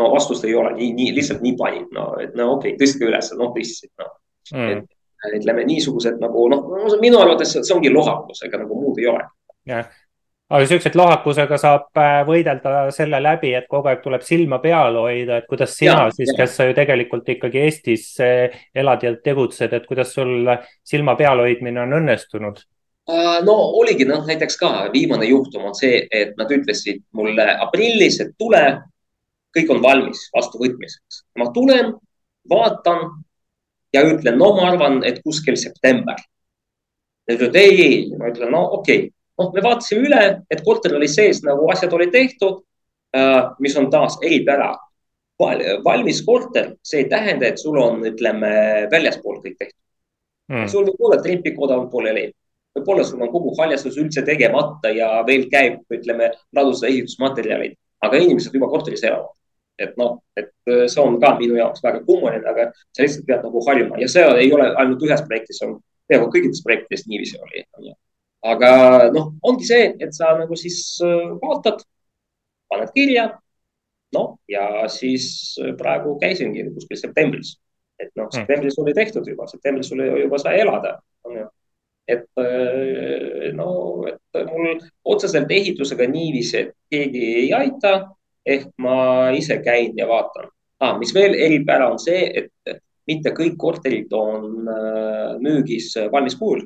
No 0.00 0.10
vastust 0.14 0.46
ei 0.48 0.56
ole, 0.56 0.72
nii, 0.78 0.92
nii 0.96 1.14
lihtsalt 1.18 1.44
nii 1.44 1.56
panid, 1.60 1.88
no 1.96 2.10
et 2.22 2.34
no 2.38 2.54
okei 2.56 2.74
okay,, 2.74 2.80
tõstke 2.80 3.08
üles, 3.10 3.30
noh 3.38 3.54
tõstsid, 3.56 3.92
noh 4.00 4.12
mm.. 4.56 4.84
et 5.28 5.40
ütleme 5.40 5.66
niisugused 5.68 6.20
nagu 6.22 6.48
noh, 6.52 6.68
minu 7.02 7.20
arvates 7.20 7.56
see 7.58 7.74
ongi 7.76 7.92
lohakus, 7.92 8.44
ega 8.46 8.62
nagu 8.62 8.78
muud 8.80 9.00
ei 9.02 9.10
ole. 9.12 9.26
jah, 9.68 9.90
aga 10.50 10.66
siukseid 10.72 10.96
lohakusega 10.98 11.60
saab 11.60 12.00
äh, 12.00 12.16
võidelda 12.26 12.74
selle 12.94 13.20
läbi, 13.22 13.52
et 13.58 13.68
kogu 13.70 13.92
aeg 13.92 14.02
tuleb 14.04 14.24
silma 14.26 14.58
peal 14.62 14.98
hoida, 14.98 15.40
et 15.40 15.48
kuidas 15.50 15.76
sina 15.78 16.08
ja, 16.08 16.16
siis, 16.16 16.32
kes 16.36 16.56
sa 16.56 16.66
ju 16.68 16.76
tegelikult 16.78 17.28
ikkagi 17.36 17.64
Eestis 17.66 18.10
äh, 18.24 18.60
elad 18.74 19.06
ja 19.06 19.14
tegutsed, 19.24 19.76
et 19.76 19.88
kuidas 19.90 20.14
sul 20.16 20.50
silma 20.86 21.16
peal 21.20 21.44
hoidmine 21.44 21.84
on 21.84 21.98
õnnestunud? 22.00 22.64
Äh, 23.10 23.40
no 23.46 23.56
oligi 23.80 24.06
noh, 24.08 24.24
näiteks 24.26 24.58
ka 24.60 24.72
viimane 24.92 25.28
juhtum 25.30 25.70
on 25.70 25.76
see, 25.78 26.02
et 26.10 26.34
nad 26.38 26.50
ütlesid 26.52 27.04
mulle 27.16 27.46
aprillis, 27.62 28.20
et 28.24 28.34
tule, 28.38 28.64
kõik 29.56 29.70
on 29.74 29.82
valmis 29.82 30.26
vastuvõtmiseks. 30.34 31.24
ma 31.38 31.50
tulen, 31.54 31.94
vaatan 32.50 33.08
ja 33.94 34.04
ütlen, 34.06 34.38
no 34.38 34.52
ma 34.56 34.70
arvan, 34.70 35.00
et 35.04 35.22
kuskil 35.24 35.56
september. 35.58 36.18
Nad 37.28 37.36
ütlevad 37.36 37.56
ei, 37.60 37.80
ei, 37.82 37.96
ma 38.18 38.30
ütlen, 38.30 38.52
no 38.54 38.66
okei 38.80 39.06
okay 39.06 39.16
noh, 39.40 39.50
me 39.54 39.64
vaatasime 39.64 40.08
üle, 40.08 40.22
et 40.52 40.62
korter 40.66 40.94
oli 40.96 41.08
sees 41.10 41.42
nagu 41.46 41.68
asjad 41.72 41.94
olid 41.96 42.12
tehtud, 42.14 42.62
äh, 43.16 43.50
mis 43.64 43.76
on 43.80 43.90
taas 43.92 44.20
eripära. 44.22 44.76
valmis 45.84 46.18
korter, 46.20 46.74
see 46.84 46.98
ei 47.00 47.06
tähenda, 47.08 47.46
et 47.48 47.56
sul 47.56 47.78
on, 47.80 48.02
ütleme, 48.04 48.50
väljaspool 48.92 49.38
kõik 49.40 49.54
tehtud 49.56 49.78
mm.. 50.52 50.66
sul 50.68 50.84
võib 50.84 51.06
olla 51.06 51.16
trepikoda 51.24 51.78
on 51.80 51.86
pooleli, 51.88 52.26
võib-olla 52.76 53.06
sul 53.08 53.22
on 53.24 53.30
kogu 53.32 53.54
haljastus 53.56 53.96
üldse 54.02 54.20
tegemata 54.26 54.92
ja 54.92 55.08
veel 55.24 55.46
käib, 55.48 55.78
ütleme, 55.96 56.28
ladustada 56.52 56.92
ehitusmaterjalid, 56.92 57.72
aga 58.04 58.20
inimesed 58.20 58.52
juba 58.52 58.68
korteris 58.68 59.06
elavad 59.08 59.32
et 59.80 59.96
noh, 60.00 60.18
et 60.36 60.52
äh, 60.68 60.84
see 60.90 61.02
on 61.02 61.18
ka 61.22 61.34
minu 61.38 61.56
jaoks 61.58 61.82
väga 61.84 62.02
kummaline, 62.06 62.44
aga 62.46 62.68
sa 62.92 63.04
lihtsalt 63.04 63.26
pead 63.28 63.46
nagu 63.46 63.64
harjuma 63.68 64.00
ja 64.02 64.08
see 64.12 64.26
ei 64.44 64.52
ole 64.56 64.70
ainult 64.82 65.04
ühes 65.06 65.24
projektis, 65.26 65.60
on 65.66 65.78
peaaegu 66.10 66.30
kõikides 66.34 66.64
projektides 66.66 67.06
niiviisi 67.08 67.40
oli 67.40 67.64
aga 68.42 68.72
noh, 69.14 69.34
ongi 69.46 69.68
see, 69.68 69.92
et 70.00 70.16
sa 70.16 70.34
nagu 70.38 70.56
siis 70.58 70.82
äh, 71.04 71.30
vaatad, 71.42 71.84
paned 72.70 72.92
kirja. 72.96 73.30
noh, 74.10 74.40
ja 74.50 74.88
siis 74.90 75.54
äh, 75.62 75.70
praegu 75.78 76.16
käisingi 76.18 76.64
kuskil 76.74 76.98
septembris, 76.98 77.54
et 78.00 78.10
noh, 78.16 78.26
hmm. 78.26 78.40
septembris 78.40 78.78
oli 78.82 78.94
tehtud 78.96 79.28
juba, 79.28 79.46
septembris 79.46 79.92
oli 79.94 80.08
juba 80.24 80.40
sai 80.42 80.60
elada, 80.64 80.98
ju 81.30 81.46
et 82.10 82.24
no, 83.54 83.68
et 84.08 84.38
mul 84.48 84.80
otseselt 85.12 85.52
ehitusega 85.54 86.08
niiviisi, 86.10 86.64
et 86.64 86.72
keegi 86.90 87.20
ei 87.44 87.52
aita, 87.54 87.92
ehk 88.46 88.70
ma 88.78 89.30
ise 89.36 89.60
käin 89.64 89.96
ja 89.98 90.08
vaatan 90.08 90.48
ah,. 90.80 90.98
mis 90.98 91.14
veel 91.14 91.34
eripära 91.34 91.90
on 91.92 91.98
see, 91.98 92.26
et 92.34 92.78
mitte 93.06 93.32
kõik 93.36 93.56
korterid 93.58 94.12
on 94.12 94.68
müügis 95.42 95.94
valmis 96.12 96.36
kujul 96.38 96.64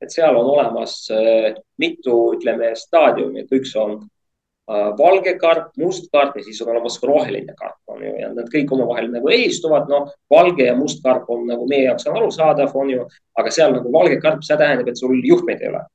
et 0.00 0.12
seal 0.14 0.36
on 0.36 0.48
olemas 0.54 0.94
äh, 1.12 1.52
mitu, 1.80 2.16
ütleme, 2.36 2.72
staadiumi, 2.76 3.44
et 3.44 3.52
üks 3.54 3.72
on 3.78 3.96
äh, 4.00 4.90
valge 4.98 5.36
karp, 5.40 5.70
must 5.80 6.08
karp 6.12 6.38
ja 6.38 6.44
siis 6.46 6.60
on 6.64 6.72
olemas 6.74 6.96
ka 7.00 7.08
roheline 7.10 7.54
karp 7.58 7.92
on 7.92 8.04
ju 8.04 8.14
ja 8.22 8.30
nad 8.32 8.48
kõik 8.52 8.72
omavahel 8.76 9.10
nagu 9.12 9.32
eristuvad, 9.32 9.88
noh, 9.92 10.10
valge 10.32 10.68
ja 10.70 10.76
must 10.78 11.02
karp 11.04 11.28
on 11.32 11.46
nagu 11.50 11.68
meie 11.70 11.88
jaoks 11.88 12.08
on 12.08 12.20
arusaadav, 12.20 12.76
on 12.76 12.94
ju, 12.94 13.08
aga 13.40 13.54
seal 13.54 13.76
nagu 13.76 13.92
valge 13.92 14.20
karp, 14.24 14.44
see 14.46 14.60
tähendab, 14.60 14.88
et 14.88 15.00
sul 15.00 15.18
juhtmeid 15.24 15.64
ei 15.64 15.72
ole. 15.74 15.86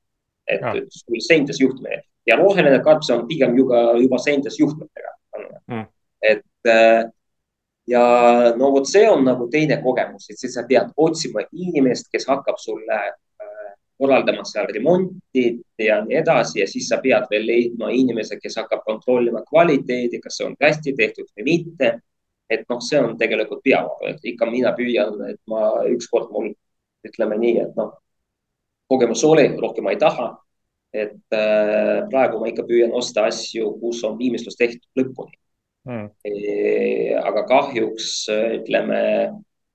et 0.46 0.62
ja. 0.62 0.76
sul 0.94 1.22
seintes 1.26 1.58
juhtmeid 1.58 2.06
ja 2.26 2.36
roheline 2.36 2.80
karp, 2.84 3.04
see 3.06 3.14
on 3.16 3.26
pigem 3.28 3.56
juba, 3.58 3.82
juba 4.00 4.18
seintes 4.22 4.58
juhtmetega 4.60 5.12
mm.. 5.68 5.84
et 6.22 6.72
äh, 6.72 7.04
ja 7.86 8.06
no 8.58 8.72
vot, 8.74 8.88
see 8.90 9.06
on 9.10 9.24
nagu 9.24 9.46
teine 9.52 9.78
kogemus, 9.82 10.30
et 10.30 10.40
siis 10.40 10.56
sa 10.58 10.66
pead 10.68 10.90
otsima 10.96 11.44
inimest, 11.52 12.10
kes 12.12 12.26
hakkab 12.30 12.58
sulle 12.58 13.00
korraldama 13.98 14.44
seal 14.44 14.66
remonti 14.74 15.44
ja 15.78 16.00
nii 16.04 16.16
edasi 16.20 16.60
ja 16.60 16.66
siis 16.68 16.88
sa 16.88 16.98
pead 17.02 17.28
veel 17.30 17.46
leidma 17.48 17.90
inimese, 17.94 18.38
kes 18.42 18.58
hakkab 18.60 18.84
kontrollima 18.84 19.42
kvaliteedi, 19.48 20.20
kas 20.20 20.36
see 20.38 20.48
on 20.48 20.56
hästi 20.62 20.94
tehtud 20.98 21.30
või 21.36 21.48
mitte. 21.52 21.98
et 22.50 22.62
noh, 22.70 22.78
see 22.78 22.98
on 23.02 23.16
tegelikult 23.18 23.58
peavalu, 23.64 24.06
et 24.06 24.20
ikka 24.30 24.46
mina 24.46 24.70
püüan, 24.76 25.16
et 25.26 25.40
ma 25.50 25.80
ükskord 25.90 26.28
mul 26.30 26.52
ütleme 27.02 27.38
nii, 27.40 27.56
et 27.58 27.72
noh, 27.74 27.96
kogemus 28.86 29.24
oli, 29.26 29.48
rohkem 29.58 29.82
ma 29.82 29.94
ei 29.96 29.98
taha. 29.98 30.28
Et 31.04 31.36
äh, 31.36 32.04
praegu 32.10 32.40
ma 32.40 32.50
ikka 32.50 32.64
püüan 32.68 32.94
osta 32.96 33.26
asju, 33.30 33.74
kus 33.82 34.02
on 34.08 34.16
viimistlus 34.20 34.58
tehtud 34.58 35.02
lõpuni. 35.02 35.36
Mm.. 35.86 36.08
E, 36.26 37.12
aga 37.20 37.44
kahjuks 37.46 38.26
ütleme 38.32 39.02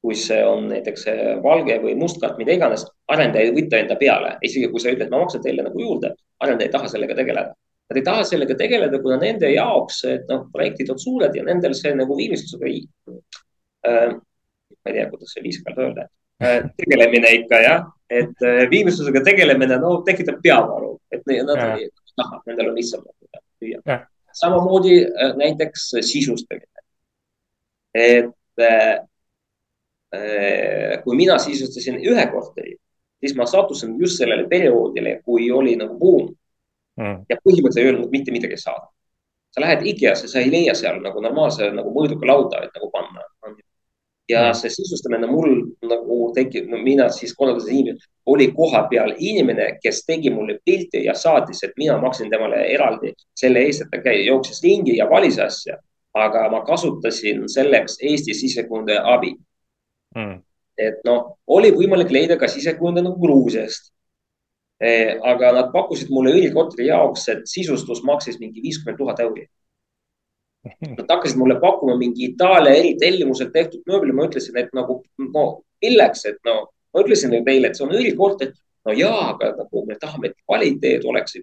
kui 0.01 0.17
see 0.17 0.39
on 0.41 0.65
näiteks 0.71 1.05
valge 1.43 1.75
või 1.83 1.93
must 1.97 2.17
kaart, 2.21 2.39
mida 2.41 2.55
iganes, 2.57 2.87
arendaja 3.13 3.47
ei 3.47 3.53
võta 3.53 3.77
enda 3.77 3.97
peale, 3.99 4.31
isegi 4.47 4.69
kui 4.71 4.81
sa 4.81 4.93
ütled, 4.95 5.11
ma 5.13 5.21
maksan 5.21 5.43
teile 5.43 5.65
nagu 5.67 5.77
juurde, 5.77 6.15
arendaja 6.41 6.71
ei 6.71 6.73
taha 6.73 6.89
sellega 6.89 7.17
tegeleda. 7.19 7.53
Nad 7.91 7.99
ei 7.99 8.05
taha 8.07 8.23
sellega 8.25 8.55
tegeleda, 8.57 9.01
kuna 9.03 9.19
nende 9.21 9.51
jaoks, 9.51 9.99
et 10.09 10.29
noh, 10.31 10.47
projektid 10.53 10.89
on 10.93 10.99
suured 11.01 11.35
ja 11.37 11.43
nendel 11.45 11.75
see 11.77 11.93
nagu 11.97 12.17
viimistlusega 12.17 12.69
ei 12.69 12.81
äh,, 13.85 14.15
ma 14.15 14.89
ei 14.89 14.97
tea, 14.97 15.09
kuidas 15.11 15.35
see 15.35 15.45
viisakalt 15.45 15.81
öelda. 15.85 16.07
äh,, 16.07 16.20
tegelemine 16.77 17.33
ikka 17.41 17.61
jah, 17.63 17.85
et 18.09 18.47
äh, 18.47 18.63
viimistlusega 18.71 19.23
tegelemine, 19.25 19.77
no 19.81 19.99
tekitab 20.07 20.41
peavalu, 20.43 20.95
et 21.11 21.23
nad 21.45 21.55
ja. 21.57 21.69
ei 21.77 21.89
taha, 22.15 22.41
nendel 22.49 22.71
on 22.71 22.79
lihtsam 22.79 23.05
samamoodi 24.33 24.97
äh, 25.05 25.33
näiteks 25.37 25.89
sisustamine. 26.07 26.67
et 27.93 28.63
äh, 28.63 28.99
Äh, 30.15 30.99
kui 31.03 31.15
mina 31.15 31.37
sisustasin 31.39 32.01
ühe 32.03 32.23
korteri, 32.33 32.73
siis 33.23 33.31
ma 33.39 33.45
sattusin 33.47 33.93
just 33.99 34.19
sellele 34.19 34.43
perioodile, 34.51 35.21
kui 35.23 35.45
oli 35.55 35.77
nagu 35.79 35.95
buum 35.95 36.25
mm.. 36.99 37.21
ja 37.29 37.37
põhimõtteliselt 37.39 37.79
ei 37.79 37.87
öelnud 37.87 38.11
mitte 38.11 38.33
midagi 38.35 38.57
saada. 38.59 38.89
sa 39.55 39.63
lähed 39.63 39.85
IKEA-sse, 39.87 40.27
sa 40.27 40.43
ei 40.43 40.51
leia 40.51 40.75
seal 40.75 40.99
nagu 41.03 41.23
normaalse 41.23 41.69
nagu 41.75 41.93
mõõduka 41.95 42.27
lauda, 42.27 42.59
et 42.65 42.75
nagu 42.75 42.89
panna. 42.91 43.23
Ja 44.29 44.47
mm. 44.47 44.57
see 44.57 44.69
sisustamine 44.69 45.27
mul 45.27 45.53
nagu 45.89 46.17
tekib 46.35 46.69
no,, 46.71 46.79
mina 46.81 47.09
siis 47.13 47.33
korraldasin 47.37 47.75
inimene, 47.75 48.09
oli 48.25 48.47
koha 48.55 48.83
peal 48.91 49.13
inimene, 49.17 49.77
kes 49.83 50.03
tegi 50.05 50.29
mulle 50.33 50.59
pilti 50.65 51.05
ja 51.05 51.15
saatis, 51.17 51.63
et 51.63 51.73
mina 51.77 51.97
maksin 52.01 52.29
temale 52.29 52.61
eraldi 52.73 53.13
selle 53.37 53.65
eest, 53.65 53.85
et 53.85 53.91
ta 53.93 54.01
käi, 54.03 54.25
jooksis 54.25 54.61
ringi 54.63 54.97
ja 54.97 55.09
valis 55.09 55.39
asja. 55.39 55.77
aga 56.13 56.49
ma 56.51 56.59
kasutasin 56.67 57.45
selleks 57.47 57.93
Eesti 58.03 58.33
sisekujundaja 58.35 59.05
abi 59.13 59.29
mm.. 60.15 60.41
et 60.77 60.97
noh, 61.07 61.37
oli 61.47 61.69
võimalik 61.71 62.11
leida 62.11 62.35
ka 62.37 62.49
sisekujundaja 62.51 63.07
nagu 63.07 63.21
Gruusiast 63.21 63.93
eh,. 64.81 65.15
aga 65.23 65.53
nad 65.55 65.71
pakkusid 65.71 66.11
mulle 66.11 66.33
õlikorteri 66.35 66.89
jaoks, 66.89 67.27
et 67.31 67.47
sisustus 67.47 68.03
maksis 68.03 68.39
mingi 68.39 68.61
viiskümmend 68.61 68.99
tuhat 68.99 69.23
euri. 69.23 69.47
Nad 70.97 71.07
hakkasid 71.09 71.39
mulle 71.41 71.57
pakkuma 71.61 71.95
mingi 71.97 72.27
Itaalia 72.29 72.75
eritellimusel 72.77 73.49
tehtud 73.53 73.81
mööbli, 73.89 74.13
ma 74.13 74.27
ütlesin, 74.29 74.59
et 74.61 74.69
nagu 74.77 74.99
no 75.17 75.45
milleks, 75.81 76.25
et 76.29 76.37
no 76.45 76.55
ma 76.93 77.01
ütlesin 77.01 77.33
ju 77.33 77.41
teile, 77.47 77.71
et 77.71 77.79
see 77.79 77.87
on 77.87 77.95
õlikorter. 77.97 78.53
no 78.85 78.93
jaa, 78.97 79.25
aga 79.33 79.51
nagu 79.57 79.85
me 79.85 79.95
tahame, 80.01 80.31
et 80.31 80.37
kvaliteet 80.45 81.03
oleks 81.05 81.37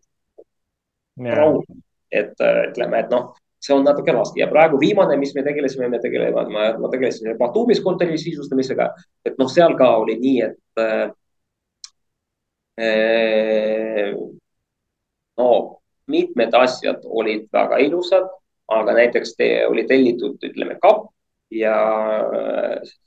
rahul. 1.19 1.63
et 2.11 2.35
ütleme, 2.71 3.03
et 3.03 3.11
noh, 3.11 3.35
see 3.61 3.75
on 3.75 3.85
natuke 3.85 4.15
raske 4.15 4.41
ja 4.41 4.49
praegu 4.51 4.79
viimane, 4.81 5.17
mis 5.19 5.35
me 5.35 5.43
tegelesime, 5.47 5.89
me 5.91 5.99
tegeleme, 6.03 6.47
ma, 6.55 6.71
ma 6.79 6.91
tegelesin 6.93 7.37
Batumis 7.39 7.83
kontori 7.85 8.19
sisustamisega, 8.19 8.89
et 9.27 9.39
noh, 9.39 9.51
seal 9.51 9.75
ka 9.79 9.91
oli 10.03 10.17
nii, 10.23 10.41
et 10.47 10.83
äh, 10.83 11.11
no 15.39 15.49
mitmed 16.07 16.55
asjad 16.55 17.03
olid 17.05 17.49
väga 17.53 17.83
ilusad, 17.83 18.29
aga 18.69 18.95
näiteks 18.97 19.37
te, 19.37 19.49
oli 19.67 19.85
tellitud, 19.89 20.37
ütleme, 20.45 20.77
kapp 20.83 21.09
ja 21.51 21.75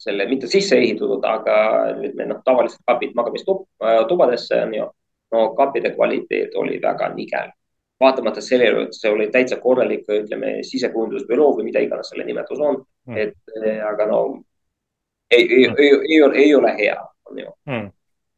selle 0.01 0.26
mitte 0.30 0.49
sisse 0.49 0.78
ehitatud, 0.78 1.24
aga 1.28 1.55
ütleme 1.99 2.32
noh, 2.34 2.41
tavalised 2.45 2.82
kapid 2.89 3.14
magamistubadesse 3.18 4.64
on 4.66 4.76
ju. 4.76 4.91
no 5.32 5.41
kappide 5.55 5.93
kvaliteet 5.95 6.55
oli 6.59 6.82
väga 6.82 7.07
nigel 7.14 7.51
vaatamata 8.01 8.41
sellele, 8.41 8.88
et 8.88 8.97
see 8.97 9.12
oli 9.14 9.28
täitsa 9.32 9.59
korralik, 9.62 10.07
ütleme, 10.09 10.57
sisekujundusbüroo 10.68 11.51
või 11.57 11.68
mida 11.70 11.84
iganes 11.84 12.09
selle 12.12 12.26
nimetus 12.28 12.59
on 12.59 12.82
mm., 13.07 13.18
et 13.22 13.86
aga 13.86 14.07
no 14.09 14.22
ei, 15.32 15.45
ei 15.45 15.68
mm., 15.70 15.76
ei, 15.78 15.88
ei, 15.88 16.18
ei, 16.18 16.43
ei 16.45 16.55
ole 16.55 16.74
hea, 16.80 16.97
on 17.30 17.43
ju 17.43 17.53
mm.. 17.70 17.91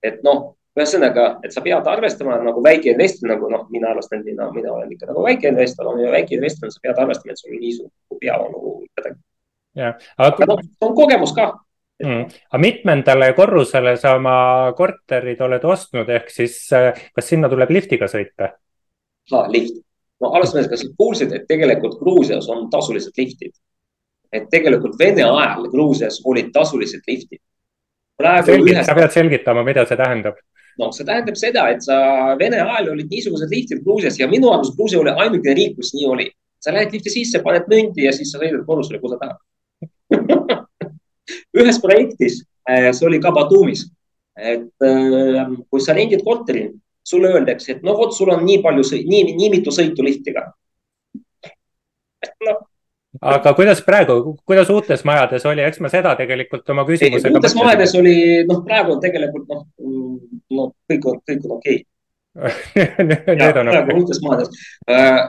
et 0.04 0.20
noh, 0.28 0.44
ühesõnaga, 0.80 1.26
et 1.46 1.54
sa 1.54 1.62
pead 1.62 1.88
arvestama 1.90 2.40
nagu 2.42 2.62
väikeinvestor, 2.66 3.30
nagu 3.30 3.50
noh, 3.52 3.68
mina 3.74 3.92
arvestan, 3.94 4.24
mina, 4.26 4.50
mina 4.54 4.72
olen 4.74 4.90
ikka 4.96 5.12
nagu 5.12 5.26
väikeinvestor, 5.26 5.90
on 5.92 6.02
ju, 6.02 6.10
väikeinvestor, 6.14 6.72
sa 6.74 6.82
pead 6.82 7.02
arvestama, 7.04 7.36
et 7.36 7.42
sul 7.42 7.54
on 7.54 7.62
nii 7.62 7.76
suur 7.78 8.20
pea 8.22 8.40
on 8.42 8.50
nagu 8.56 8.74
ikkagi. 8.88 9.20
aga, 9.84 10.48
noh, 10.50 10.64
on 10.82 10.96
kogemus 10.98 11.34
ka 11.38 11.52
mm.. 12.04 12.26
aga 12.50 12.62
mitmendale 12.62 13.32
korrusele 13.38 13.96
sa 14.02 14.16
oma 14.18 14.36
korterid 14.78 15.42
oled 15.46 15.66
ostnud, 15.66 16.10
ehk 16.10 16.34
siis 16.34 16.58
äh, 16.74 17.06
kas 17.14 17.30
sinna 17.30 17.50
tuleb 17.52 17.74
liftiga 17.74 18.10
sõita? 18.10 18.56
lift. 19.54 19.78
no 20.22 20.34
alustame, 20.34 20.66
kas 20.72 20.86
kuulsid, 20.98 21.36
et 21.38 21.46
tegelikult 21.50 22.00
Gruusias 22.02 22.50
on 22.50 22.66
tasulised 22.74 23.14
liftid? 23.18 23.54
et 24.34 24.50
tegelikult 24.50 24.98
Vene 24.98 25.28
ajal 25.30 25.70
Gruusias 25.70 26.18
olid 26.26 26.50
tasulised 26.54 27.06
liftid. 27.06 27.42
Selgit, 28.24 28.72
ühes... 28.72 28.86
sa 28.86 28.94
pead 28.98 29.14
selgitama, 29.14 29.64
mida 29.66 29.84
see 29.90 29.98
tähendab 30.00 30.38
noh, 30.80 30.92
see 30.96 31.08
tähendab 31.08 31.38
seda, 31.40 31.66
et 31.74 31.84
sa 31.86 31.98
Vene 32.40 32.62
ajal 32.62 32.94
olid 32.94 33.12
niisugused 33.12 33.52
liftid 33.54 33.84
Gruusias 33.86 34.20
ja 34.20 34.30
minu 34.32 34.52
arust 34.54 34.78
Gruusia 34.78 35.02
oli 35.02 35.14
ainuke 35.26 35.56
riik, 35.58 35.76
kus 35.80 35.94
nii 35.98 36.08
oli. 36.10 36.30
sa 36.64 36.72
lähed 36.72 36.94
lifti 36.96 37.12
sisse, 37.12 37.42
paned 37.44 37.66
mündi 37.68 38.06
ja 38.06 38.14
siis 38.16 38.30
sa 38.32 38.40
sõidad 38.40 38.62
korrusele, 38.64 39.02
kuhu 39.02 39.12
sa 39.12 39.18
tahad 39.20 40.62
ühes 41.60 41.80
projektis, 41.84 42.38
äh, 42.70 42.88
see 42.96 43.08
oli 43.10 43.20
ka 43.20 43.34
Batumis, 43.36 43.82
et 44.40 44.88
äh, 44.88 45.42
kui 45.68 45.84
sa 45.84 45.96
rendid 45.98 46.24
korteri, 46.24 46.70
sulle 47.04 47.34
öeldakse, 47.36 47.76
et 47.76 47.84
no 47.84 47.98
vot, 48.00 48.16
sul 48.16 48.32
on 48.32 48.46
nii 48.48 48.62
palju, 48.64 48.86
nii, 49.12 49.36
nii 49.36 49.50
mitu 49.58 49.76
sõitu 49.76 50.06
liftiga 50.08 50.46
no 52.48 52.56
aga 53.22 53.54
kuidas 53.54 53.82
praegu, 53.86 54.36
kuidas 54.46 54.70
uutes 54.74 55.04
majades 55.06 55.46
oli, 55.46 55.62
eks 55.62 55.82
ma 55.84 55.92
seda 55.94 56.16
tegelikult 56.20 56.70
oma 56.74 56.86
küsimusega. 56.88 57.38
uutes 57.38 57.56
majades 57.58 57.96
oli, 58.00 58.16
noh, 58.50 58.64
praegu 58.66 58.96
on 58.96 59.02
tegelikult 59.04 59.50
noh, 59.52 59.66
no 60.58 60.70
kõik 60.90 61.10
on, 61.12 61.20
kõik 61.30 61.48
on 61.48 61.58
okei 61.60 61.80
okay. 62.42 63.52
Praegu 63.54 64.00
uutes 64.00 64.22
majades. 64.26 64.64
Äh, 64.90 65.28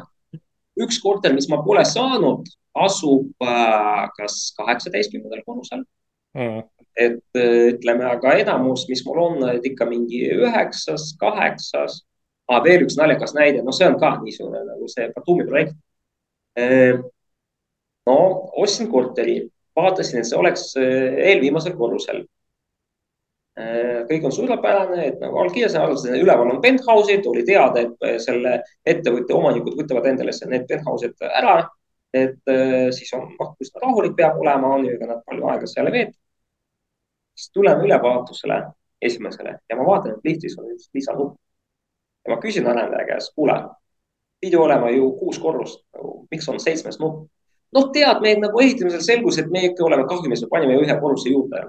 üks 0.81 0.97
korter, 1.03 1.35
mis 1.37 1.51
ma 1.53 1.61
pole 1.67 1.85
saanud, 1.85 2.49
asub 2.75 3.45
kas 4.19 4.39
kaheksateistkümnendal 4.59 5.45
korrusel 5.47 5.85
mm.. 6.35 6.65
et 6.99 7.39
ütleme, 7.39 8.07
aga 8.09 8.35
enamus, 8.41 8.89
mis 8.91 9.05
mul 9.07 9.21
on, 9.23 9.45
ikka 9.63 9.87
mingi 9.91 10.25
üheksas, 10.35 11.13
kaheksas 11.21 12.01
ah,. 12.51 12.63
veel 12.65 12.87
üks 12.87 12.99
naljakas 12.99 13.37
näide, 13.37 13.63
no 13.63 13.75
see 13.77 13.87
on 13.89 13.99
ka 14.01 14.17
niisugune 14.23 14.65
nagu 14.67 14.91
see 14.91 15.07
Batumi 15.15 15.47
projekt. 15.47 15.77
No 18.07 18.17
ostsin 18.63 18.91
korteri, 18.93 19.41
vaatasin, 19.77 20.21
et 20.21 20.29
see 20.29 20.39
oleks 20.39 20.73
eelviimasel 20.79 21.77
korrusel. 21.79 22.25
kõik 24.09 24.25
on 24.27 24.33
suurepärane, 24.35 25.05
et 25.07 25.21
nagu 25.23 25.39
allkirjas, 25.39 25.77
üleval 26.11 26.51
on 26.51 26.61
penthouse'id, 26.63 27.27
oli 27.31 27.45
teada, 27.47 27.85
et 27.87 28.21
selle 28.23 28.57
ettevõtte 28.85 29.35
omanikud 29.35 29.77
võtavad 29.79 30.09
endale 30.11 30.35
need 30.51 30.67
penthouse'id 30.69 31.27
ära 31.31 31.61
et 32.15 32.51
siis 32.95 33.11
on 33.15 33.25
noh, 33.39 33.55
üsna 33.63 33.81
rahulik 33.83 34.13
peab 34.19 34.37
olema, 34.39 34.75
on 34.75 34.85
ju, 34.87 34.93
ega 34.95 35.07
nad 35.07 35.23
palju 35.27 35.49
aega 35.51 35.67
seal 35.71 35.89
ei 35.91 35.95
veeta 35.97 36.19
siis 37.37 37.51
tuleme 37.53 37.85
ülevaatusele 37.85 38.63
esimesele 39.03 39.59
ja 39.71 39.77
ma 39.77 39.87
vaatan, 39.87 40.13
et 40.13 40.25
liftis 40.25 40.59
on 40.59 40.71
üks 40.71 40.91
lisanupp. 40.95 41.37
ja 42.25 42.35
ma 42.35 42.41
küsin 42.41 42.67
arendaja 42.67 43.07
käest, 43.07 43.35
kuule, 43.35 43.57
pidi 44.41 44.57
olema 44.57 44.91
ju 44.91 45.11
kuus 45.19 45.39
korrust 45.39 45.85
nagu,, 45.95 46.27
miks 46.31 46.49
on 46.49 46.61
seitsmes 46.61 46.99
nupp? 46.99 47.29
Noh, 47.75 47.89
tead, 47.95 48.21
meil 48.25 48.39
nagu 48.43 48.63
ehitamisel 48.65 49.03
selgus, 49.05 49.41
et 49.43 49.51
me 49.53 49.67
ikka 49.71 49.87
oleme 49.87 50.07
kahjumis, 50.11 50.45
me 50.45 50.53
panime 50.53 50.79
ühe 50.83 51.01
korruse 51.01 51.33
juurde 51.33 51.65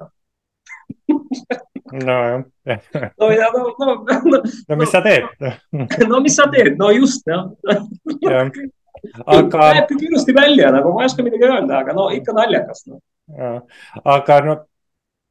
nojah. 1.95 2.43
no 3.22 3.30
ja 3.32 3.49
no, 3.53 3.64
no, 3.80 3.91
no. 4.06 4.41
no 4.70 4.76
mis 4.76 4.89
no, 4.89 4.91
sa 4.91 5.01
teed 5.06 5.26
no 6.12 6.22
mis 6.26 6.36
sa 6.36 6.49
teed, 6.51 6.74
no 6.82 6.91
just 6.95 7.28
ja. 7.30 7.43
aga. 9.26 9.68
näeb 9.78 9.89
küll 9.91 10.08
ilusti 10.10 10.34
välja, 10.36 10.72
nagu 10.74 10.93
ma 10.95 11.06
ei 11.06 11.12
oska 11.12 11.26
midagi 11.26 11.47
öelda, 11.47 11.84
aga 11.84 11.97
no 11.97 12.10
ikka 12.14 12.36
naljakas 12.36 12.88
no.. 12.89 13.01
aga 14.03 14.39
no 14.45 14.58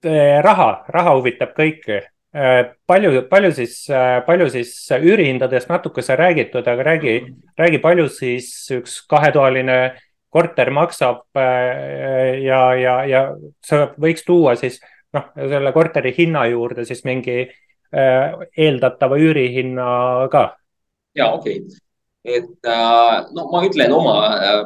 Eh, 0.04 0.40
raha, 0.44 0.84
raha 0.92 1.14
huvitab 1.16 1.54
kõiki. 1.56 2.02
Eh, 2.34 2.62
palju, 2.86 3.22
palju 3.30 3.50
siis, 3.56 3.76
eh, 3.88 4.18
palju 4.26 4.50
siis 4.52 4.72
üürihindadest 4.92 5.70
natuke 5.70 6.02
sai 6.02 6.16
räägitud, 6.20 6.66
aga 6.68 6.82
räägi, 6.82 7.14
räägi, 7.56 7.78
palju 7.80 8.08
siis 8.12 8.48
üks 8.74 8.98
kahetoaline 9.08 9.94
korter 10.34 10.70
maksab 10.74 11.22
ja, 11.38 12.60
ja, 12.74 12.94
ja 13.06 13.22
sa 13.64 13.86
võiks 14.00 14.26
tuua 14.26 14.56
siis 14.58 14.80
noh, 15.14 15.30
selle 15.38 15.72
korteri 15.76 16.14
hinna 16.16 16.44
juurde 16.50 16.86
siis 16.88 17.04
mingi 17.06 17.44
eeldatava 17.94 19.18
üürihinna 19.22 19.86
ka. 20.32 20.44
ja 21.14 21.30
okei 21.36 21.60
okay., 21.62 21.80
et 22.24 22.68
no 23.36 23.46
ma 23.52 23.62
ütlen 23.62 23.92
oma 23.94 24.16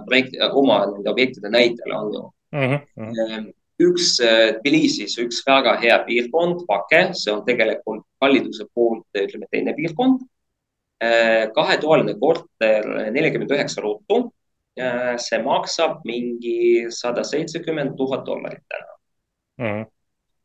projekti, 0.06 0.40
oma 0.48 0.80
nende 0.88 1.12
objektide 1.12 1.52
näitel 1.52 1.92
on 1.92 2.12
ju 2.14 2.24
mm. 2.56 2.80
-hmm 2.96 3.52
üks 3.82 4.16
äh, 4.24 4.56
Tbilisis 4.58 5.16
üks 5.22 5.40
väga 5.46 5.76
hea 5.82 5.98
piirkond, 6.06 6.64
Pake, 6.68 7.12
see 7.18 7.32
on 7.32 7.44
tegelikult 7.46 8.04
kalliduse 8.22 8.66
poolt, 8.74 9.06
ütleme 9.14 9.46
teine 9.52 9.74
piirkond. 9.76 10.24
Äh, 11.02 11.46
kahetoaline 11.54 12.16
korter, 12.18 12.88
nelikümmend 13.14 13.54
üheksa 13.54 13.84
ruutu. 13.84 14.32
Äh, 14.78 15.16
see 15.18 15.38
maksab 15.42 16.04
mingi 16.06 16.86
sada 16.94 17.24
seitsekümmend 17.26 17.96
tuhat 17.98 18.26
dollarit 18.26 18.62
täna 18.70 18.92
mm. 19.58 19.86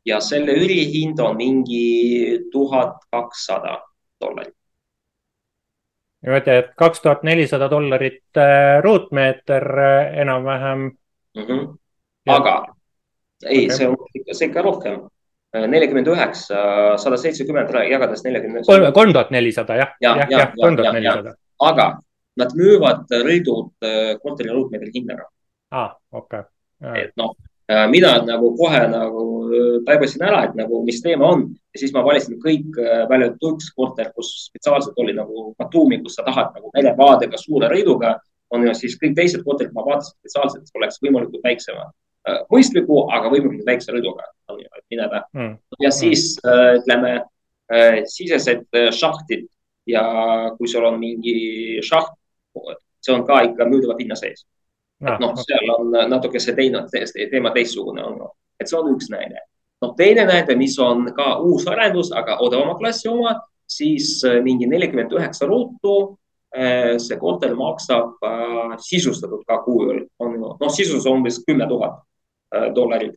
ja 0.10 0.20
selle 0.20 0.56
üürihind 0.58 1.20
on 1.22 1.36
mingi 1.38 2.40
tuhat 2.52 2.96
kakssada 3.12 3.76
dollarit. 4.22 4.56
niimoodi, 6.26 6.56
et 6.64 6.72
kaks 6.82 7.04
tuhat 7.04 7.22
nelisada 7.24 7.68
dollarit 7.70 8.40
ruutmeeter 8.82 9.68
enam-vähem 10.24 10.80
mm. 11.38 11.44
-hmm. 11.44 11.68
aga 12.28 12.56
ei 13.46 13.66
okay., 13.66 13.78
see 13.78 13.88
on 13.88 13.98
ikka, 14.16 14.34
see 14.34 14.48
ikka 14.48 14.62
rohkem. 14.62 15.02
nelikümmend 15.68 16.08
üheksa, 16.08 16.58
sada 16.98 17.18
seitsekümmend 17.18 17.70
jagades 17.92 18.24
neljakümne. 18.24 18.62
kolm 18.94 19.14
tuhat 19.14 19.32
nelisada 19.32 19.76
jah, 19.76 19.94
jah, 20.02 20.26
jah, 20.30 20.54
kolm 20.58 20.78
tuhat 20.78 20.94
nelisada. 20.94 21.36
aga 21.60 22.00
nad 22.40 22.54
müüvad 22.58 23.10
rõidud 23.24 23.72
äh, 23.86 24.14
korteri 24.22 24.54
ruutmeetri 24.54 24.94
hinnaga. 24.96 25.30
aa 25.72 25.86
ah,, 25.86 25.96
okei. 26.12 26.46
Okay.. 26.82 27.06
et 27.06 27.14
noh, 27.20 27.36
äh, 27.72 27.86
mina 27.92 28.16
nagu 28.26 28.54
kohe 28.60 28.84
nagu 28.92 29.24
äh, 29.48 29.80
taibasin 29.88 30.26
ära, 30.30 30.44
et 30.50 30.60
nagu, 30.60 30.84
mis 30.88 31.02
teema 31.06 31.32
on 31.36 31.48
ja 31.74 31.82
siis 31.82 31.94
ma 31.96 32.06
valisin 32.06 32.40
kõik 32.44 32.78
välja 33.10 33.32
üks 33.34 33.72
korter, 33.76 34.12
kus 34.16 34.34
spetsiaalselt 34.50 35.00
oli 35.02 35.16
nagu 35.18 35.52
Batumi, 35.58 36.02
kus 36.04 36.20
sa 36.20 36.28
tahad 36.28 36.54
nagu 36.58 36.72
merevaadega 36.76 37.40
suure 37.42 37.72
rõiduga 37.72 38.18
on 38.54 38.68
ju 38.68 38.74
siis 38.78 38.96
kõik 39.02 39.16
teised 39.18 39.42
korterid 39.46 39.74
ma 39.74 39.86
vaatasin 39.86 40.14
spetsiaalselt, 40.20 40.68
et 40.68 40.82
oleks 40.82 41.02
võimalikult 41.02 41.46
väiksema 41.46 41.90
Äh, 42.24 42.40
mõistliku, 42.48 43.02
aga 43.12 43.28
võimalikult 43.28 43.68
väikse 43.68 43.92
rõduga 43.92 44.30
on 44.48 44.62
ju, 44.62 44.70
et 44.78 44.84
mineda 44.94 45.26
mm.. 45.36 45.58
ja 45.84 45.90
siis 45.92 46.38
äh, 46.48 46.78
ütleme 46.78 47.18
äh, 47.20 47.98
sisesed 48.08 48.64
šahtid 48.96 49.50
ja 49.92 50.04
kui 50.56 50.70
sul 50.72 50.88
on 50.88 51.02
mingi 51.02 51.82
šaht, 51.84 52.14
see 53.04 53.14
on 53.14 53.26
ka 53.28 53.42
ikka 53.50 53.68
müüdava 53.70 53.98
hinna 54.00 54.16
sees. 54.20 54.46
et 55.04 55.20
noh, 55.20 55.34
seal 55.36 55.72
on 55.78 55.92
natuke 56.10 56.40
see 56.40 56.56
teine 56.56 56.86
teema 57.32 57.52
teistsugune 57.56 58.04
on, 58.06 58.22
et 58.60 58.70
see 58.70 58.80
on 58.80 58.94
üks 58.94 59.10
näide. 59.12 59.42
noh, 59.82 59.96
teine 59.98 60.26
näide, 60.30 60.56
mis 60.56 60.78
on 60.80 61.10
ka 61.16 61.38
uus 61.44 61.68
arendus, 61.68 62.12
aga 62.12 62.40
odavama 62.40 62.78
klassi 62.80 63.10
oma, 63.12 63.36
siis 63.68 64.22
mingi 64.44 64.68
nelikümmend 64.68 65.12
üheksa 65.12 65.50
ruutu 65.50 66.18
see 66.54 67.16
korter 67.18 67.56
maksab 67.58 68.22
äh, 68.22 68.74
sisustatud 68.78 69.42
ka 69.48 69.64
kujul, 69.66 70.04
on 70.22 70.36
noh, 70.38 70.70
sisus 70.70 71.08
on 71.10 71.18
umbes 71.18 71.40
kümme 71.48 71.66
tuhat 71.68 72.04
Äh, 72.54 72.74
dollarit. 72.76 73.16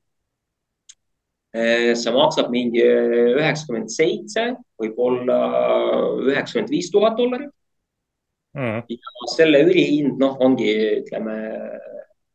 Äh, 1.53 1.95
see 1.97 2.12
maksab 2.12 2.49
mingi 2.53 2.80
üheksakümmend 3.37 3.93
seitse, 3.93 4.47
võib-olla 4.80 5.37
üheksakümmend 6.24 6.72
viis 6.72 6.89
tuhat 6.93 7.18
dollarit 7.20 7.53
mm.. 8.57 8.86
ja 8.88 9.28
selle 9.34 9.62
üürihind, 9.66 10.16
noh, 10.20 10.36
ongi, 10.42 10.72
ütleme 11.02 11.36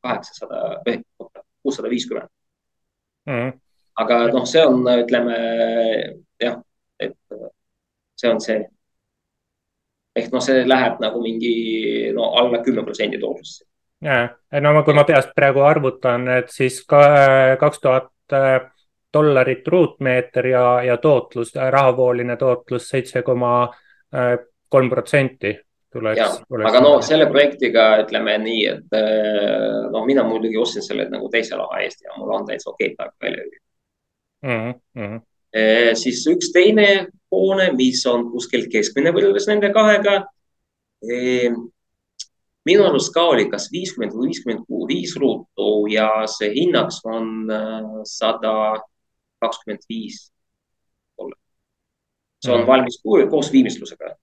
kaheksasada, 0.02 0.82
kuussada 1.62 1.90
viiskümmend. 1.92 2.30
Mm. 3.30 3.52
aga 4.02 4.20
noh, 4.34 4.46
see 4.50 4.64
on, 4.66 4.86
ütleme 5.04 5.40
jah, 6.42 6.62
et 7.02 7.18
see 8.18 8.32
on 8.32 8.40
see. 8.42 8.62
ehk 10.18 10.32
noh, 10.34 10.42
see 10.44 10.64
läheb 10.68 10.98
nagu 11.04 11.22
mingi 11.24 11.54
no 12.16 12.34
alla 12.40 12.64
kümne 12.66 12.84
protsendi 12.88 13.20
tootlusesse 13.22 13.68
no 14.62 14.84
kui 14.84 14.96
ma 14.98 15.06
peast 15.08 15.36
praegu 15.38 15.62
arvutan, 15.66 16.28
et 16.40 16.50
siis 16.50 16.82
ka 16.90 17.02
kaks 17.62 17.82
tuhat 17.84 18.34
äh, 18.34 18.60
dollarit 19.14 19.68
ruutmeeter 19.68 20.48
ja, 20.48 20.66
ja 20.84 20.98
tootlus, 20.98 21.54
rahavooline 21.56 22.38
tootlus 22.38 22.90
seitse 22.90 23.22
koma 23.22 23.64
äh, 23.64 24.38
kolm 24.70 24.90
protsenti. 24.90 25.54
Tuleks. 25.94 26.42
aga 26.68 26.82
no 26.84 26.94
selle 27.06 27.28
projektiga 27.32 27.88
ütleme 28.04 28.38
nii, 28.42 28.62
et 28.72 28.96
noh, 29.92 30.06
mina 30.08 30.24
muidugi 30.28 30.60
ostsin 30.62 30.86
selle 30.86 31.08
nagu 31.12 31.30
teise 31.34 31.58
raha 31.60 31.82
eest 31.86 32.06
ja 32.06 32.16
mul 32.18 32.32
on 32.38 32.48
täitsa 32.48 32.72
okei 32.72 32.94
praegu 32.96 33.16
välja 33.22 33.44
mm. 34.46 34.74
-hmm. 34.98 35.20
E, 35.52 35.62
siis 36.00 36.24
üks 36.32 36.54
teine 36.56 37.08
hoone, 37.32 37.72
mis 37.76 38.06
on 38.08 38.30
kuskil 38.32 38.70
keskmine 38.72 39.12
võrreldes 39.12 39.50
nende 39.52 39.74
kahega 39.76 40.22
e,. 41.04 41.52
minu 42.66 42.86
arust 42.88 43.14
ka 43.14 43.26
oli 43.34 43.50
kas 43.52 43.68
viiskümmend 43.72 44.16
või 44.16 44.32
viiskümmend 44.32 44.88
viis 44.88 45.16
ruutu 45.20 45.88
ja 45.92 46.28
see 46.28 46.54
hinnaks 46.56 47.02
on 47.04 47.52
sada 48.08 48.54
kakskümmend 49.42 49.84
viis 49.90 50.32
see 52.42 52.54
on 52.54 52.62
mm. 52.62 52.68
valmis 52.68 53.02
koos 53.30 53.52
viimistlusega. 53.52 54.16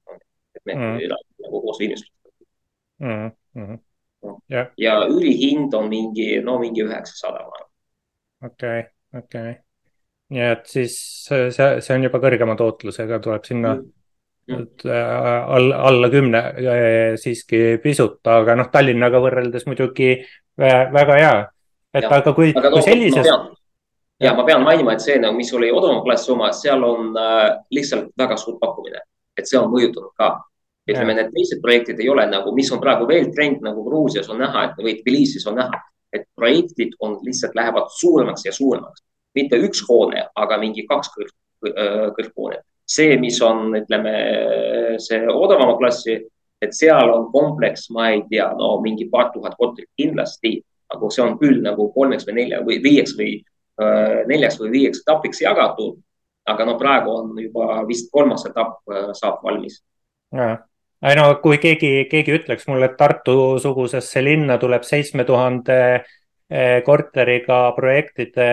Et 0.72 0.80
need 0.80 1.10
mm. 1.10 1.44
nagu 1.44 1.60
koos 1.64 1.78
viimistlusega 1.82 2.46
mm. 3.00 3.30
-hmm. 3.56 3.78
No. 4.22 4.38
Yeah. 4.50 4.72
ja 4.76 4.94
üürihind 5.06 5.74
on 5.78 5.88
mingi, 5.88 6.40
no 6.42 6.58
mingi 6.58 6.82
üheksasada. 6.82 7.44
okei, 8.44 8.82
okei. 9.18 9.52
nii 10.34 10.42
et 10.42 10.66
siis 10.66 10.96
see, 11.28 11.68
see 11.80 11.94
on 11.94 12.02
juba 12.02 12.18
kõrgema 12.18 12.56
tootlusega, 12.58 13.20
tuleb 13.22 13.44
sinna 13.46 13.76
mm. 13.76 13.92
Mm. 14.48 14.66
alla, 15.54 15.76
alla 15.76 16.10
kümne 16.10 16.42
siiski 17.16 17.78
pisut, 17.82 18.18
aga 18.26 18.56
noh, 18.58 18.72
Tallinnaga 18.72 19.20
võrreldes 19.22 19.68
muidugi 19.70 20.16
väga 20.58 21.20
hea. 21.20 21.36
et 21.94 22.02
ja. 22.02 22.10
aga 22.16 22.32
kui, 22.34 22.52
kui 22.52 22.70
no, 22.70 22.82
sellises 22.82 23.30
no, 23.30 23.38
ja 24.20 24.34
ma 24.34 24.44
pean 24.44 24.62
mainima, 24.66 24.94
et 24.94 25.04
see, 25.04 25.18
nagu, 25.22 25.36
mis 25.38 25.50
oli 25.54 25.70
odavama 25.72 26.02
klassi 26.06 26.32
oma, 26.34 26.50
seal 26.56 26.84
on 26.84 27.14
äh, 27.18 27.46
lihtsalt 27.74 28.10
väga 28.18 28.38
suur 28.40 28.58
pakkumine, 28.60 29.02
et 29.38 29.48
see 29.48 29.58
on 29.60 29.70
mõjutanud 29.72 30.14
ka. 30.18 30.32
Ütleme, 30.88 31.14
need 31.16 31.30
teised 31.34 31.60
projektid 31.64 32.00
ei 32.00 32.08
ole 32.12 32.24
nagu, 32.30 32.52
mis 32.56 32.70
on 32.72 32.80
praegu 32.82 33.08
veel 33.08 33.30
trend 33.34 33.62
nagu 33.64 33.84
Gruusias 33.86 34.28
on 34.32 34.40
näha, 34.42 34.68
et 34.68 34.80
või 34.84 34.96
Tbilisis 35.00 35.46
on 35.50 35.58
näha, 35.60 35.82
et 36.12 36.24
projektid 36.36 36.96
on 37.04 37.18
lihtsalt 37.24 37.56
lähevad 37.58 37.90
suuremaks 37.98 38.46
ja 38.46 38.54
suuremaks, 38.56 39.04
mitte 39.36 39.60
üks 39.60 39.84
hoone, 39.88 40.24
aga 40.34 40.58
mingi 40.60 40.86
kaks 40.88 41.12
kõrg, 41.16 41.34
kõrghoonet. 42.16 42.64
see, 42.88 43.18
mis 43.20 43.36
on, 43.44 43.74
ütleme, 43.76 44.14
see 45.04 45.20
odavama 45.28 45.76
klassi, 45.76 46.16
et 46.62 46.72
seal 46.74 47.12
on 47.12 47.28
kompleks, 47.32 47.90
ma 47.92 48.08
ei 48.14 48.22
tea, 48.30 48.48
no 48.56 48.78
mingi 48.80 49.10
paar 49.12 49.28
tuhat 49.34 49.58
korterit 49.60 49.90
kindlasti, 49.96 50.56
aga 50.88 51.10
see 51.12 51.22
on 51.22 51.36
küll 51.38 51.60
nagu 51.60 51.90
kolmeks 51.92 52.24
või 52.26 52.38
nelja 52.40 52.62
või 52.64 52.80
viieks 52.82 53.12
või 53.18 53.36
Äh, 53.78 54.24
neljaks 54.26 54.56
või 54.58 54.72
viieks 54.74 55.04
etapiks 55.04 55.42
jagatud. 55.44 56.02
aga 56.48 56.64
no 56.64 56.78
praegu 56.80 57.10
on 57.12 57.34
juba 57.36 57.82
vist 57.86 58.06
kolmas 58.10 58.46
etapp 58.48 58.80
äh, 58.88 59.10
saab 59.12 59.42
valmis. 59.44 59.82
Ei 61.02 61.14
no 61.18 61.28
kui 61.42 61.58
keegi, 61.62 62.06
keegi 62.10 62.38
ütleks 62.40 62.66
mulle, 62.66 62.90
et 62.90 62.96
Tartu-sugusesse 62.98 64.22
linna 64.24 64.58
tuleb 64.58 64.82
seitsme 64.86 65.24
tuhande 65.28 65.78
äh, 65.94 66.80
korteriga 66.86 67.68
projektide 67.76 68.48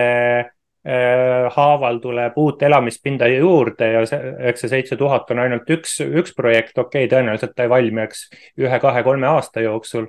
haaval 1.50 1.98
tuleb 1.98 2.36
uut 2.38 2.62
elamispinda 2.62 3.26
juurde 3.26 3.88
ja 3.90 4.04
see, 4.06 4.34
eks 4.50 4.62
see 4.62 4.70
seitse 4.70 4.96
tuhat 4.96 5.30
on 5.34 5.40
ainult 5.42 5.70
üks, 5.74 5.98
üks 6.04 6.34
projekt, 6.36 6.78
okei 6.78 7.06
okay,, 7.06 7.10
tõenäoliselt 7.10 7.56
ta 7.56 7.66
ei 7.66 7.72
valmi, 7.72 8.04
eks 8.04 8.28
ühe-kahe-kolme 8.62 9.26
aasta 9.26 9.64
jooksul. 9.64 10.06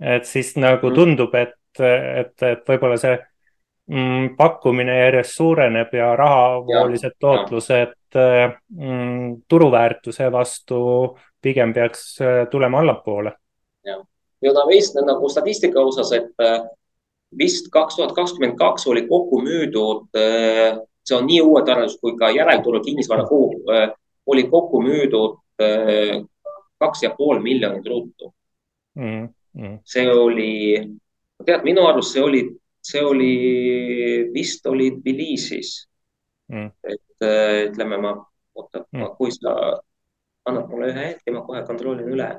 et 0.00 0.26
siis 0.28 0.56
nagu 0.56 0.90
mm. 0.90 0.94
tundub, 0.94 1.34
et, 1.34 1.56
et, 1.80 2.34
et 2.42 2.68
võib-olla 2.68 2.98
see 3.00 3.14
mm, 3.88 4.34
pakkumine 4.36 4.98
järjest 4.98 5.38
suureneb 5.38 5.94
ja 5.96 6.12
rahavoolised 6.18 7.16
tootlused 7.20 8.18
mm, 8.18 9.36
turuväärtuse 9.48 10.28
vastu 10.32 10.82
pigem 11.42 11.74
peaks 11.74 12.20
äh, 12.20 12.46
tulema 12.50 12.80
allapoole. 12.80 13.32
ja, 13.84 13.98
ja 14.42 14.54
ta 14.54 14.66
vist 14.68 14.96
nagu 15.06 15.28
statistika 15.28 15.80
osas, 15.80 16.12
et 16.12 16.32
äh, 16.40 16.62
vist 17.38 17.70
kaks 17.72 17.96
tuhat 17.96 18.14
kakskümmend 18.16 18.56
kaks 18.58 18.86
oli 18.86 19.06
kokku 19.08 19.42
müüdud, 19.42 20.08
äh, 20.18 20.78
see 21.04 21.18
on 21.18 21.26
nii 21.26 21.40
uued 21.42 21.68
arendus 21.68 21.98
kui 22.00 22.16
ka 22.18 22.30
järelturu 22.30 22.80
kinnisvara 22.84 23.24
kogu, 23.26 23.64
oli 24.26 24.44
kokku 24.50 24.82
müüdud 24.82 25.38
kaks 26.78 27.02
ja 27.02 27.10
pool 27.16 27.40
miljonit 27.42 27.86
ruutu 27.86 28.32
mm,. 28.94 29.28
Mm. 29.54 29.78
see 29.84 30.06
oli, 30.10 30.78
tead, 31.44 31.64
minu 31.66 31.84
arust 31.86 32.14
see 32.14 32.22
oli 32.22 32.42
see 32.82 33.04
oli, 33.04 33.32
vist 34.34 34.66
oli 34.66 34.90
Tbilisis 34.90 35.88
mm.. 36.48 36.70
et 36.82 37.24
äh, 37.24 37.70
ütleme, 37.70 37.98
ma, 38.02 38.16
oota 38.54 38.84
mm., 38.90 39.14
kui 39.18 39.30
sa 39.34 39.54
annad 40.48 40.70
mulle 40.70 40.90
ühe 40.92 41.04
hetke, 41.10 41.34
ma 41.34 41.44
kohe 41.46 41.62
kontrollin 41.66 42.08
üle 42.14 42.30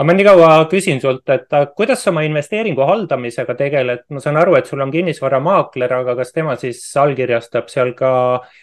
aga 0.00 0.06
ma 0.06 0.14
nii 0.14 0.24
kaua 0.24 0.50
küsin 0.70 1.00
sult, 1.02 1.24
et 1.34 1.56
äh, 1.56 1.66
kuidas 1.76 2.04
sa 2.04 2.12
oma 2.12 2.22
investeeringu 2.24 2.86
haldamisega 2.88 3.56
tegeled, 3.58 4.04
ma 4.14 4.22
saan 4.22 4.38
aru, 4.40 4.54
et 4.56 4.70
sul 4.70 4.80
on 4.80 4.92
kinnisvaramaakler, 4.94 5.92
aga 5.98 6.14
kas 6.20 6.32
tema 6.36 6.54
siis 6.60 6.78
allkirjastab 7.02 7.68
seal 7.72 7.90
ka 7.98 8.12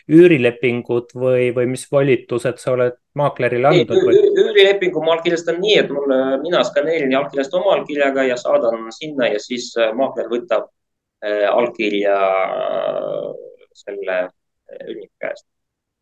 üürilepingud 0.10 1.14
või, 1.14 1.52
või 1.58 1.68
mis 1.76 1.84
volitused 1.92 2.64
sa 2.64 2.74
oled 2.78 2.98
maaklerile 3.20 3.70
andnud? 3.74 4.10
üürilepingu 4.46 5.04
ma 5.04 5.18
allkirjastan 5.18 5.62
nii, 5.62 5.76
et 5.84 5.94
mul, 5.94 6.16
mina 6.46 6.64
skaneerin 6.66 7.14
ja 7.14 7.22
allkirjastan 7.22 7.62
oma 7.62 7.76
allkirjaga 7.76 8.26
ja 8.32 8.40
saadan 8.40 8.88
sinna 8.96 9.30
ja 9.34 9.44
siis 9.44 9.74
äh, 9.78 9.94
maakler 10.00 10.32
võtab 10.32 10.72
Äh, 11.26 11.48
allkirja 11.50 12.14
selle 13.74 14.18
üürniku 14.86 15.14
käest. 15.18 15.48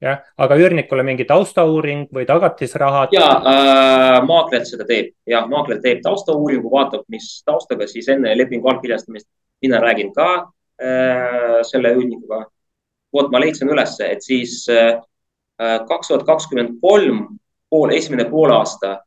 Jah, 0.01 0.23
aga 0.37 0.57
üürnikule 0.59 1.05
mingi 1.07 1.27
taustauuring 1.29 2.09
või 2.13 2.25
tagatisrahad? 2.29 3.15
ja 3.15 3.29
äh, 3.37 4.19
maakler 4.27 4.65
seda 4.67 4.87
teeb 4.87 5.13
ja 5.29 5.45
maakler 5.47 5.79
teeb 5.83 6.03
taustauuringu, 6.03 6.71
vaatab, 6.71 7.05
mis 7.11 7.39
taustaga 7.45 7.87
siis 7.87 8.09
enne 8.11 8.35
lepingu 8.37 8.69
allkirjastamist 8.71 9.27
mina 9.63 9.79
räägin 9.83 10.13
ka 10.13 10.29
äh, 10.81 11.61
selle 11.63 11.95
üürnikuga. 11.95 12.45
vot 13.15 13.31
ma 13.31 13.39
leidsin 13.39 13.69
ülesse, 13.71 14.09
et 14.11 14.23
siis 14.23 14.65
kaks 15.55 16.09
tuhat 16.09 16.25
kakskümmend 16.27 16.81
kolm 16.81 17.37
pool, 17.71 17.93
esimene 17.95 18.25
poolaasta 18.27 18.97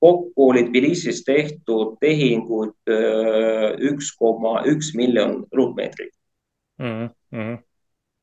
kokku 0.00 0.48
oli 0.48 0.64
Tbilisis 0.64 1.24
tehtud 1.24 1.96
tehinguid 2.00 2.90
äh, 2.90 3.74
üks 3.90 4.12
koma 4.18 4.62
üks 4.66 4.92
miljon 4.94 5.44
ruutmeetrit 5.52 6.14
mm. 6.78 7.08
-hmm. 7.34 7.58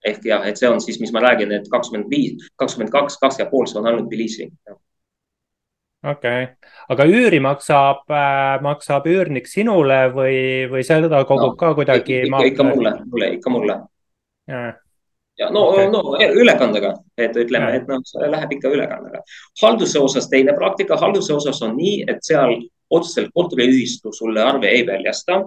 Ehk 0.06 0.26
jah, 0.30 0.46
et 0.48 0.60
see 0.60 0.70
on 0.70 0.82
siis, 0.84 1.00
mis 1.02 1.14
ma 1.16 1.24
räägin, 1.26 1.54
et 1.56 1.70
kakskümmend 1.72 2.10
viis, 2.12 2.50
kakskümmend 2.62 2.94
kaks, 2.94 3.20
kaks 3.22 3.42
ja 3.42 3.50
pool, 3.50 3.68
see 3.70 3.82
on 3.82 3.90
ainult 3.90 4.10
Tbilisi. 4.10 4.50
okei 6.06 6.44
okay., 6.46 6.48
aga 6.94 7.10
üüri 7.10 7.42
maksab 7.42 8.06
äh,, 8.14 8.62
maksab 8.62 9.10
üürnik 9.10 9.50
sinule 9.50 10.06
või, 10.14 10.40
või 10.72 10.86
seda 10.86 11.24
kogub 11.26 11.54
no, 11.54 11.60
ka 11.60 11.74
kuidagi? 11.78 12.26
ikka, 12.30 12.48
ikka 12.54 12.72
mulle, 12.72 12.98
mulle, 13.12 13.32
ikka 13.40 13.54
mulle 13.54 13.80
ja 15.40 15.50
no 15.50 15.70
okay., 15.70 15.90
no 15.92 16.02
ülekandega, 16.42 16.94
et 17.18 17.36
ütleme, 17.40 17.74
et 17.80 17.90
noh, 17.90 18.02
läheb 18.32 18.56
ikka 18.58 18.72
ülekandega. 18.72 19.22
halduse 19.62 20.00
osas 20.00 20.30
teine 20.32 20.56
praktika, 20.58 20.98
halduse 21.02 21.34
osas 21.34 21.62
on 21.66 21.76
nii, 21.78 22.04
et 22.08 22.24
seal 22.24 22.56
otseselt 22.90 23.32
korteriühistu 23.34 24.14
sulle 24.14 24.44
arve 24.44 24.70
ei 24.72 24.86
väljasta. 24.88 25.42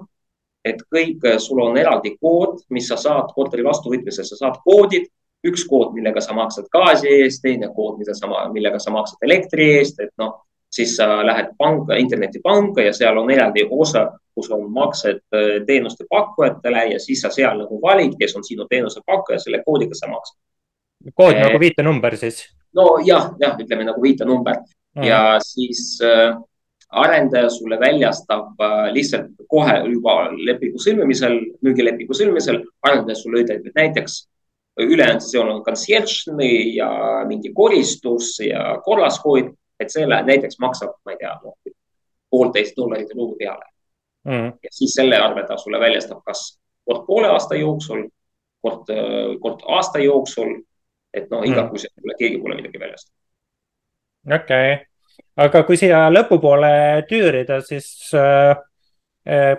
Et 0.71 0.83
kõik, 0.95 1.25
sul 1.43 1.62
on 1.64 1.79
eraldi 1.79 2.16
kood, 2.21 2.61
mis 2.75 2.89
sa 2.89 2.99
saad 3.01 3.33
korteri 3.35 3.64
vastuvõtmisel, 3.66 4.27
sa 4.27 4.39
saad 4.39 4.61
koodid, 4.64 5.09
üks 5.47 5.64
kood, 5.71 5.95
millega 5.95 6.21
sa 6.21 6.35
maksad 6.35 6.66
gaasi 6.73 7.11
eest, 7.23 7.43
teine 7.43 7.71
kood, 7.75 7.99
mida 8.01 8.14
sa, 8.14 8.31
millega 8.53 8.81
sa 8.83 8.95
maksad 8.95 9.23
elektri 9.27 9.71
eest, 9.79 10.01
et 10.03 10.14
noh, 10.19 10.35
siis 10.71 10.97
sa 10.99 11.23
lähed 11.25 11.55
panka, 11.59 11.97
internetipanka 11.97 12.85
ja 12.85 12.93
seal 12.93 13.21
on 13.21 13.31
eraldi 13.33 13.64
osa 13.71 14.09
kus 14.39 14.51
on 14.55 14.71
maksed 14.73 15.21
äh, 15.35 15.66
teenuste 15.66 16.05
pakkujatele 16.11 16.85
ja 16.93 16.99
siis 17.03 17.23
sa 17.25 17.31
seal 17.35 17.59
nagu 17.59 17.81
valid, 17.83 18.14
kes 18.21 18.37
on 18.39 18.45
sinu 18.47 18.69
teenuse 18.71 19.03
pakkuja, 19.07 19.41
selle 19.43 19.62
koodiga 19.66 19.99
sa 19.99 20.11
maksad. 20.11 20.39
kood 21.14 21.35
äh, 21.35 21.43
nagu 21.47 21.61
viitenumber 21.61 22.16
siis? 22.16 22.45
no 22.79 22.87
jah, 23.07 23.33
jah, 23.43 23.57
ütleme 23.59 23.89
nagu 23.89 24.03
viitenumber 24.03 24.61
mm. 24.62 25.09
ja 25.11 25.23
siis 25.43 25.99
äh, 26.07 26.37
arendaja 26.89 27.51
sulle 27.51 27.80
väljastab 27.80 28.61
äh, 28.61 28.89
lihtsalt 28.93 29.30
kohe 29.49 29.76
juba 29.93 30.16
lepingu 30.32 30.80
sõlmimisel, 30.80 31.39
müügilepingu 31.64 32.16
sõlmimisel, 32.16 32.62
arendaja 32.82 33.16
sulle 33.20 33.45
ütleb, 33.45 33.66
et 33.66 33.76
näiteks 33.76 34.22
ülejäänud 34.78 35.24
see 35.24 35.41
on 35.41 35.64
concierge 35.64 36.49
ja 36.74 36.91
mingi 37.28 37.53
koristus 37.55 38.39
ja 38.41 38.78
korrashoid, 38.84 39.51
et 39.80 39.91
selle 39.91 40.22
näiteks 40.22 40.59
maksab, 40.62 40.95
ma 41.05 41.14
ei 41.14 41.20
tea 41.20 41.34
no,, 41.43 41.55
poolteist 42.30 42.76
dollarit 42.76 43.12
ruumi 43.16 43.36
peale 43.41 43.64
mm. 44.24 44.53
ja 44.62 44.70
siis 44.70 44.95
selle 44.95 45.16
arve 45.16 45.45
ta 45.49 45.57
sulle 45.57 45.80
väljastab 45.80 46.20
kas 46.24 46.59
kord 46.84 47.07
poole 47.07 47.28
aasta 47.32 47.57
jooksul, 47.57 48.05
kord, 48.62 48.91
kord 49.41 49.64
aasta 49.66 50.03
jooksul. 50.05 50.61
et 51.14 51.30
noh, 51.30 51.43
igakuiselt 51.43 51.95
mm. 51.97 52.16
keegi 52.18 52.39
pole 52.43 52.55
midagi 52.59 52.80
väljastanud. 52.80 53.16
okei 54.34 54.72
okay., 54.74 54.88
aga 55.39 55.62
kui 55.66 55.79
siia 55.79 56.07
lõpupoole 56.12 57.05
tüürida, 57.09 57.61
siis 57.66 58.11
äh, 58.16 58.57
äh, 59.29 59.55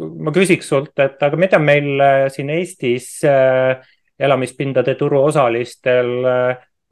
ma 0.00 0.34
küsiks 0.34 0.68
sult, 0.72 0.92
et 1.00 1.22
aga 1.22 1.40
mida 1.40 1.60
meil 1.62 1.94
äh, 2.00 2.26
siin 2.32 2.52
Eestis 2.52 3.22
elamispindade 4.22 4.94
turuosalistel 5.00 6.12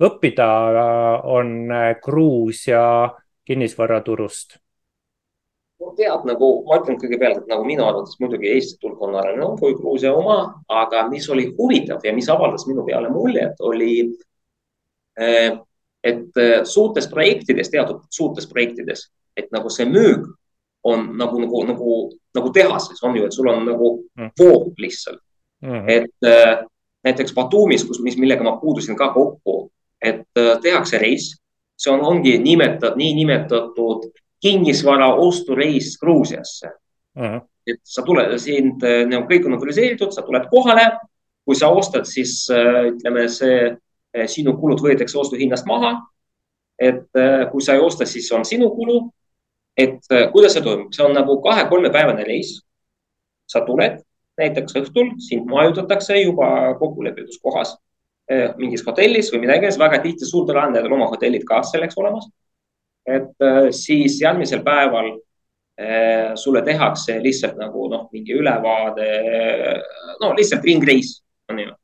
õppida 0.00 0.48
on 1.28 1.70
Gruusia 2.02 2.82
kinnisvaraturust? 3.46 4.58
no 5.80 5.94
tead, 5.96 6.24
nagu 6.28 6.48
ma 6.68 6.76
ütlen 6.80 6.98
kõigepealt, 7.00 7.38
et 7.40 7.48
nagu 7.48 7.64
minu 7.64 7.86
arvates 7.86 8.18
muidugi 8.20 8.50
Eesti 8.52 8.76
turg 8.82 9.00
on 9.04 9.14
arenenud 9.16 9.60
kui 9.60 9.72
Gruusia 9.78 10.10
oma, 10.12 10.42
aga 10.68 11.06
mis 11.08 11.28
oli 11.32 11.46
huvitav 11.56 12.04
ja 12.04 12.12
mis 12.12 12.28
avaldas 12.28 12.66
minu 12.68 12.84
peale 12.84 13.08
muljet, 13.12 13.56
oli, 13.64 13.94
et 16.04 16.38
suurtes 16.64 17.08
projektides, 17.08 17.68
teatud 17.70 18.04
suurtes 18.10 18.46
projektides, 18.48 19.10
et 19.36 19.50
nagu 19.52 19.70
see 19.72 19.84
müük 19.88 20.26
on 20.88 21.10
nagu, 21.18 21.40
nagu, 21.40 21.64
nagu, 21.68 21.96
nagu 22.34 22.52
tehases 22.52 23.02
on 23.04 23.16
ju, 23.16 23.26
et 23.26 23.36
sul 23.36 23.48
on 23.52 23.66
nagu 23.66 23.90
mm. 24.16 24.30
voog 24.40 24.72
lihtsalt 24.80 25.20
mm. 25.62 25.68
-hmm. 25.68 25.90
et 25.90 26.64
näiteks 27.04 27.34
Batumis, 27.34 27.84
kus, 27.84 28.00
mis, 28.00 28.16
millega 28.16 28.44
ma 28.44 28.56
puudusin 28.56 28.96
ka 28.96 29.12
kokku, 29.12 29.70
et 30.02 30.26
tehakse 30.62 30.98
reis, 30.98 31.34
see 31.76 31.92
on, 31.92 32.00
ongi 32.00 32.38
nimetatud, 32.38 32.96
niinimetatud 32.96 34.10
kinnisvara 34.40 35.14
ostureis 35.14 35.98
Gruusiasse 36.00 36.68
uh. 37.16 37.22
-huh. 37.22 37.40
et 37.66 37.80
sa 37.84 38.02
tuled 38.02 38.38
sind, 38.38 38.82
nagu 39.06 39.28
kõik 39.28 39.46
on 39.46 39.58
organiseeritud, 39.58 40.12
sa 40.12 40.22
tuled 40.22 40.48
kohale. 40.50 40.90
kui 41.44 41.56
sa 41.56 41.68
ostad, 41.68 42.04
siis 42.04 42.46
ütleme, 42.86 43.28
see 43.28 43.76
sinu 44.26 44.56
kulud 44.58 44.82
võetakse 44.82 45.18
ostuhinnast 45.18 45.66
maha. 45.66 45.98
et 46.80 47.18
kui 47.52 47.60
sa 47.62 47.74
ei 47.76 47.80
osta, 47.84 48.06
siis 48.06 48.32
on 48.32 48.44
sinu 48.44 48.70
kulu. 48.74 49.10
et 49.76 50.00
kuidas 50.32 50.52
see 50.56 50.62
toimub, 50.62 50.92
see 50.92 51.04
on 51.04 51.14
nagu 51.14 51.40
kahe-kolmepäevane 51.42 52.24
reis. 52.24 52.60
sa 53.46 53.60
tuled 53.66 54.00
näiteks 54.38 54.76
õhtul, 54.76 55.14
sind 55.18 55.46
majutatakse 55.50 56.16
juba 56.22 56.74
kokkulepitud 56.78 57.40
kohas 57.42 57.76
mingis 58.56 58.84
hotellis 58.86 59.32
või 59.32 59.40
midagi, 59.46 59.72
väga 59.78 59.98
tihti 60.02 60.24
suurtel 60.24 60.56
andedel 60.56 60.92
oma 60.92 61.08
hotellid 61.10 61.42
ka 61.44 61.62
selleks 61.66 61.98
olemas 61.98 62.28
et 63.06 63.74
siis 63.74 64.20
järgmisel 64.22 64.62
päeval 64.64 65.12
sulle 66.36 66.62
tehakse 66.62 67.16
lihtsalt 67.22 67.56
nagu 67.56 67.86
noh, 67.88 68.08
mingi 68.12 68.36
ülevaade, 68.36 69.06
no 70.20 70.34
lihtsalt 70.36 70.64
ringreis 70.64 71.20
on 71.48 71.62
ju. 71.62 71.76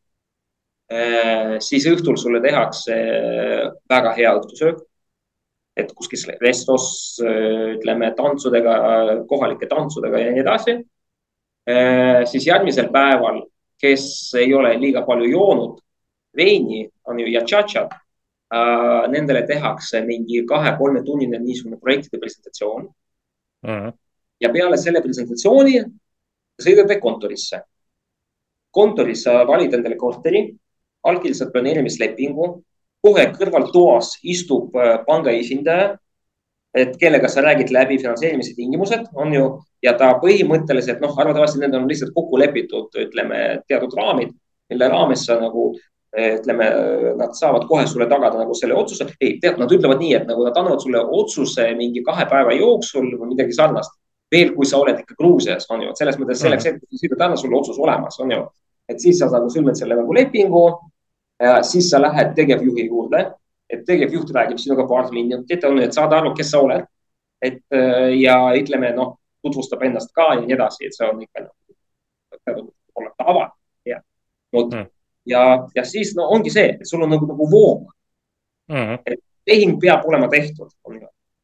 Äh, 0.86 1.56
siis 1.58 1.86
õhtul 1.90 2.14
sulle 2.20 2.38
tehakse 2.44 2.94
väga 3.90 4.12
hea 4.18 4.34
õhtusöök. 4.38 4.84
et 5.76 5.90
kuskil 5.92 6.32
restos, 6.40 7.18
ütleme 7.20 8.08
tantsudega, 8.16 8.76
kohalike 9.28 9.66
tantsudega 9.68 10.22
ja 10.22 10.30
nii 10.32 10.40
edasi. 10.40 10.72
siis 12.30 12.46
järgmisel 12.46 12.88
päeval, 12.88 13.42
kes 13.76 14.32
ei 14.40 14.54
ole 14.54 14.70
liiga 14.80 15.02
palju 15.04 15.28
joonud 15.28 15.80
veini, 16.36 16.86
on 17.04 17.20
ju 17.20 17.26
ja 17.26 17.44
tšatšat 17.44 17.92
äh,. 17.92 19.08
Nendele 19.10 19.42
tehakse 19.46 20.00
mingi 20.06 20.44
kahe-kolmetunnine 20.46 21.38
niisugune 21.38 21.76
projektide 21.80 22.20
presentatsioon 22.20 22.82
mm. 23.62 23.70
-hmm. 23.70 23.92
ja 24.40 24.48
peale 24.48 24.76
selle 24.76 25.02
presentatsiooni 25.02 25.80
sõidate 26.62 27.00
kontorisse. 27.00 27.60
kontoris 28.70 29.22
sa 29.22 29.46
valid 29.46 29.74
endale 29.74 29.96
korteri, 29.96 30.56
allkirjastad 31.10 31.52
planeerimislepingu, 31.54 32.50
kohe 33.06 33.28
kõrval 33.36 33.70
toas 33.72 34.16
istub 34.22 34.74
äh, 34.76 34.98
panga 35.06 35.34
esindaja 35.34 35.94
et 36.76 36.96
kellega 37.00 37.28
sa 37.32 37.40
räägid 37.40 37.70
läbi 37.72 37.96
finantseerimise 37.98 38.52
tingimused, 38.56 39.06
on 39.16 39.32
ju, 39.32 39.44
ja 39.82 39.94
ta 39.96 40.10
põhimõtteliselt 40.20 41.00
noh, 41.00 41.14
arvatavasti 41.16 41.62
need 41.62 41.74
on 41.74 41.86
lihtsalt 41.88 42.12
kokku 42.12 42.36
lepitud, 42.40 42.90
ütleme 43.00 43.62
teatud 43.68 43.94
raamid, 43.96 44.34
mille 44.70 44.88
raames 44.92 45.24
sa 45.24 45.38
nagu 45.40 45.70
ütleme, 46.16 46.66
nad 47.18 47.34
saavad 47.36 47.66
kohe 47.68 47.84
sulle 47.86 48.06
tagada 48.08 48.38
nagu 48.40 48.54
selle 48.56 48.76
otsuse. 48.76 49.04
ei, 49.20 49.36
tead, 49.40 49.58
nad 49.60 49.72
ütlevad 49.72 50.00
nii, 50.00 50.14
et 50.16 50.28
nagu 50.28 50.44
nad 50.46 50.56
annavad 50.56 50.80
sulle 50.80 51.02
otsuse 51.18 51.66
mingi 51.76 52.02
kahe 52.06 52.24
päeva 52.30 52.54
jooksul 52.56 53.10
või 53.18 53.34
midagi 53.34 53.52
sarnast. 53.52 53.92
veel, 54.32 54.54
kui 54.56 54.66
sa 54.66 54.80
oled 54.82 54.98
ikka 54.98 55.14
Gruusias, 55.18 55.68
on 55.70 55.84
ju, 55.84 55.90
et 55.90 56.00
selles 56.00 56.16
mõttes 56.18 56.40
selleks 56.42 56.64
hetkeks 56.66 56.88
mm. 56.88 57.00
sõidad 57.02 57.20
täna 57.20 57.36
sulle 57.38 57.58
otsus 57.60 57.76
olemas, 57.78 58.16
on 58.20 58.32
ju. 58.32 58.40
et 58.88 59.00
siis 59.00 59.18
sa 59.18 59.28
nagu 59.30 59.50
sõlmid 59.52 59.78
selle 59.78 59.98
nagu 59.98 60.12
lepingu. 60.12 60.64
Siis 61.62 61.90
sa 61.90 62.00
lähed 62.00 62.34
tegevjuhi 62.36 62.86
juurde, 62.86 63.22
et 63.70 63.84
tegevjuht 63.86 64.30
räägib 64.34 64.58
sinuga 64.58 64.86
paar 64.88 65.10
minutit, 65.12 65.64
on 65.64 65.78
ju, 65.78 65.84
et 65.84 65.94
saada 65.94 66.20
aru, 66.20 66.34
kes 66.34 66.50
sa 66.50 66.60
oled. 66.64 66.84
et 67.42 67.60
ja 68.16 68.36
ütleme, 68.56 68.94
noh, 68.96 69.18
tutvustab 69.44 69.82
ennast 69.84 70.08
ka 70.16 70.30
ja 70.34 70.40
nii 70.40 70.54
edasi, 70.56 70.86
et 70.86 70.94
see 70.96 71.04
on 71.06 71.20
ikka 71.22 71.42
nagu, 71.44 72.70
tava. 73.18 73.50
jah, 73.84 74.00
vot 74.52 74.72
mm 74.72 74.86
ja, 75.26 75.68
ja 75.74 75.84
siis 75.84 76.14
no 76.16 76.28
ongi 76.30 76.50
see, 76.54 76.74
et 76.76 76.88
sul 76.88 77.02
on 77.04 77.10
nagu, 77.10 77.26
nagu 77.26 77.48
voog 77.50 77.86
mm. 78.68 78.76
-hmm. 78.76 78.98
et 79.06 79.20
tehing 79.44 79.80
peab 79.80 80.06
olema 80.06 80.28
tehtud. 80.28 80.70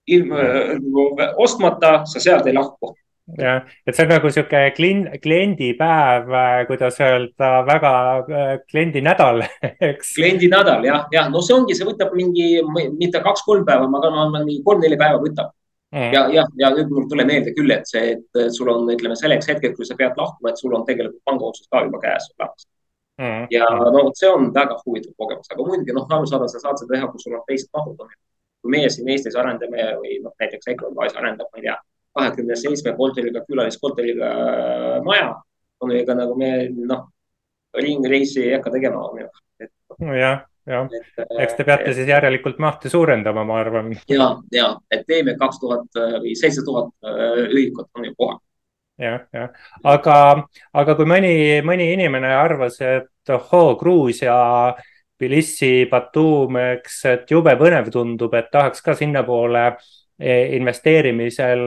ilma 0.06 0.36
mm 0.36 0.42
-hmm. 0.42 1.34
ostmata 1.36 2.06
sa 2.06 2.20
sealt 2.20 2.46
ei 2.46 2.54
lahku 2.54 2.94
jah, 3.38 3.62
et 3.86 3.96
see 3.96 4.04
on 4.06 4.12
nagu 4.12 4.30
sihuke 4.34 4.60
klient, 4.76 5.08
kliendipäev, 5.22 6.28
kuidas 6.68 6.98
öelda, 7.00 7.50
väga 7.68 7.94
äh, 8.18 8.52
kliendinädal, 8.70 9.44
eks. 9.90 10.14
kliendinädal 10.18 10.86
jah, 10.88 11.06
jah, 11.14 11.30
no 11.32 11.42
see 11.44 11.56
ongi, 11.56 11.76
see 11.78 11.88
võtab 11.88 12.14
mingi, 12.18 12.54
mitte 12.98 13.22
kaks-kolm 13.24 13.66
päeva, 13.68 13.88
ma 13.90 14.02
arvan, 14.02 14.38
mingi 14.42 14.60
kolm-neli 14.66 14.98
päeva 15.00 15.22
võtab 15.22 15.54
mm.. 15.94 16.10
ja, 16.16 16.26
ja, 16.34 16.46
ja 16.58 16.72
nüüd 16.74 16.90
mul 16.92 17.08
tuleb 17.10 17.30
meelde 17.30 17.54
küll, 17.56 17.70
et 17.74 17.88
see, 17.88 18.16
et 18.16 18.42
sul 18.56 18.70
on, 18.74 18.90
ütleme 18.92 19.16
selleks 19.18 19.50
hetkeks, 19.52 19.78
kui 19.78 19.88
sa 19.88 19.98
pead 19.98 20.18
lahkuma, 20.18 20.52
et 20.52 20.60
sul 20.60 20.74
on 20.76 20.86
tegelikult 20.88 21.22
panga 21.28 21.50
otsus 21.52 21.70
ka 21.70 21.84
juba 21.86 22.02
käes 22.02 22.28
olemas 22.34 22.66
mm. 23.22 23.46
ja 23.54 23.70
no 23.94 24.08
see 24.18 24.30
on 24.30 24.50
väga 24.54 24.80
huvitav 24.82 25.14
kogemus, 25.18 25.50
aga 25.54 25.70
muidugi 25.70 25.94
noh, 25.96 26.10
arusaadav, 26.10 26.50
sa 26.50 26.62
saad 26.62 26.82
seda 26.82 26.96
teha, 26.96 27.10
kui 27.12 27.22
sul 27.22 27.38
on 27.38 27.46
teised 27.46 27.70
mahud. 27.76 28.02
kui 28.62 28.70
meie 28.70 28.90
siin 28.94 29.08
Eestis 29.10 29.34
arendame 29.38 29.88
või 29.98 30.20
noh, 30.22 30.34
näiteks 30.38 30.68
Ecuador 30.70 31.16
arendab, 31.18 31.48
ma 31.50 31.58
ei 31.58 31.64
tea, 31.66 31.78
kahekümne 32.12 32.56
seitsme 32.58 32.94
korteriga, 32.96 33.44
külaliskorteriga 33.48 34.30
äh, 34.30 35.00
maja, 35.06 35.34
on 35.80 35.92
ju, 35.92 35.98
ega 36.04 36.16
nagu 36.18 36.36
me 36.38 36.52
noh, 36.72 37.06
ringreisi 37.76 38.46
ei 38.46 38.56
hakka 38.56 38.74
tegema, 38.76 39.02
on 39.08 39.22
ju. 39.24 39.28
nojah 40.00 40.42
jah, 40.68 40.86
eks 41.42 41.56
te 41.58 41.66
peate 41.66 41.90
et, 41.90 41.96
siis 41.96 42.08
järelikult 42.08 42.60
mahte 42.62 42.90
suurendama, 42.92 43.44
ma 43.48 43.58
arvan. 43.64 43.92
ja, 44.10 44.28
ja, 44.54 44.70
et 44.90 45.04
teeme 45.08 45.34
kaks 45.40 45.60
tuhat 45.62 46.02
või 46.22 46.36
seitse 46.38 46.64
tuhat 46.66 46.92
äh, 47.06 47.44
ühikut 47.48 47.88
on 47.98 48.06
ju 48.06 48.14
kohal 48.18 48.40
jah, 49.02 49.20
jah, 49.34 49.50
aga, 49.88 50.16
aga 50.78 50.96
kui 50.98 51.08
mõni, 51.08 51.34
mõni 51.66 51.88
inimene 51.94 52.30
arvas, 52.36 52.78
et 52.84 53.34
ohoo, 53.34 53.74
Gruusia, 53.80 54.36
Tbilisi, 55.18 55.86
Batum, 55.90 56.58
eks, 56.58 57.00
et 57.10 57.30
jube 57.30 57.54
põnev 57.58 57.90
tundub, 57.94 58.34
et 58.34 58.50
tahaks 58.52 58.82
ka 58.84 58.94
sinnapoole 58.98 59.64
e, 59.68 59.76
investeerimisel 60.56 61.64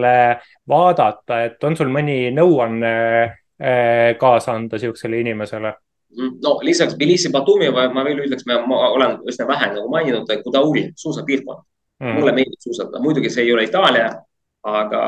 vaadata, 0.69 1.41
et 1.45 1.63
on 1.63 1.75
sul 1.77 1.89
mõni 1.93 2.29
nõuanne 2.35 2.93
e, 3.23 3.73
kaasa 4.19 4.55
anda 4.55 4.79
niisugusele 4.79 5.19
inimesele? 5.23 5.73
no 6.15 6.53
lisaks 6.63 6.95
Tbilisi, 6.95 7.31
Batumi 7.33 7.67
ma 7.73 8.03
veel 8.05 8.23
ütleks, 8.23 8.45
ma 8.47 8.77
olen 8.87 9.17
üsna 9.27 9.47
vähe 9.49 9.73
nagu 9.73 9.89
maininud, 9.91 10.29
Kudauri 10.43 10.91
suusapiirkond. 10.95 11.65
Mm.. 12.03 12.17
mulle 12.17 12.31
meeldib 12.35 12.59
suusatada, 12.59 12.99
muidugi 12.99 13.29
see 13.31 13.45
ei 13.45 13.53
ole 13.55 13.63
Itaalia 13.69 14.09
aga 14.65 15.01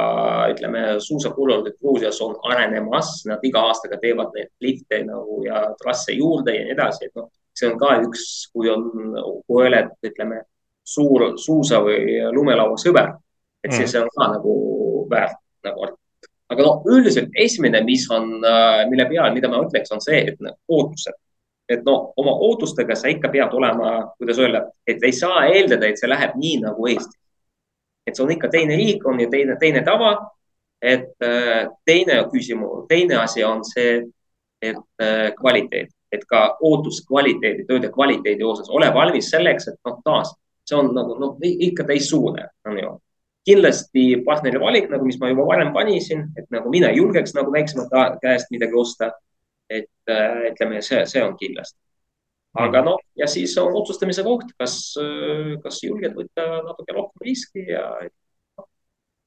ütleme, 0.52 0.82
suusakurordid 1.02 1.80
Gruusias 1.82 2.20
on 2.22 2.36
arenemas, 2.52 3.24
nad 3.26 3.42
iga 3.48 3.64
aastaga 3.70 3.98
teevad 4.02 4.36
neid 4.36 4.52
lifte 4.62 5.02
nagu 5.06 5.42
ja 5.46 5.64
trasse 5.82 6.14
juurde 6.14 6.54
ja 6.54 6.66
nii 6.66 6.76
edasi, 6.76 7.08
et 7.08 7.18
noh, 7.18 7.32
see 7.58 7.70
on 7.72 7.80
ka 7.82 7.96
üks, 8.06 8.28
kui 8.54 8.70
on, 8.70 8.86
kui 9.48 9.66
oled, 9.66 9.90
ütleme, 10.06 10.44
suur 10.88 11.32
suusa 11.42 11.82
või 11.84 12.20
lumelauasõber, 12.36 13.16
et 13.64 13.74
siis 13.74 13.94
mm. 13.94 14.02
on 14.04 14.10
ka 14.16 14.28
nagu 14.36 14.58
väärt 15.12 15.40
nagu. 15.68 15.94
aga 16.48 16.64
noh, 16.64 16.84
üldiselt 16.88 17.34
esimene, 17.36 17.82
mis 17.84 18.06
on, 18.12 18.38
mille 18.90 19.06
peale, 19.10 19.34
mida 19.36 19.50
ma 19.52 19.60
ütleks, 19.66 19.92
on 19.92 20.04
see, 20.04 20.22
et 20.32 20.38
ootused 20.68 21.18
et 21.68 21.82
no 21.84 22.14
oma 22.16 22.32
ootustega 22.48 22.96
sa 22.96 23.10
ikka 23.12 23.28
pead 23.28 23.52
olema, 23.52 23.90
kuidas 24.16 24.38
öelda, 24.40 24.62
et 24.88 25.02
ei 25.04 25.12
saa 25.12 25.42
eeldada, 25.52 25.90
et 25.90 26.00
see 26.00 26.08
läheb 26.08 26.38
nii 26.40 26.62
nagu 26.62 26.88
Eestis 26.88 27.18
et 28.08 28.16
see 28.16 28.24
on 28.24 28.32
ikka 28.32 28.50
teine 28.52 28.78
riik, 28.80 29.06
on 29.06 29.20
ju 29.20 29.30
teine, 29.32 29.58
teine 29.60 29.84
tava. 29.86 30.16
et 30.82 31.24
äh, 31.26 31.66
teine 31.86 32.20
küsimus, 32.30 32.84
teine 32.88 33.16
asi 33.18 33.42
on 33.44 33.64
see, 33.66 34.04
et 34.62 35.02
äh, 35.02 35.32
kvaliteet, 35.34 35.90
et 36.14 36.26
ka 36.30 36.42
ootus 36.62 37.00
kvaliteedi, 37.08 37.66
tööde 37.66 37.90
kvaliteedi 37.90 38.46
osas, 38.46 38.70
ole 38.70 38.92
valmis 38.94 39.32
selleks, 39.34 39.72
et 39.72 39.80
noh, 39.90 39.96
taas 40.06 40.36
see 40.70 40.78
on 40.78 40.92
nagu 40.94 41.16
noh, 41.18 41.34
ikka 41.42 41.88
teistsugune, 41.90 42.46
on 42.70 42.78
ju 42.78 42.92
kindlasti 43.48 44.06
partneri 44.28 44.60
valik, 44.60 44.90
nagu, 44.92 45.08
mis 45.08 45.18
ma 45.22 45.32
juba 45.32 45.48
varem 45.48 45.74
panisin, 45.76 46.28
et 46.38 46.50
nagu 46.54 46.70
mina 46.74 46.92
julgeks 46.96 47.36
nagu 47.38 47.54
väiksemate 47.54 48.20
käest 48.24 48.52
midagi 48.52 48.76
osta. 48.76 49.14
et 49.70 50.10
äh, 50.10 50.46
ütleme, 50.48 50.80
see, 50.82 51.02
see 51.12 51.20
on 51.20 51.34
kindlasti 51.36 51.76
aga 52.58 52.82
noh, 52.86 53.02
ja 53.18 53.28
siis 53.30 53.54
on 53.62 53.76
otsustamise 53.78 54.24
koht, 54.26 54.50
kas, 54.60 54.78
kas 55.64 55.82
julged 55.84 56.16
võtta 56.18 56.46
natuke 56.66 56.96
rohkem 56.96 57.26
riski 57.28 57.66
ja 57.70 57.84
noh, 58.58 58.68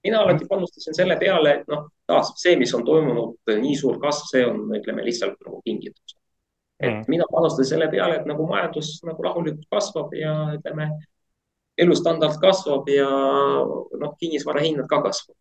mina 0.05 0.23
alati 0.25 0.49
panustasin 0.51 0.97
selle 0.97 1.17
peale, 1.21 1.61
et 1.61 1.71
noh, 1.71 1.87
taas 2.11 2.33
see, 2.41 2.57
mis 2.61 2.73
on 2.77 2.85
toimunud, 2.87 3.37
nii 3.51 3.77
suur 3.79 4.01
kasv, 4.03 4.27
see 4.33 4.47
on, 4.49 4.65
ütleme 4.79 5.05
lihtsalt 5.07 5.39
nagu 5.47 5.61
kingitus. 5.67 6.17
et 6.81 6.91
mm. 6.91 7.07
mina 7.13 7.29
panustasin 7.31 7.75
selle 7.75 7.91
peale, 7.93 8.21
et 8.21 8.29
nagu 8.29 8.49
majandus 8.49 8.97
nagu 9.07 9.27
rahulikult 9.29 9.69
kasvab 9.71 10.15
ja 10.17 10.35
ütleme, 10.57 10.91
elustandard 11.81 12.41
kasvab 12.43 12.89
ja 12.93 13.09
noh, 13.09 14.13
kinnisvara 14.21 14.65
hinnad 14.65 14.89
ka 14.91 15.01
kasvavad 15.07 15.39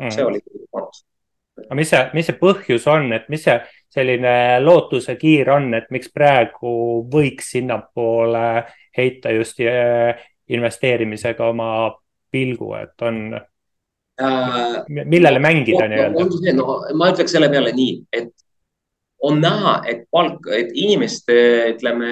mm.. 0.00 0.10
see 0.14 0.24
oli 0.24 0.40
panus. 0.72 1.04
aga 1.64 1.78
mis 1.78 1.90
see, 1.92 2.04
mis 2.16 2.30
see 2.30 2.38
põhjus 2.40 2.86
on, 2.92 3.10
et 3.16 3.28
mis 3.32 3.44
see 3.46 3.56
selline 3.96 4.36
lootuse 4.64 5.16
kiir 5.20 5.50
on, 5.54 5.70
et 5.78 5.90
miks 5.94 6.12
praegu 6.12 6.72
võiks 7.12 7.52
sinnapoole 7.56 8.46
heita 8.96 9.32
just 9.36 9.60
äh, 9.64 10.16
investeerimisega 10.52 11.50
oma 11.52 11.70
pilgu, 12.32 12.72
et 12.78 13.06
on 13.06 13.20
äh,, 13.36 14.80
millele 14.88 15.40
mängida 15.42 15.88
nii-öelda? 15.90 16.52
no 16.58 16.80
ma 16.98 17.12
ütleks 17.14 17.36
selle 17.36 17.50
peale 17.52 17.72
nii, 17.76 18.00
et 18.12 18.32
on 19.26 19.40
näha, 19.40 19.80
et 19.88 20.04
palk, 20.12 20.44
et 20.52 20.74
inimeste, 20.76 21.34
ütleme, 21.72 22.10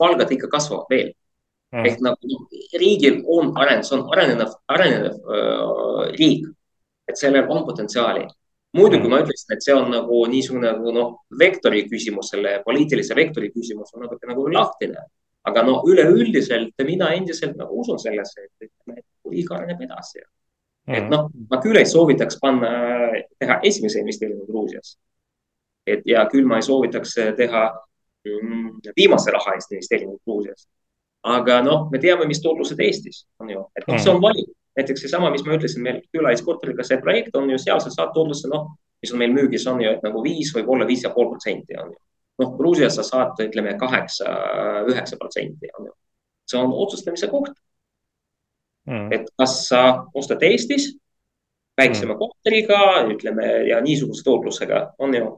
palgad 0.00 0.32
ikka 0.32 0.48
kasvavad 0.50 0.88
veel 0.90 1.12
mm.. 1.72 1.84
ehk 1.86 2.00
nagu 2.04 2.40
riigil 2.80 3.22
on 3.26 3.52
areng, 3.60 3.84
see 3.86 3.96
on 3.98 4.06
arenev, 4.14 4.54
arenev 4.74 5.06
äh, 5.08 6.02
riik, 6.16 6.48
et 7.08 7.20
sellel 7.20 7.48
on 7.48 7.64
potentsiaali. 7.66 8.26
muidugi 8.76 9.06
mm. 9.06 9.12
ma 9.12 9.20
ütleksin, 9.24 9.54
et 9.56 9.64
see 9.64 9.74
on 9.76 9.88
nagu 9.92 10.24
niisugune 10.28 10.68
nagu 10.68 10.92
noh, 10.92 11.14
vektori 11.40 11.86
küsimus, 11.88 12.32
selle 12.34 12.58
poliitilise 12.64 13.16
vektori 13.16 13.48
küsimus 13.54 13.94
on 13.94 14.04
natuke 14.06 14.28
nagu 14.28 14.48
lahtine. 14.52 15.06
aga 15.48 15.62
no 15.64 15.80
üleüldiselt 15.88 16.84
mina 16.84 17.12
endiselt 17.16 17.56
nagu 17.56 17.80
usun 17.80 17.98
sellesse, 17.98 18.48
et, 18.48 18.70
et 18.96 19.04
riik 19.32 19.52
areneb 19.52 19.80
edasi 19.86 20.20
mm.. 20.20 20.94
et 20.94 21.12
noh, 21.12 21.28
ma 21.50 21.60
küll 21.64 21.80
ei 21.80 21.88
soovitaks 21.88 22.40
panna, 22.40 22.72
teha 23.40 23.60
esimese 23.64 24.00
investeeringu 24.00 24.46
Gruusias. 24.48 24.96
et 25.86 26.04
ja 26.06 26.26
küll 26.32 26.48
ma 26.48 26.60
ei 26.60 26.66
soovitaks 26.66 27.14
teha 27.36 27.62
mm, 28.28 28.92
viimase 28.96 29.32
raha 29.32 29.56
eest 29.56 29.72
investeeringu 29.72 30.20
Gruusias 30.24 30.68
aga 31.26 31.60
noh, 31.62 31.88
me 31.92 31.98
teame, 32.02 32.26
mis 32.30 32.40
tootlused 32.42 32.80
Eestis 32.80 33.24
on 33.42 33.50
ju, 33.50 33.64
et 33.76 33.86
noh, 33.88 33.98
see 33.98 34.12
on 34.12 34.22
valik. 34.22 34.50
näiteks 34.78 35.02
seesama, 35.02 35.32
mis 35.34 35.42
ma 35.42 35.56
ütlesin, 35.56 35.82
meil 35.82 35.96
külaliskorteriga 36.14 36.84
see 36.86 37.00
projekt 37.02 37.34
on 37.36 37.48
ju 37.50 37.56
seal, 37.58 37.80
sa 37.82 37.90
saad 37.90 38.12
tootluse, 38.14 38.46
noh, 38.52 38.68
mis 39.02 39.10
on 39.10 39.18
meil 39.18 39.32
müügis, 39.34 39.64
on 39.66 39.80
ju, 39.82 39.90
et 39.90 40.04
nagu 40.06 40.22
viis, 40.22 40.52
võib-olla 40.54 40.86
viis 40.86 41.02
ja 41.02 41.10
pool 41.14 41.32
protsenti 41.32 41.74
on 41.78 41.90
ju. 41.90 41.98
noh, 42.38 42.52
Gruusias 42.58 42.94
sa 42.94 43.02
saad, 43.02 43.40
ütleme 43.42 43.74
kaheksa, 43.78 44.30
üheksa 44.86 45.18
protsenti 45.18 45.72
on 45.78 45.90
ju. 45.90 45.96
see 46.48 46.60
on 46.60 46.72
otsustamise 46.72 47.28
koht 47.28 47.52
mm.. 48.86 49.12
et 49.12 49.26
kas 49.36 49.58
sa 49.68 49.82
ostad 50.14 50.42
Eestis 50.46 50.92
väiksema 51.78 52.14
mm. 52.14 52.18
korteriga, 52.18 52.80
ütleme 53.12 53.46
ja 53.68 53.80
niisuguse 53.82 54.24
tootlusega, 54.26 54.80
on 54.98 55.14
ju. 55.14 55.28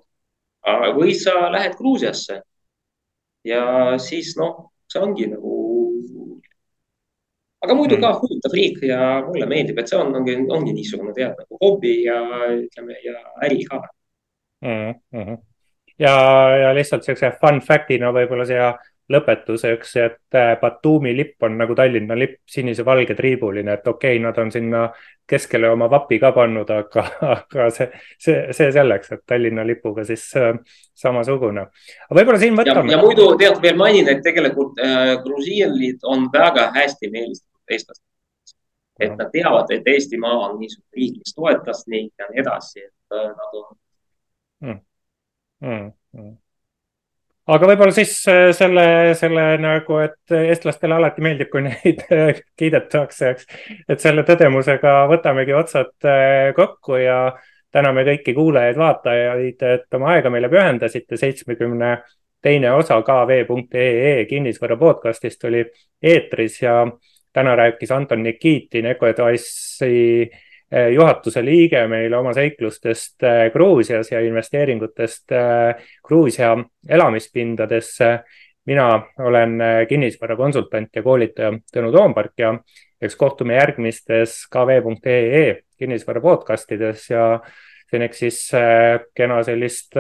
või 0.97 1.15
sa 1.17 1.49
lähed 1.53 1.77
Gruusiasse. 1.79 2.43
ja 3.45 3.65
siis 3.99 4.35
noh, 4.37 4.71
see 4.91 5.01
ongi 5.01 5.29
nagu 5.31 5.50
aga 7.65 7.77
muidu 7.77 8.01
ka 8.01 8.13
huvitav 8.21 8.55
riik 8.57 8.83
ja 8.89 9.01
mulle 9.27 9.47
meeldib, 9.47 9.79
et 9.79 9.91
see 9.91 9.99
on, 9.99 10.15
ongi, 10.17 10.37
ongi 10.49 10.75
niisugune 10.77 11.13
tead 11.17 11.37
nagu 11.37 11.61
hobi 11.61 11.95
ja 12.07 12.21
ütleme 12.57 12.97
ja 13.05 13.17
äri 13.47 13.65
ka 13.69 13.83
mm. 14.65 14.95
-hmm. 15.15 15.39
ja, 15.99 16.15
ja 16.65 16.75
lihtsalt 16.75 17.05
siukse 17.05 17.33
fun 17.41 17.61
fact'ina 17.61 18.13
võib-olla 18.17 18.47
siia 18.49 18.73
lõpetuseks, 19.11 19.95
et 19.99 20.37
äh, 20.39 20.53
Batumi 20.61 21.13
lipp 21.17 21.43
on 21.43 21.57
nagu 21.59 21.75
Tallinna 21.75 22.15
lipp, 22.19 22.41
sinise-valge 22.51 23.17
triibuline, 23.19 23.75
et 23.75 23.89
okei 23.89 24.17
okay,, 24.17 24.23
nad 24.23 24.37
on 24.39 24.53
sinna 24.55 24.85
keskele 25.31 25.71
oma 25.71 25.89
vapi 25.91 26.19
ka 26.23 26.31
pannud, 26.35 26.71
aga, 26.75 27.05
aga 27.35 27.69
see, 27.75 27.89
see, 28.19 28.37
see 28.57 28.69
selleks, 28.75 29.13
et 29.17 29.25
Tallinna 29.27 29.65
lipuga 29.67 30.05
siis 30.07 30.27
äh, 30.39 30.53
samasugune. 30.99 31.67
aga 32.07 32.19
võib-olla 32.21 32.43
siin 32.43 32.59
võtame. 32.59 32.93
ja 32.95 33.01
muidu 33.03 33.33
tead 33.41 33.59
veel 33.63 33.81
mainin, 33.81 34.11
et 34.13 34.23
tegelikult 34.27 34.79
äh, 34.85 35.17
grusiinid 35.25 36.07
on 36.11 36.29
väga 36.33 36.71
hästi 36.77 37.11
meelestatud 37.11 37.77
eestlastele. 37.77 38.07
et 39.01 39.17
nad 39.17 39.33
teavad, 39.33 39.71
et 39.75 39.87
Eestimaa 39.89 40.37
on 40.47 40.59
niisugune 40.61 41.01
riik, 41.01 41.19
mis 41.25 41.35
toetas 41.35 41.87
neid 41.89 42.13
ja 42.19 42.31
nii 42.31 42.45
edasi, 42.45 42.87
et 42.87 43.19
äh, 43.19 43.27
nad 43.33 43.59
on 43.63 43.75
mm.. 44.61 44.81
Mm, 45.61 45.93
mm. 46.17 46.37
Aga 47.47 47.71
võib-olla 47.71 47.95
siis 47.95 48.15
äh, 48.29 48.51
selle, 48.57 49.15
selle 49.19 49.47
nagu, 49.63 50.01
et 50.05 50.35
eestlastele 50.37 50.97
alati 50.97 51.25
meeldib, 51.25 51.51
kui 51.53 51.65
neid 51.65 52.05
kiidetakse, 52.59 53.31
eks. 53.35 53.49
et 53.89 54.03
selle 54.03 54.25
tõdemusega 54.29 55.05
võtamegi 55.11 55.57
otsad 55.57 55.95
äh, 56.09 56.51
kokku 56.57 57.01
ja 57.01 57.21
täname 57.71 58.05
kõiki 58.07 58.35
kuulajaid-vaatajaid, 58.35 59.63
et 59.63 59.99
oma 59.99 60.15
aega 60.17 60.31
meile 60.33 60.51
pühendasite. 60.51 61.17
seitsmekümne 61.17 61.99
teine 62.43 62.73
osa 62.73 62.99
kv.ee 63.03 64.25
kinnisvara 64.29 64.77
podcastist 64.77 65.45
oli 65.45 65.65
eetris 66.03 66.63
ja 66.63 66.87
täna 67.33 67.57
rääkis 67.57 67.91
Anton 67.93 68.23
Nikitin, 68.23 68.87
Ecoadvice'i 68.87 70.31
juhatuse 70.71 71.43
liige 71.45 71.83
meile 71.91 72.17
oma 72.17 72.33
seiklustest 72.35 73.25
eh, 73.27 73.49
Gruusias 73.53 74.13
ja 74.13 74.21
investeeringutest 74.21 75.33
eh, 75.33 75.89
Gruusia 76.07 76.57
elamispindadesse. 76.89 78.19
mina 78.67 79.03
olen 79.19 79.59
kinnisvarakonsultant 79.89 80.97
ja 80.97 81.03
koolitaja 81.03 81.53
Tõnu 81.75 81.91
Toompark 81.93 82.33
ja 82.39 82.53
eks 83.03 83.17
kohtume 83.17 83.55
järgmistes 83.55 84.47
kv.ee 84.53 85.63
kinnisvara 85.79 86.21
podcastides 86.21 87.09
ja 87.11 87.41
seneks 87.91 88.19
siis 88.19 88.51
kena 89.17 89.43
sellist 89.43 89.97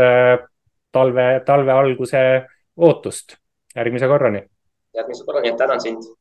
talve, 0.92 1.26
talve 1.46 1.72
alguse 1.72 2.22
ootust. 2.76 3.36
järgmise 3.76 4.06
korrani. 4.06 4.42
järgmise 4.94 5.24
korrani, 5.24 5.56
tänan 5.56 5.80
sind 5.80 6.19